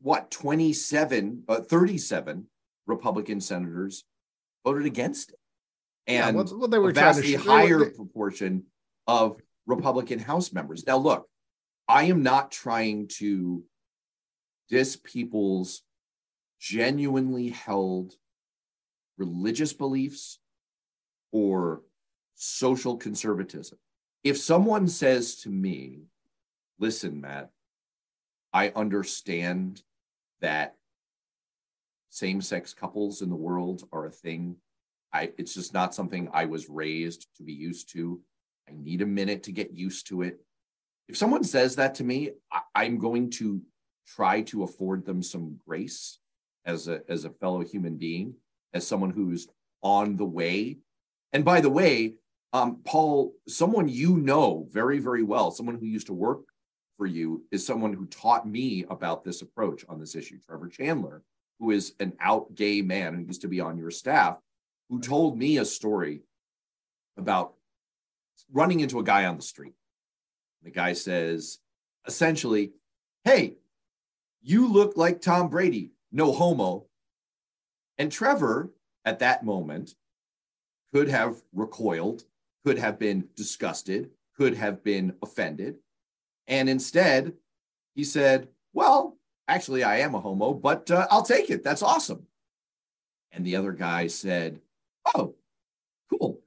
what 0.00 0.30
27, 0.30 1.44
uh, 1.48 1.60
37 1.60 2.46
Republican 2.86 3.40
senators 3.40 4.04
voted 4.64 4.86
against 4.86 5.30
it, 5.30 5.38
and 6.06 6.36
yeah, 6.36 6.42
well, 6.42 6.58
well, 6.58 6.68
they 6.68 6.78
were 6.78 6.90
a 6.90 6.94
vastly 6.94 7.34
higher 7.34 7.78
they... 7.78 7.90
proportion 7.90 8.64
of 9.06 9.36
Republican 9.66 10.18
House 10.18 10.52
members. 10.52 10.86
Now, 10.86 10.96
look, 10.96 11.28
I 11.86 12.04
am 12.04 12.22
not 12.22 12.50
trying 12.50 13.08
to 13.18 13.62
this 14.70 14.96
people's 14.96 15.82
genuinely 16.58 17.48
held 17.48 18.14
religious 19.18 19.72
beliefs 19.72 20.38
or 21.32 21.82
social 22.34 22.96
conservatism. 22.96 23.78
if 24.22 24.38
someone 24.38 24.86
says 24.86 25.36
to 25.36 25.48
me, 25.48 26.02
listen, 26.78 27.20
Matt, 27.20 27.50
I 28.52 28.72
understand 28.74 29.82
that 30.40 30.76
same 32.10 32.40
sex 32.40 32.74
couples 32.74 33.22
in 33.22 33.30
the 33.30 33.36
world 33.36 33.88
are 33.92 34.06
a 34.06 34.10
thing. 34.10 34.56
I, 35.12 35.32
it's 35.38 35.54
just 35.54 35.72
not 35.72 35.94
something 35.94 36.28
I 36.32 36.46
was 36.46 36.68
raised 36.68 37.28
to 37.36 37.42
be 37.42 37.52
used 37.52 37.92
to. 37.92 38.20
I 38.68 38.72
need 38.74 39.02
a 39.02 39.06
minute 39.06 39.44
to 39.44 39.52
get 39.52 39.72
used 39.72 40.06
to 40.08 40.22
it. 40.22 40.40
If 41.08 41.16
someone 41.16 41.44
says 41.44 41.76
that 41.76 41.94
to 41.96 42.04
me, 42.04 42.30
I, 42.52 42.60
I'm 42.74 42.98
going 42.98 43.30
to 43.30 43.62
try 44.14 44.42
to 44.42 44.62
afford 44.62 45.04
them 45.04 45.22
some 45.22 45.58
grace 45.66 46.18
as 46.64 46.88
a 46.88 47.00
as 47.08 47.24
a 47.24 47.30
fellow 47.30 47.64
human 47.64 47.96
being, 47.96 48.34
as 48.74 48.86
someone 48.86 49.10
who's 49.10 49.48
on 49.82 50.16
the 50.16 50.24
way. 50.24 50.78
And 51.32 51.44
by 51.44 51.60
the 51.60 51.70
way, 51.70 52.14
um, 52.52 52.80
Paul, 52.84 53.34
someone 53.46 53.88
you 53.88 54.16
know 54.16 54.68
very, 54.70 54.98
very 54.98 55.22
well, 55.22 55.50
someone 55.50 55.78
who 55.78 55.86
used 55.86 56.08
to 56.08 56.12
work 56.12 56.40
for 56.96 57.06
you, 57.06 57.44
is 57.50 57.64
someone 57.64 57.92
who 57.92 58.06
taught 58.06 58.46
me 58.46 58.84
about 58.90 59.24
this 59.24 59.42
approach 59.42 59.84
on 59.88 59.98
this 59.98 60.14
issue. 60.14 60.38
Trevor 60.44 60.68
Chandler, 60.68 61.22
who 61.58 61.70
is 61.70 61.94
an 62.00 62.12
out 62.20 62.54
gay 62.54 62.82
man 62.82 63.14
who 63.14 63.22
used 63.22 63.42
to 63.42 63.48
be 63.48 63.60
on 63.60 63.78
your 63.78 63.90
staff, 63.90 64.36
who 64.88 65.00
told 65.00 65.38
me 65.38 65.58
a 65.58 65.64
story 65.64 66.22
about 67.16 67.54
running 68.52 68.80
into 68.80 68.98
a 68.98 69.04
guy 69.04 69.26
on 69.26 69.36
the 69.36 69.42
street. 69.42 69.74
The 70.62 70.70
guy 70.70 70.92
says, 70.92 71.58
essentially, 72.06 72.72
Hey, 73.24 73.56
you 74.42 74.66
look 74.68 74.96
like 74.96 75.20
Tom 75.20 75.48
Brady, 75.48 75.92
no 76.12 76.32
homo. 76.32 76.86
And 77.98 78.10
Trevor, 78.10 78.70
at 79.04 79.18
that 79.18 79.44
moment, 79.44 79.94
could 80.92 81.08
have 81.08 81.36
recoiled, 81.52 82.24
could 82.64 82.78
have 82.78 82.98
been 82.98 83.28
disgusted, 83.36 84.10
could 84.36 84.56
have 84.56 84.82
been 84.82 85.14
offended. 85.22 85.76
And 86.46 86.68
instead, 86.68 87.34
he 87.94 88.04
said, 88.04 88.48
Well, 88.72 89.18
actually, 89.46 89.84
I 89.84 89.98
am 89.98 90.14
a 90.14 90.20
homo, 90.20 90.54
but 90.54 90.90
uh, 90.90 91.06
I'll 91.10 91.22
take 91.22 91.50
it. 91.50 91.62
That's 91.62 91.82
awesome. 91.82 92.26
And 93.32 93.44
the 93.44 93.56
other 93.56 93.72
guy 93.72 94.06
said, 94.06 94.60
Oh, 95.14 95.34
cool. 96.10 96.40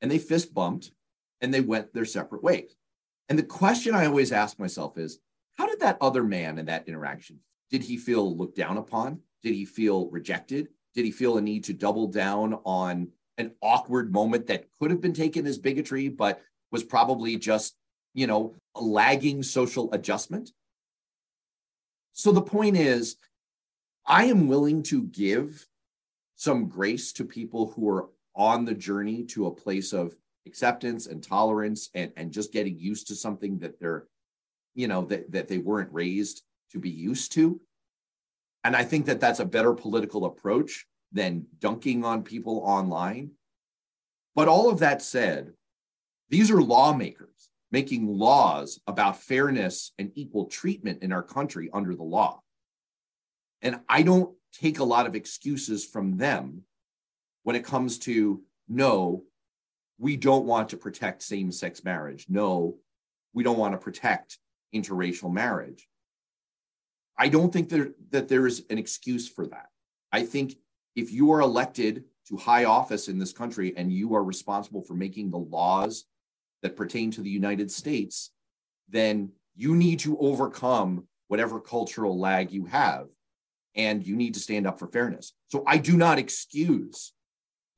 And 0.00 0.10
they 0.10 0.18
fist 0.18 0.54
bumped 0.54 0.92
and 1.40 1.52
they 1.52 1.60
went 1.60 1.92
their 1.92 2.04
separate 2.04 2.42
ways. 2.42 2.76
And 3.28 3.38
the 3.38 3.42
question 3.42 3.94
I 3.94 4.06
always 4.06 4.32
ask 4.32 4.58
myself 4.58 4.96
is, 4.96 5.18
did 5.78 5.86
that 5.86 5.98
other 6.00 6.24
man 6.24 6.58
in 6.58 6.66
that 6.66 6.88
interaction? 6.88 7.38
Did 7.70 7.84
he 7.84 7.96
feel 7.96 8.36
looked 8.36 8.56
down 8.56 8.78
upon? 8.78 9.20
Did 9.44 9.54
he 9.54 9.64
feel 9.64 10.10
rejected? 10.10 10.68
Did 10.94 11.04
he 11.04 11.12
feel 11.12 11.38
a 11.38 11.40
need 11.40 11.64
to 11.64 11.72
double 11.72 12.08
down 12.08 12.58
on 12.64 13.12
an 13.36 13.52
awkward 13.62 14.12
moment 14.12 14.48
that 14.48 14.64
could 14.80 14.90
have 14.90 15.00
been 15.00 15.12
taken 15.12 15.46
as 15.46 15.58
bigotry, 15.58 16.08
but 16.08 16.42
was 16.72 16.82
probably 16.82 17.36
just, 17.36 17.76
you 18.12 18.26
know, 18.26 18.56
lagging 18.74 19.44
social 19.44 19.92
adjustment? 19.92 20.50
So 22.12 22.32
the 22.32 22.42
point 22.42 22.76
is, 22.76 23.16
I 24.04 24.24
am 24.24 24.48
willing 24.48 24.82
to 24.84 25.04
give 25.04 25.64
some 26.34 26.68
grace 26.68 27.12
to 27.12 27.24
people 27.24 27.70
who 27.70 27.88
are 27.88 28.08
on 28.34 28.64
the 28.64 28.74
journey 28.74 29.22
to 29.24 29.46
a 29.46 29.54
place 29.54 29.92
of 29.92 30.16
acceptance 30.46 31.06
and 31.06 31.22
tolerance 31.22 31.90
and, 31.94 32.10
and 32.16 32.32
just 32.32 32.52
getting 32.52 32.78
used 32.78 33.06
to 33.08 33.14
something 33.14 33.60
that 33.60 33.78
they're, 33.78 34.06
you 34.74 34.88
know, 34.88 35.04
that, 35.06 35.30
that 35.32 35.48
they 35.48 35.58
weren't 35.58 35.92
raised 35.92 36.42
to 36.72 36.78
be 36.78 36.90
used 36.90 37.32
to. 37.32 37.60
And 38.64 38.76
I 38.76 38.84
think 38.84 39.06
that 39.06 39.20
that's 39.20 39.40
a 39.40 39.44
better 39.44 39.74
political 39.74 40.24
approach 40.24 40.86
than 41.12 41.46
dunking 41.58 42.04
on 42.04 42.22
people 42.22 42.58
online. 42.64 43.30
But 44.34 44.48
all 44.48 44.70
of 44.70 44.80
that 44.80 45.02
said, 45.02 45.52
these 46.28 46.50
are 46.50 46.60
lawmakers 46.60 47.48
making 47.70 48.06
laws 48.06 48.80
about 48.86 49.20
fairness 49.20 49.92
and 49.98 50.10
equal 50.14 50.46
treatment 50.46 51.02
in 51.02 51.12
our 51.12 51.22
country 51.22 51.68
under 51.72 51.94
the 51.94 52.02
law. 52.02 52.40
And 53.60 53.80
I 53.88 54.02
don't 54.02 54.34
take 54.52 54.78
a 54.78 54.84
lot 54.84 55.06
of 55.06 55.14
excuses 55.14 55.84
from 55.84 56.16
them 56.16 56.62
when 57.42 57.56
it 57.56 57.64
comes 57.64 57.98
to 58.00 58.42
no, 58.68 59.24
we 59.98 60.16
don't 60.16 60.46
want 60.46 60.70
to 60.70 60.76
protect 60.76 61.22
same 61.22 61.50
sex 61.50 61.84
marriage. 61.84 62.26
No, 62.28 62.76
we 63.34 63.42
don't 63.42 63.58
want 63.58 63.72
to 63.72 63.78
protect 63.78 64.38
interracial 64.74 65.32
marriage. 65.32 65.88
I 67.16 67.28
don't 67.28 67.52
think 67.52 67.68
there, 67.68 67.90
that 68.10 68.28
there 68.28 68.46
is 68.46 68.64
an 68.70 68.78
excuse 68.78 69.28
for 69.28 69.46
that. 69.48 69.68
I 70.12 70.24
think 70.24 70.56
if 70.94 71.12
you 71.12 71.32
are 71.32 71.40
elected 71.40 72.04
to 72.28 72.36
high 72.36 72.64
office 72.64 73.08
in 73.08 73.18
this 73.18 73.32
country 73.32 73.74
and 73.76 73.92
you 73.92 74.14
are 74.14 74.22
responsible 74.22 74.82
for 74.82 74.94
making 74.94 75.30
the 75.30 75.38
laws 75.38 76.04
that 76.62 76.76
pertain 76.76 77.10
to 77.12 77.22
the 77.22 77.30
United 77.30 77.70
States, 77.70 78.30
then 78.88 79.30
you 79.56 79.74
need 79.74 80.00
to 80.00 80.18
overcome 80.18 81.06
whatever 81.28 81.60
cultural 81.60 82.18
lag 82.18 82.50
you 82.52 82.66
have 82.66 83.08
and 83.74 84.06
you 84.06 84.16
need 84.16 84.34
to 84.34 84.40
stand 84.40 84.66
up 84.66 84.78
for 84.78 84.88
fairness. 84.88 85.32
So 85.48 85.62
I 85.66 85.78
do 85.78 85.96
not 85.96 86.18
excuse 86.18 87.12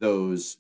those 0.00 0.56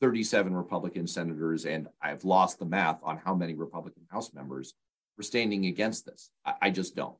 37 0.00 0.54
Republican 0.54 1.06
senators, 1.06 1.64
and 1.64 1.88
I've 2.00 2.24
lost 2.24 2.58
the 2.58 2.66
math 2.66 3.00
on 3.02 3.16
how 3.16 3.34
many 3.34 3.54
Republican 3.54 4.04
House 4.10 4.32
members 4.34 4.74
were 5.16 5.22
standing 5.22 5.66
against 5.66 6.06
this. 6.06 6.30
I, 6.44 6.54
I 6.62 6.70
just 6.70 6.96
don't. 6.96 7.16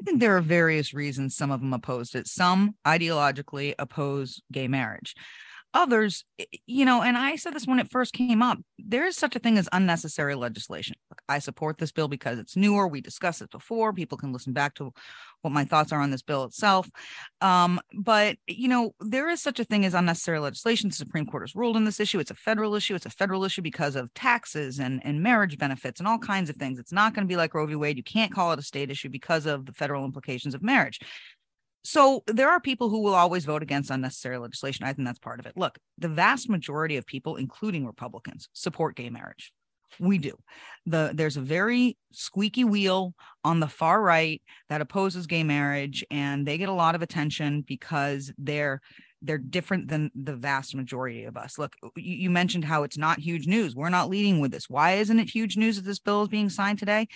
I 0.00 0.04
think 0.04 0.20
there 0.20 0.36
are 0.36 0.40
various 0.40 0.92
reasons 0.92 1.36
some 1.36 1.50
of 1.50 1.60
them 1.60 1.72
opposed 1.72 2.14
it. 2.16 2.26
Some 2.26 2.74
ideologically 2.86 3.74
oppose 3.78 4.42
gay 4.50 4.68
marriage. 4.68 5.14
Others, 5.74 6.24
you 6.66 6.84
know, 6.84 7.02
and 7.02 7.16
I 7.16 7.34
said 7.34 7.52
this 7.52 7.66
when 7.66 7.80
it 7.80 7.90
first 7.90 8.12
came 8.12 8.42
up, 8.42 8.58
there 8.78 9.06
is 9.06 9.16
such 9.16 9.34
a 9.34 9.40
thing 9.40 9.58
as 9.58 9.68
unnecessary 9.72 10.36
legislation. 10.36 10.94
I 11.28 11.40
support 11.40 11.78
this 11.78 11.90
bill 11.90 12.06
because 12.06 12.38
it's 12.38 12.56
newer. 12.56 12.86
We 12.86 13.00
discussed 13.00 13.42
it 13.42 13.50
before. 13.50 13.92
People 13.92 14.16
can 14.16 14.32
listen 14.32 14.52
back 14.52 14.74
to 14.76 14.92
what 15.42 15.52
my 15.52 15.64
thoughts 15.64 15.92
are 15.92 16.00
on 16.00 16.10
this 16.10 16.22
bill 16.22 16.44
itself. 16.44 16.88
Um, 17.40 17.80
but, 17.92 18.36
you 18.46 18.68
know, 18.68 18.94
there 19.00 19.28
is 19.28 19.42
such 19.42 19.60
a 19.60 19.64
thing 19.64 19.84
as 19.84 19.94
unnecessary 19.94 20.38
legislation. 20.38 20.88
The 20.88 20.94
Supreme 20.94 21.26
Court 21.26 21.42
has 21.42 21.54
ruled 21.54 21.76
on 21.76 21.84
this 21.84 22.00
issue. 22.00 22.18
It's 22.18 22.30
a 22.30 22.34
federal 22.36 22.74
issue. 22.74 22.94
It's 22.94 23.04
a 23.06 23.10
federal 23.10 23.44
issue 23.44 23.60
because 23.62 23.96
of 23.96 24.14
taxes 24.14 24.78
and, 24.78 25.04
and 25.04 25.22
marriage 25.22 25.58
benefits 25.58 26.00
and 26.00 26.08
all 26.08 26.18
kinds 26.18 26.50
of 26.50 26.56
things. 26.56 26.78
It's 26.78 26.92
not 26.92 27.14
going 27.14 27.26
to 27.26 27.28
be 27.28 27.36
like 27.36 27.52
Roe 27.52 27.66
v. 27.66 27.74
Wade. 27.74 27.96
You 27.96 28.04
can't 28.04 28.32
call 28.32 28.52
it 28.52 28.58
a 28.58 28.62
state 28.62 28.90
issue 28.90 29.08
because 29.10 29.44
of 29.44 29.66
the 29.66 29.72
federal 29.72 30.04
implications 30.04 30.54
of 30.54 30.62
marriage. 30.62 31.00
So 31.84 32.22
there 32.26 32.50
are 32.50 32.60
people 32.60 32.88
who 32.88 33.02
will 33.02 33.14
always 33.14 33.44
vote 33.44 33.62
against 33.62 33.90
unnecessary 33.90 34.38
legislation. 34.38 34.86
I 34.86 34.94
think 34.94 35.06
that's 35.06 35.18
part 35.18 35.38
of 35.38 35.46
it. 35.46 35.52
Look, 35.54 35.78
the 35.98 36.08
vast 36.08 36.48
majority 36.48 36.96
of 36.96 37.06
people, 37.06 37.36
including 37.36 37.84
Republicans, 37.84 38.48
support 38.54 38.96
gay 38.96 39.10
marriage. 39.10 39.52
We 40.00 40.18
do. 40.18 40.36
The 40.86 41.12
there's 41.14 41.36
a 41.36 41.42
very 41.42 41.96
squeaky 42.12 42.64
wheel 42.64 43.14
on 43.44 43.60
the 43.60 43.68
far 43.68 44.02
right 44.02 44.42
that 44.68 44.80
opposes 44.80 45.26
gay 45.28 45.44
marriage, 45.44 46.04
and 46.10 46.44
they 46.44 46.58
get 46.58 46.68
a 46.68 46.72
lot 46.72 46.96
of 46.96 47.02
attention 47.02 47.64
because 47.66 48.32
they're 48.36 48.80
they're 49.22 49.38
different 49.38 49.88
than 49.88 50.10
the 50.14 50.34
vast 50.34 50.74
majority 50.74 51.24
of 51.24 51.36
us. 51.36 51.58
Look, 51.58 51.76
you, 51.96 52.14
you, 52.16 52.30
mentioned 52.30 52.64
how 52.64 52.82
it's 52.82 52.98
not 52.98 53.18
huge 53.18 53.46
news. 53.46 53.74
We're 53.74 53.88
not 53.88 54.10
leading 54.10 54.38
with 54.38 54.50
this. 54.50 54.68
Why 54.68 54.94
isn't 54.94 55.18
it 55.18 55.30
huge 55.30 55.56
news 55.56 55.76
that 55.76 55.82
this 55.86 55.98
bill 55.98 56.22
is 56.22 56.28
being 56.28 56.50
signed 56.50 56.78
today? 56.78 57.08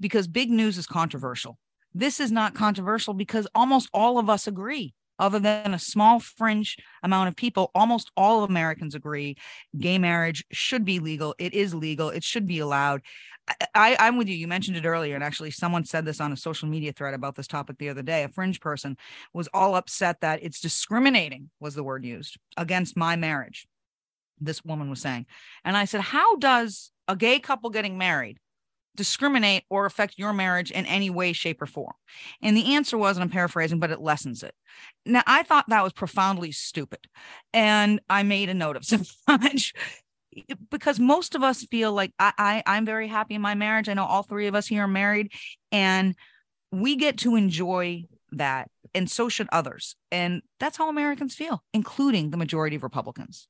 Because 0.00 0.26
big 0.26 0.50
news 0.50 0.76
is 0.76 0.86
controversial. 0.86 1.58
This 1.94 2.20
is 2.20 2.32
not 2.32 2.54
controversial 2.54 3.14
because 3.14 3.46
almost 3.54 3.88
all 3.92 4.18
of 4.18 4.30
us 4.30 4.46
agree. 4.46 4.94
Other 5.18 5.38
than 5.38 5.74
a 5.74 5.78
small 5.78 6.18
fringe 6.18 6.76
amount 7.02 7.28
of 7.28 7.36
people, 7.36 7.70
almost 7.74 8.10
all 8.16 8.44
Americans 8.44 8.94
agree 8.94 9.36
gay 9.78 9.98
marriage 9.98 10.44
should 10.50 10.84
be 10.84 10.98
legal. 10.98 11.34
It 11.38 11.54
is 11.54 11.74
legal. 11.74 12.08
It 12.08 12.24
should 12.24 12.46
be 12.46 12.58
allowed. 12.58 13.02
I, 13.74 13.96
I'm 13.98 14.16
with 14.16 14.28
you. 14.28 14.36
You 14.36 14.48
mentioned 14.48 14.76
it 14.76 14.86
earlier, 14.86 15.14
and 15.14 15.22
actually, 15.22 15.50
someone 15.50 15.84
said 15.84 16.04
this 16.04 16.20
on 16.20 16.32
a 16.32 16.36
social 16.36 16.68
media 16.68 16.92
thread 16.92 17.14
about 17.14 17.34
this 17.34 17.46
topic 17.46 17.78
the 17.78 17.88
other 17.88 18.02
day. 18.02 18.22
A 18.22 18.28
fringe 18.28 18.60
person 18.60 18.96
was 19.32 19.48
all 19.52 19.74
upset 19.74 20.20
that 20.20 20.42
it's 20.42 20.60
discriminating, 20.60 21.50
was 21.60 21.74
the 21.74 21.84
word 21.84 22.04
used, 22.04 22.38
against 22.56 22.96
my 22.96 23.16
marriage. 23.16 23.66
This 24.40 24.64
woman 24.64 24.90
was 24.90 25.00
saying. 25.00 25.26
And 25.64 25.76
I 25.76 25.84
said, 25.84 26.00
How 26.00 26.36
does 26.36 26.90
a 27.06 27.16
gay 27.16 27.38
couple 27.38 27.70
getting 27.70 27.98
married 27.98 28.38
discriminate 28.96 29.64
or 29.70 29.86
affect 29.86 30.18
your 30.18 30.32
marriage 30.32 30.70
in 30.70 30.86
any 30.86 31.10
way, 31.10 31.32
shape, 31.32 31.62
or 31.62 31.66
form? 31.66 31.94
And 32.42 32.56
the 32.56 32.74
answer 32.74 32.98
was, 32.98 33.16
and 33.16 33.24
I'm 33.24 33.30
paraphrasing, 33.30 33.78
but 33.78 33.90
it 33.90 34.00
lessens 34.00 34.42
it. 34.42 34.54
Now, 35.06 35.22
I 35.26 35.42
thought 35.42 35.68
that 35.68 35.84
was 35.84 35.92
profoundly 35.92 36.52
stupid. 36.52 37.00
And 37.52 38.00
I 38.08 38.22
made 38.22 38.48
a 38.48 38.54
note 38.54 38.76
of 38.76 38.84
some 38.86 39.04
comments 39.26 39.72
because 40.70 40.98
most 40.98 41.34
of 41.34 41.42
us 41.42 41.64
feel 41.64 41.92
like 41.92 42.12
I, 42.18 42.32
I 42.38 42.62
I'm 42.66 42.86
very 42.86 43.08
happy 43.08 43.34
in 43.34 43.42
my 43.42 43.54
marriage. 43.54 43.88
I 43.88 43.94
know 43.94 44.04
all 44.04 44.22
three 44.22 44.46
of 44.46 44.54
us 44.54 44.66
here 44.66 44.84
are 44.84 44.88
married, 44.88 45.32
and 45.70 46.14
we 46.70 46.96
get 46.96 47.18
to 47.18 47.36
enjoy 47.36 48.04
that. 48.32 48.68
And 48.94 49.10
so 49.10 49.28
should 49.28 49.48
others. 49.52 49.96
And 50.10 50.42
that's 50.60 50.76
how 50.76 50.88
Americans 50.88 51.34
feel, 51.34 51.62
including 51.72 52.30
the 52.30 52.36
majority 52.36 52.76
of 52.76 52.82
Republicans. 52.82 53.48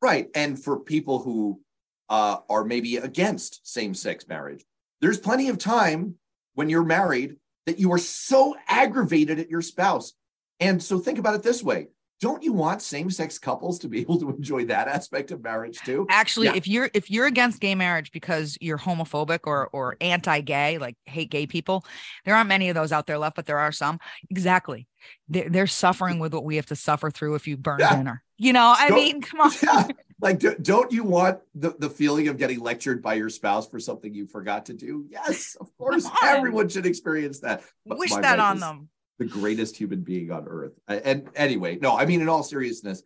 Right. 0.00 0.28
And 0.34 0.62
for 0.62 0.80
people 0.80 1.18
who 1.18 1.60
uh, 2.08 2.38
are 2.48 2.64
maybe 2.64 2.96
against 2.96 3.66
same 3.66 3.94
sex 3.94 4.26
marriage, 4.28 4.64
there's 5.00 5.18
plenty 5.18 5.48
of 5.48 5.58
time 5.58 6.16
when 6.54 6.68
you're 6.68 6.84
married 6.84 7.36
that 7.66 7.78
you 7.78 7.92
are 7.92 7.98
so 7.98 8.56
aggravated 8.66 9.38
at 9.38 9.50
your 9.50 9.62
spouse. 9.62 10.14
And 10.60 10.82
so 10.82 10.98
think 10.98 11.18
about 11.18 11.34
it 11.34 11.42
this 11.42 11.62
way 11.62 11.88
don't 12.20 12.42
you 12.42 12.52
want 12.52 12.82
same-sex 12.82 13.38
couples 13.38 13.78
to 13.80 13.88
be 13.88 14.00
able 14.02 14.18
to 14.20 14.30
enjoy 14.30 14.64
that 14.66 14.88
aspect 14.88 15.30
of 15.30 15.42
marriage 15.42 15.78
too? 15.80 16.06
Actually, 16.10 16.46
Yeah. 16.48 16.56
if 16.56 16.66
you're 16.68 16.90
if 16.94 17.10
you're 17.10 17.26
against 17.26 17.60
gay 17.60 17.74
marriage 17.74 18.10
because 18.12 18.56
you're 18.60 18.78
homophobic 18.78 19.40
or 19.44 19.68
or 19.72 19.96
anti-gay, 20.00 20.78
like 20.78 20.96
hate 21.06 21.30
gay 21.30 21.46
people, 21.46 21.84
there 22.24 22.34
aren't 22.34 22.48
many 22.48 22.68
of 22.68 22.74
those 22.74 22.92
out 22.92 23.06
there 23.06 23.18
left, 23.18 23.36
but 23.36 23.46
there 23.46 23.58
are 23.58 23.72
some. 23.72 23.98
Exactly. 24.30 24.86
They're, 25.28 25.48
they're 25.48 25.66
suffering 25.66 26.18
with 26.18 26.34
what 26.34 26.44
we 26.44 26.56
have 26.56 26.66
to 26.66 26.76
suffer 26.76 27.10
through 27.10 27.36
if 27.36 27.46
you 27.46 27.56
burn 27.56 27.78
Yeah. 27.80 27.96
dinner. 27.96 28.22
You 28.36 28.52
know, 28.52 28.74
I 28.76 28.88
Don't- 28.88 28.98
mean, 28.98 29.20
come 29.22 29.40
on. 29.40 29.52
yeah. 29.62 29.88
Like, 30.20 30.40
do, 30.40 30.56
don't 30.60 30.90
you 30.90 31.04
want 31.04 31.38
the, 31.54 31.70
the 31.78 31.88
feeling 31.88 32.26
of 32.26 32.38
getting 32.38 32.58
lectured 32.58 33.00
by 33.02 33.14
your 33.14 33.30
spouse 33.30 33.68
for 33.68 33.78
something 33.78 34.12
you 34.12 34.26
forgot 34.26 34.66
to 34.66 34.74
do? 34.74 35.06
Yes, 35.08 35.56
of 35.60 35.68
course. 35.78 36.08
Everyone 36.24 36.68
should 36.68 36.86
experience 36.86 37.38
that. 37.40 37.62
But 37.86 37.98
Wish 37.98 38.12
that 38.12 38.40
on 38.40 38.56
is 38.56 38.62
them. 38.62 38.88
The 39.18 39.26
greatest 39.26 39.76
human 39.76 40.02
being 40.02 40.30
on 40.30 40.46
earth. 40.46 40.78
And 40.86 41.28
anyway, 41.34 41.78
no, 41.80 41.96
I 41.96 42.06
mean, 42.06 42.20
in 42.20 42.28
all 42.28 42.42
seriousness, 42.42 43.02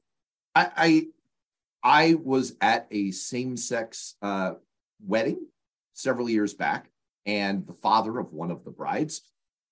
I 0.54 0.70
I, 0.76 1.06
I 1.82 2.14
was 2.14 2.54
at 2.60 2.86
a 2.90 3.10
same-sex 3.10 4.16
uh, 4.20 4.52
wedding 5.04 5.46
several 5.94 6.28
years 6.28 6.54
back, 6.54 6.90
and 7.24 7.66
the 7.66 7.72
father 7.72 8.18
of 8.18 8.32
one 8.32 8.50
of 8.50 8.64
the 8.64 8.70
brides 8.70 9.22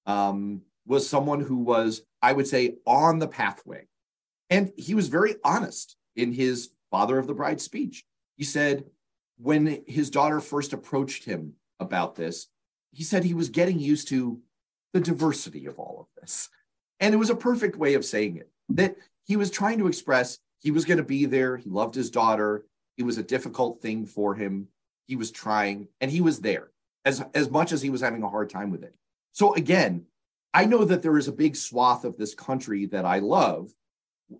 um, 0.07 0.63
was 0.87 1.09
someone 1.09 1.41
who 1.41 1.59
was, 1.59 2.03
I 2.23 2.33
would 2.33 2.49
say, 2.49 2.77
on 2.87 3.19
the 3.19 3.29
pathway. 3.29 3.87
And 4.49 4.73
he 4.77 4.95
was 4.95 5.09
very 5.09 5.37
honest 5.45 5.97
in 6.17 6.33
his 6.33 6.71
father 6.91 7.19
of 7.19 7.27
the 7.27 7.35
bride 7.35 7.61
speech. 7.61 8.05
He 8.37 8.45
said, 8.45 8.85
when 9.39 9.83
his 9.87 10.11
daughter 10.11 10.41
first 10.41 10.73
approached 10.73 11.25
him 11.25 11.53
about 11.79 12.17
this, 12.17 12.49
he 12.93 13.05
said 13.05 13.25
he 13.25 13.35
was 13.35 13.51
getting 13.51 13.79
used 13.79 14.09
to 14.09 14.41
the 14.93 15.01
diversity 15.01 15.67
of 15.67 15.79
all 15.79 15.99
of 16.01 16.21
this. 16.21 16.49
And 16.99 17.15
it 17.15 17.19
was 17.19 17.31
a 17.31 17.37
perfect 17.37 17.77
way 17.77 17.95
of 17.95 18.05
saying 18.05 18.37
it 18.37 18.51
that 18.71 18.97
he 19.25 19.37
was 19.37 19.51
trying 19.51 19.79
to 19.79 19.87
express 19.87 20.39
he 20.61 20.71
was 20.71 20.85
going 20.85 20.99
to 20.99 21.05
be 21.05 21.25
there. 21.25 21.57
He 21.57 21.71
loved 21.71 21.95
his 21.95 22.11
daughter. 22.11 22.65
It 22.99 23.05
was 23.05 23.19
a 23.19 23.23
difficult 23.23 23.81
thing 23.81 24.07
for 24.07 24.35
him. 24.35 24.69
He 25.07 25.17
was 25.17 25.31
trying 25.31 25.89
and 26.01 26.11
he 26.11 26.21
was 26.21 26.41
there 26.41 26.71
as, 27.05 27.25
as 27.35 27.51
much 27.51 27.73
as 27.73 27.83
he 27.83 27.91
was 27.91 28.01
having 28.01 28.23
a 28.23 28.29
hard 28.29 28.51
time 28.51 28.71
with 28.71 28.83
it. 28.83 28.95
So, 29.33 29.55
again, 29.55 30.07
I 30.53 30.67
know 30.67 30.85
that 30.85 31.03
there 31.03 31.17
is 31.17 31.29
a 31.29 31.33
big 31.33 31.57
swath 31.57 32.05
of 32.05 32.17
this 32.17 32.35
country 32.35 32.87
that 32.87 33.05
I 33.05 33.21
love 33.21 33.73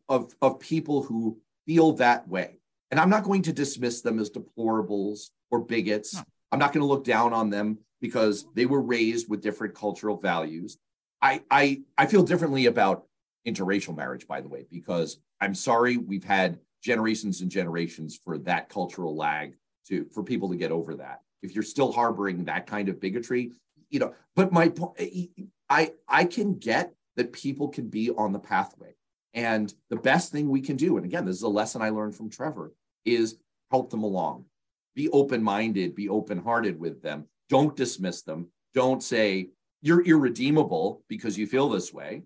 of, 0.09 0.35
of 0.43 0.61
people 0.61 1.03
who 1.03 1.39
feel 1.67 1.93
that 1.93 2.29
way. 2.29 2.59
And 2.91 2.99
I'm 2.99 3.11
not 3.11 3.25
going 3.25 3.43
to 3.43 3.53
dismiss 3.53 4.01
them 4.03 4.19
as 4.19 4.31
deplorables 4.31 5.31
or 5.51 5.61
bigots. 5.61 6.15
No. 6.15 6.23
I'm 6.53 6.59
not 6.59 6.73
going 6.73 6.83
to 6.83 6.89
look 6.89 7.05
down 7.05 7.33
on 7.33 7.51
them 7.51 7.79
because 8.01 8.47
they 8.55 8.67
were 8.67 8.81
raised 8.81 9.29
with 9.29 9.43
different 9.43 9.75
cultural 9.75 10.17
values. 10.17 10.79
I, 11.23 11.43
I, 11.51 11.83
I 11.99 12.07
feel 12.07 12.23
differently 12.23 12.67
about 12.67 13.05
interracial 13.47 13.97
marriage, 13.97 14.27
by 14.27 14.41
the 14.41 14.49
way, 14.49 14.67
because 14.71 15.19
I'm 15.41 15.55
sorry 15.55 15.97
we've 15.97 16.25
had 16.25 16.59
generations 16.83 17.41
and 17.41 17.51
generations 17.51 18.19
for 18.23 18.39
that 18.39 18.69
cultural 18.69 19.17
lag 19.17 19.57
to 19.89 20.07
for 20.13 20.23
people 20.23 20.49
to 20.51 20.57
get 20.57 20.73
over 20.73 20.95
that. 20.97 21.21
If 21.43 21.55
you're 21.55 21.63
still 21.63 21.93
harboring 21.93 22.45
that 22.45 22.67
kind 22.67 22.89
of 22.89 23.01
bigotry, 23.01 23.53
you 23.91 23.99
know, 23.99 24.15
but 24.37 24.53
my 24.53 24.69
point, 24.69 24.99
I 25.69 25.93
I 26.09 26.25
can 26.25 26.59
get 26.59 26.95
that 27.17 27.33
people 27.33 27.69
can 27.69 27.89
be 27.89 28.11
on 28.11 28.33
the 28.33 28.39
pathway. 28.39 28.95
And 29.35 29.73
the 29.91 29.97
best 29.97 30.33
thing 30.33 30.49
we 30.49 30.61
can 30.61 30.77
do, 30.77 30.97
and 30.97 31.05
again, 31.05 31.25
this 31.25 31.37
is 31.37 31.43
a 31.43 31.49
lesson 31.49 31.83
I 31.83 31.91
learned 31.91 32.17
from 32.17 32.31
Trevor, 32.31 32.73
is 33.05 33.37
help 33.71 33.91
them 33.91 34.03
along. 34.03 34.47
Be 34.95 35.09
open-minded, 35.11 35.95
be 35.95 36.09
open-hearted 36.09 36.79
with 36.79 37.01
them. 37.01 37.27
Don't 37.51 37.77
dismiss 37.77 38.23
them. 38.23 38.49
Don't 38.75 39.03
say 39.03 39.51
you're 39.83 40.03
irredeemable 40.03 41.03
because 41.09 41.37
you 41.37 41.47
feel 41.47 41.69
this 41.69 41.93
way. 41.93 42.23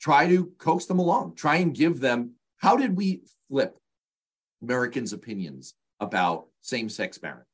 Try 0.00 0.26
to 0.28 0.46
coax 0.58 0.86
them 0.86 0.98
along. 0.98 1.36
Try 1.36 1.56
and 1.56 1.74
give 1.74 2.00
them 2.00 2.32
how 2.56 2.76
did 2.76 2.96
we 2.96 3.22
flip 3.48 3.76
Americans' 4.62 5.12
opinions 5.12 5.74
about 6.00 6.46
same-sex 6.62 7.20
marriage? 7.22 7.46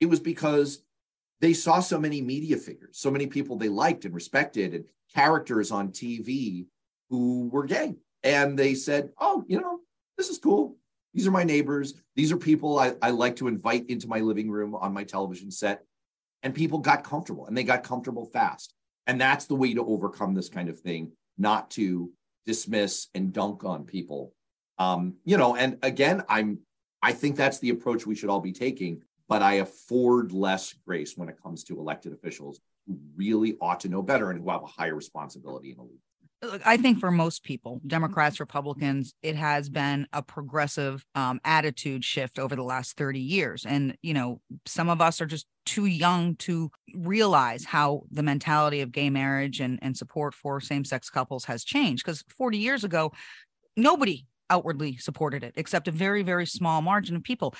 It 0.00 0.06
was 0.06 0.20
because 0.20 0.80
they 1.40 1.52
saw 1.52 1.80
so 1.80 1.98
many 1.98 2.22
media 2.22 2.56
figures, 2.56 2.98
so 2.98 3.10
many 3.10 3.26
people 3.26 3.56
they 3.56 3.68
liked 3.68 4.04
and 4.04 4.14
respected, 4.14 4.72
and 4.72 4.84
characters 5.14 5.70
on 5.70 5.90
TV 5.90 6.66
who 7.10 7.48
were 7.52 7.64
gay. 7.64 7.94
And 8.22 8.58
they 8.58 8.74
said, 8.74 9.10
Oh, 9.20 9.44
you 9.46 9.60
know, 9.60 9.80
this 10.16 10.28
is 10.28 10.38
cool. 10.38 10.76
These 11.12 11.26
are 11.26 11.32
my 11.32 11.44
neighbors. 11.44 11.94
These 12.14 12.32
are 12.32 12.36
people 12.36 12.78
I, 12.78 12.94
I 13.02 13.10
like 13.10 13.36
to 13.36 13.48
invite 13.48 13.88
into 13.88 14.08
my 14.08 14.20
living 14.20 14.50
room 14.50 14.74
on 14.74 14.92
my 14.92 15.04
television 15.04 15.50
set. 15.50 15.82
And 16.46 16.54
people 16.54 16.78
got 16.78 17.02
comfortable 17.02 17.48
and 17.48 17.56
they 17.56 17.64
got 17.64 17.82
comfortable 17.82 18.24
fast. 18.24 18.72
And 19.08 19.20
that's 19.20 19.46
the 19.46 19.56
way 19.56 19.74
to 19.74 19.84
overcome 19.84 20.32
this 20.32 20.48
kind 20.48 20.68
of 20.68 20.78
thing, 20.78 21.10
not 21.36 21.72
to 21.72 22.12
dismiss 22.44 23.08
and 23.16 23.32
dunk 23.32 23.64
on 23.64 23.82
people. 23.82 24.32
Um, 24.78 25.16
you 25.24 25.38
know, 25.38 25.56
and 25.56 25.76
again, 25.82 26.22
I'm 26.28 26.60
I 27.02 27.14
think 27.14 27.34
that's 27.34 27.58
the 27.58 27.70
approach 27.70 28.06
we 28.06 28.14
should 28.14 28.30
all 28.30 28.38
be 28.38 28.52
taking, 28.52 29.02
but 29.28 29.42
I 29.42 29.54
afford 29.54 30.30
less 30.30 30.72
grace 30.86 31.16
when 31.16 31.28
it 31.28 31.42
comes 31.42 31.64
to 31.64 31.80
elected 31.80 32.12
officials 32.12 32.60
who 32.86 32.96
really 33.16 33.56
ought 33.60 33.80
to 33.80 33.88
know 33.88 34.00
better 34.00 34.30
and 34.30 34.40
who 34.40 34.48
have 34.50 34.62
a 34.62 34.66
higher 34.66 34.94
responsibility 34.94 35.72
in 35.72 35.78
the 35.78 35.82
league. 35.82 36.05
Look, 36.42 36.66
I 36.66 36.76
think 36.76 37.00
for 37.00 37.10
most 37.10 37.44
people, 37.44 37.80
Democrats, 37.86 38.40
Republicans, 38.40 39.14
it 39.22 39.36
has 39.36 39.70
been 39.70 40.06
a 40.12 40.22
progressive 40.22 41.04
um, 41.14 41.40
attitude 41.44 42.04
shift 42.04 42.38
over 42.38 42.54
the 42.54 42.62
last 42.62 42.96
30 42.98 43.20
years. 43.20 43.64
And, 43.64 43.96
you 44.02 44.12
know, 44.12 44.40
some 44.66 44.90
of 44.90 45.00
us 45.00 45.20
are 45.22 45.26
just 45.26 45.46
too 45.64 45.86
young 45.86 46.36
to 46.36 46.70
realize 46.94 47.64
how 47.64 48.02
the 48.10 48.22
mentality 48.22 48.82
of 48.82 48.92
gay 48.92 49.08
marriage 49.08 49.60
and, 49.60 49.78
and 49.80 49.96
support 49.96 50.34
for 50.34 50.60
same 50.60 50.84
sex 50.84 51.08
couples 51.08 51.46
has 51.46 51.64
changed. 51.64 52.04
Because 52.04 52.22
40 52.36 52.58
years 52.58 52.84
ago, 52.84 53.12
nobody 53.74 54.26
outwardly 54.50 54.96
supported 54.98 55.42
it 55.42 55.54
except 55.56 55.88
a 55.88 55.92
very, 55.92 56.22
very 56.22 56.46
small 56.46 56.82
margin 56.82 57.16
of 57.16 57.22
people. 57.22 57.54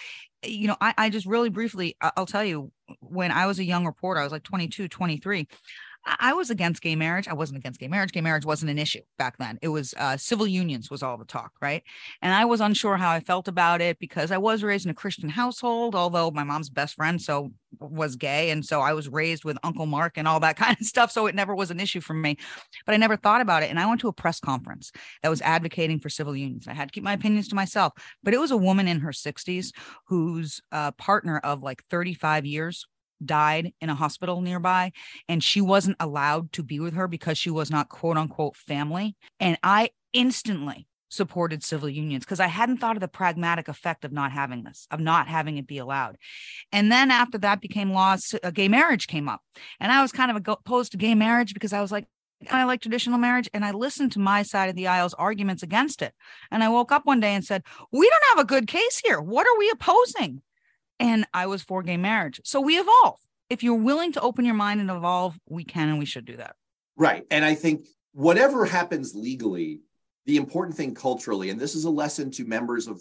You 0.45 0.69
know, 0.69 0.77
I, 0.81 0.95
I 0.99 1.11
just 1.11 1.27
really 1.27 1.49
briefly, 1.49 1.97
I'll 2.01 2.27
tell 2.27 2.45
you, 2.45 2.71
when 3.01 3.33
I 3.33 3.47
was 3.47 3.59
a 3.59 3.65
young 3.65 3.87
reporter, 3.87 4.21
I 4.21 4.25
was 4.25 4.33
like 4.33 4.45
22, 4.45 4.89
23. 4.89 5.49
I 6.07 6.35
was 6.35 6.51
against 6.51 6.83
gay 6.83 6.95
marriage. 6.95 7.27
I 7.27 7.35
wasn't 7.35 7.59
against 7.59 7.81
gay 7.81 7.89
marriage. 7.89 8.13
Gay 8.13 8.21
marriage 8.21 8.45
wasn't 8.45 8.71
an 8.71 8.79
issue 8.79 9.01
back 9.19 9.39
then. 9.39 9.59
It 9.61 9.69
was 9.69 9.93
uh, 9.97 10.17
civil 10.17 10.47
unions 10.47 10.89
was 10.89 11.03
all 11.03 11.19
the 11.19 11.25
talk, 11.25 11.53
right? 11.61 11.83
And 12.23 12.33
I 12.33 12.45
was 12.45 12.61
unsure 12.61 12.97
how 12.97 13.11
I 13.11 13.21
felt 13.21 13.49
about 13.49 13.81
it 13.81 13.99
because 13.99 14.31
I 14.31 14.39
was 14.39 14.63
raised 14.63 14.87
in 14.87 14.91
a 14.91 14.95
Christian 14.95 15.29
household, 15.29 15.97
although 15.97 16.31
my 16.31 16.45
mom's 16.45 16.71
best 16.71 16.95
friend 16.95 17.21
so 17.21 17.53
was 17.81 18.17
gay, 18.17 18.51
and 18.51 18.65
so 18.65 18.81
I 18.81 18.93
was 18.93 19.09
raised 19.09 19.45
with 19.45 19.59
Uncle 19.63 19.87
Mark 19.87 20.17
and 20.17 20.29
all 20.29 20.41
that 20.41 20.57
kind 20.57 20.77
of 20.81 20.87
stuff. 20.87 21.11
So 21.11 21.27
it 21.27 21.35
never 21.35 21.55
was 21.55 21.71
an 21.71 21.81
issue 21.81 22.01
for 22.01 22.15
me. 22.15 22.37
But 22.85 22.95
I 22.95 22.99
never 22.99 23.17
thought 23.17 23.41
about 23.41 23.65
it. 23.65 23.71
And 23.71 23.81
I 23.81 23.87
went 23.87 24.01
to 24.03 24.09
a 24.09 24.13
press 24.13 24.39
conference 24.39 24.93
that 25.23 25.29
was 25.29 25.43
advocating 25.43 25.99
for 25.99 26.09
civil 26.09 26.37
unions. 26.37 26.69
I 26.69 26.75
had 26.75 26.89
to 26.89 26.93
keep 26.93 27.05
my 27.05 27.15
opinions 27.15 27.49
to 27.49 27.57
myself. 27.57 27.93
But 28.23 28.33
it 28.33 28.41
was 28.41 28.53
a 28.53 28.57
woman 28.57 28.87
in 28.87 29.01
her 29.01 29.11
60s 29.11 29.73
whose 30.07 30.61
uh, 30.71 30.93
partner 30.93 31.39
of 31.39 31.63
like 31.63 31.83
35 31.91 32.47
years 32.47 32.87
died 33.25 33.73
in 33.81 33.89
a 33.89 33.95
hospital 33.95 34.41
nearby 34.41 34.93
and 35.29 35.43
she 35.43 35.61
wasn't 35.61 35.97
allowed 36.01 36.53
to 36.53 36.63
be 36.63 36.81
with 36.81 36.95
her 36.95 37.09
because 37.09 37.39
she 37.39 37.51
was 37.51 37.71
not 37.71 37.89
quote 37.89 38.17
unquote 38.17 38.57
family. 38.57 39.17
And 39.41 39.59
I 39.63 39.91
instantly 40.13 40.87
supported 41.09 41.63
civil 41.63 41.89
unions 41.89 42.25
because 42.25 42.41
I 42.41 42.47
hadn't 42.49 42.79
thought 42.79 42.97
of 42.97 43.01
the 43.01 43.09
pragmatic 43.09 43.69
effect 43.69 44.05
of 44.05 44.13
not 44.13 44.33
having 44.33 44.65
this, 44.65 44.87
of 44.91 45.01
not 45.01 45.29
having 45.29 45.57
it 45.57 45.67
be 45.67 45.79
allowed. 45.79 46.17
And 46.73 46.91
then 46.91 47.11
after 47.11 47.39
that 47.39 47.61
became 47.61 47.93
laws, 47.93 48.35
uh, 48.43 48.51
gay 48.51 48.69
marriage 48.69 49.07
came 49.07 49.29
up. 49.29 49.41
And 49.81 49.93
I 49.93 50.03
was 50.03 50.13
kind 50.13 50.31
of 50.31 50.49
opposed 50.49 50.93
to 50.93 50.99
gay 50.99 51.15
marriage 51.15 51.55
because 51.55 51.73
I 51.73 51.81
was 51.81 51.93
like, 51.93 52.07
I 52.51 52.65
like 52.65 52.81
traditional 52.81 53.19
marriage. 53.19 53.49
And 53.55 53.65
I 53.65 53.71
listened 53.71 54.13
to 54.13 54.19
my 54.19 54.43
side 54.43 54.69
of 54.69 54.77
the 54.77 54.89
aisle's 54.89 55.15
arguments 55.15 55.63
against 55.63 56.03
it. 56.03 56.13
And 56.51 56.63
I 56.63 56.69
woke 56.69 56.93
up 56.93 57.07
one 57.07 57.21
day 57.21 57.35
and 57.35 57.45
said, 57.45 57.63
We 57.93 58.09
don't 58.09 58.37
have 58.37 58.45
a 58.45 58.49
good 58.49 58.67
case 58.67 59.01
here. 59.05 59.21
What 59.21 59.47
are 59.47 59.59
we 59.59 59.71
opposing? 59.71 60.43
And 60.99 61.27
I 61.35 61.47
was 61.47 61.63
for 61.63 61.83
gay 61.83 61.97
marriage. 61.97 62.41
So 62.45 62.61
we 62.61 62.79
evolve. 62.79 63.21
If 63.51 63.63
you're 63.63 63.75
willing 63.75 64.13
to 64.13 64.21
open 64.21 64.45
your 64.45 64.55
mind 64.55 64.81
and 64.81 64.91
evolve, 64.91 65.39
we 65.49 65.65
can 65.65 65.89
and 65.89 65.99
we 65.99 66.05
should 66.07 66.25
do 66.25 66.37
that. 66.37 66.57
Right. 66.97 67.25
And 67.31 67.45
I 67.45 67.55
think 67.55 67.87
whatever 68.13 68.65
happens 68.65 69.15
legally, 69.15 69.81
the 70.25 70.37
important 70.37 70.77
thing 70.77 70.95
culturally, 70.95 71.51
and 71.51 71.61
this 71.61 71.75
is 71.75 71.85
a 71.85 71.91
lesson 71.91 72.31
to 72.33 72.45
members 72.45 72.89
of 72.89 73.01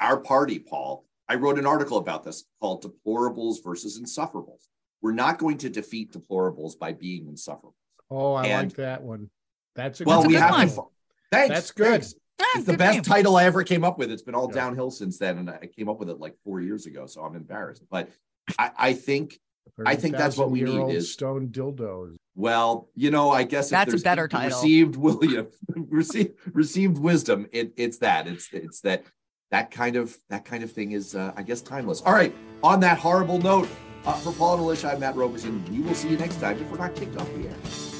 our 0.00 0.18
party, 0.18 0.58
Paul. 0.58 1.04
I 1.28 1.34
wrote 1.34 1.58
an 1.58 1.66
article 1.66 1.98
about 1.98 2.24
this 2.24 2.44
called 2.60 2.84
Deplorables 2.84 3.56
versus 3.62 4.00
Insufferables. 4.00 4.68
We're 5.02 5.12
not 5.12 5.38
going 5.38 5.58
to 5.58 5.68
defeat 5.68 6.12
deplorables 6.12 6.78
by 6.78 6.92
being 6.92 7.26
insufferable. 7.26 7.74
Oh, 8.10 8.34
I 8.34 8.46
And- 8.46 8.70
like 8.70 8.76
that 8.76 9.02
one. 9.02 9.30
That's 9.74 10.00
a 10.00 10.04
Well, 10.04 10.18
That's 10.22 10.26
a 10.26 10.28
we 10.28 10.34
good 10.34 10.40
have 10.42 10.50
one. 10.52 10.68
to. 10.68 10.82
Thanks. 11.30 11.54
That's 11.54 11.70
good. 11.72 11.86
thanks. 12.02 12.14
Ah, 12.42 12.46
It's 12.56 12.66
the 12.66 12.76
best 12.76 12.96
you. 12.96 13.02
title 13.02 13.36
I 13.36 13.44
ever 13.44 13.62
came 13.62 13.84
up 13.84 13.98
with. 13.98 14.10
It's 14.10 14.22
been 14.22 14.34
all 14.34 14.48
Yeah. 14.48 14.56
downhill 14.62 14.90
since 14.90 15.18
then, 15.18 15.38
and 15.38 15.48
I 15.50 15.68
came 15.76 15.88
up 15.88 15.98
with 15.98 16.10
it 16.10 16.18
like 16.18 16.36
four 16.44 16.60
years 16.60 16.86
ago, 16.86 17.06
so 17.06 17.22
I'm 17.22 17.36
embarrassed. 17.36 17.84
But 17.90 18.08
I, 18.58 18.70
I 18.76 18.92
think, 18.94 19.38
I 19.86 19.94
think 19.94 20.16
that's 20.16 20.36
what 20.36 20.50
we 20.50 20.60
need 20.62 20.68
30,000-year-old 20.70 20.92
is- 20.92 21.12
stone 21.12 21.48
dildos. 21.48 22.16
well, 22.34 22.88
you 22.94 23.10
know, 23.10 23.30
I 23.30 23.44
guess 23.44 23.66
if 23.66 23.70
That's 23.70 23.94
a 23.94 23.98
better 23.98 24.26
title. 24.28 24.48
Received 24.58 24.96
William, 24.96 25.46
received 25.76 26.32
received 26.52 26.98
wisdom. 26.98 27.46
It, 27.52 27.72
it's 27.76 27.98
that. 27.98 28.26
It's 28.26 28.48
it's 28.52 28.80
that 28.80 29.04
that 29.52 29.70
kind 29.70 29.96
of 29.96 30.16
that 30.30 30.44
kind 30.44 30.64
of 30.64 30.72
thing 30.72 30.92
is, 30.92 31.14
uh, 31.14 31.32
I 31.36 31.42
guess, 31.42 31.60
timeless. 31.60 32.00
All 32.02 32.12
right. 32.12 32.34
On 32.64 32.80
that 32.80 32.98
horrible 32.98 33.38
note, 33.38 33.68
uh, 34.04 34.14
for 34.14 34.32
Paul 34.32 34.54
and 34.54 34.62
Alicia, 34.62 34.92
I'm 34.92 35.00
Matt 35.00 35.14
Robison. 35.14 35.64
We 35.70 35.80
will 35.80 35.94
see 35.94 36.08
you 36.08 36.16
next 36.18 36.40
time 36.40 36.58
if 36.60 36.68
we're 36.70 36.78
not 36.78 36.94
kicked 36.96 37.16
off 37.16 37.28
the 37.34 37.46
air. 37.48 37.91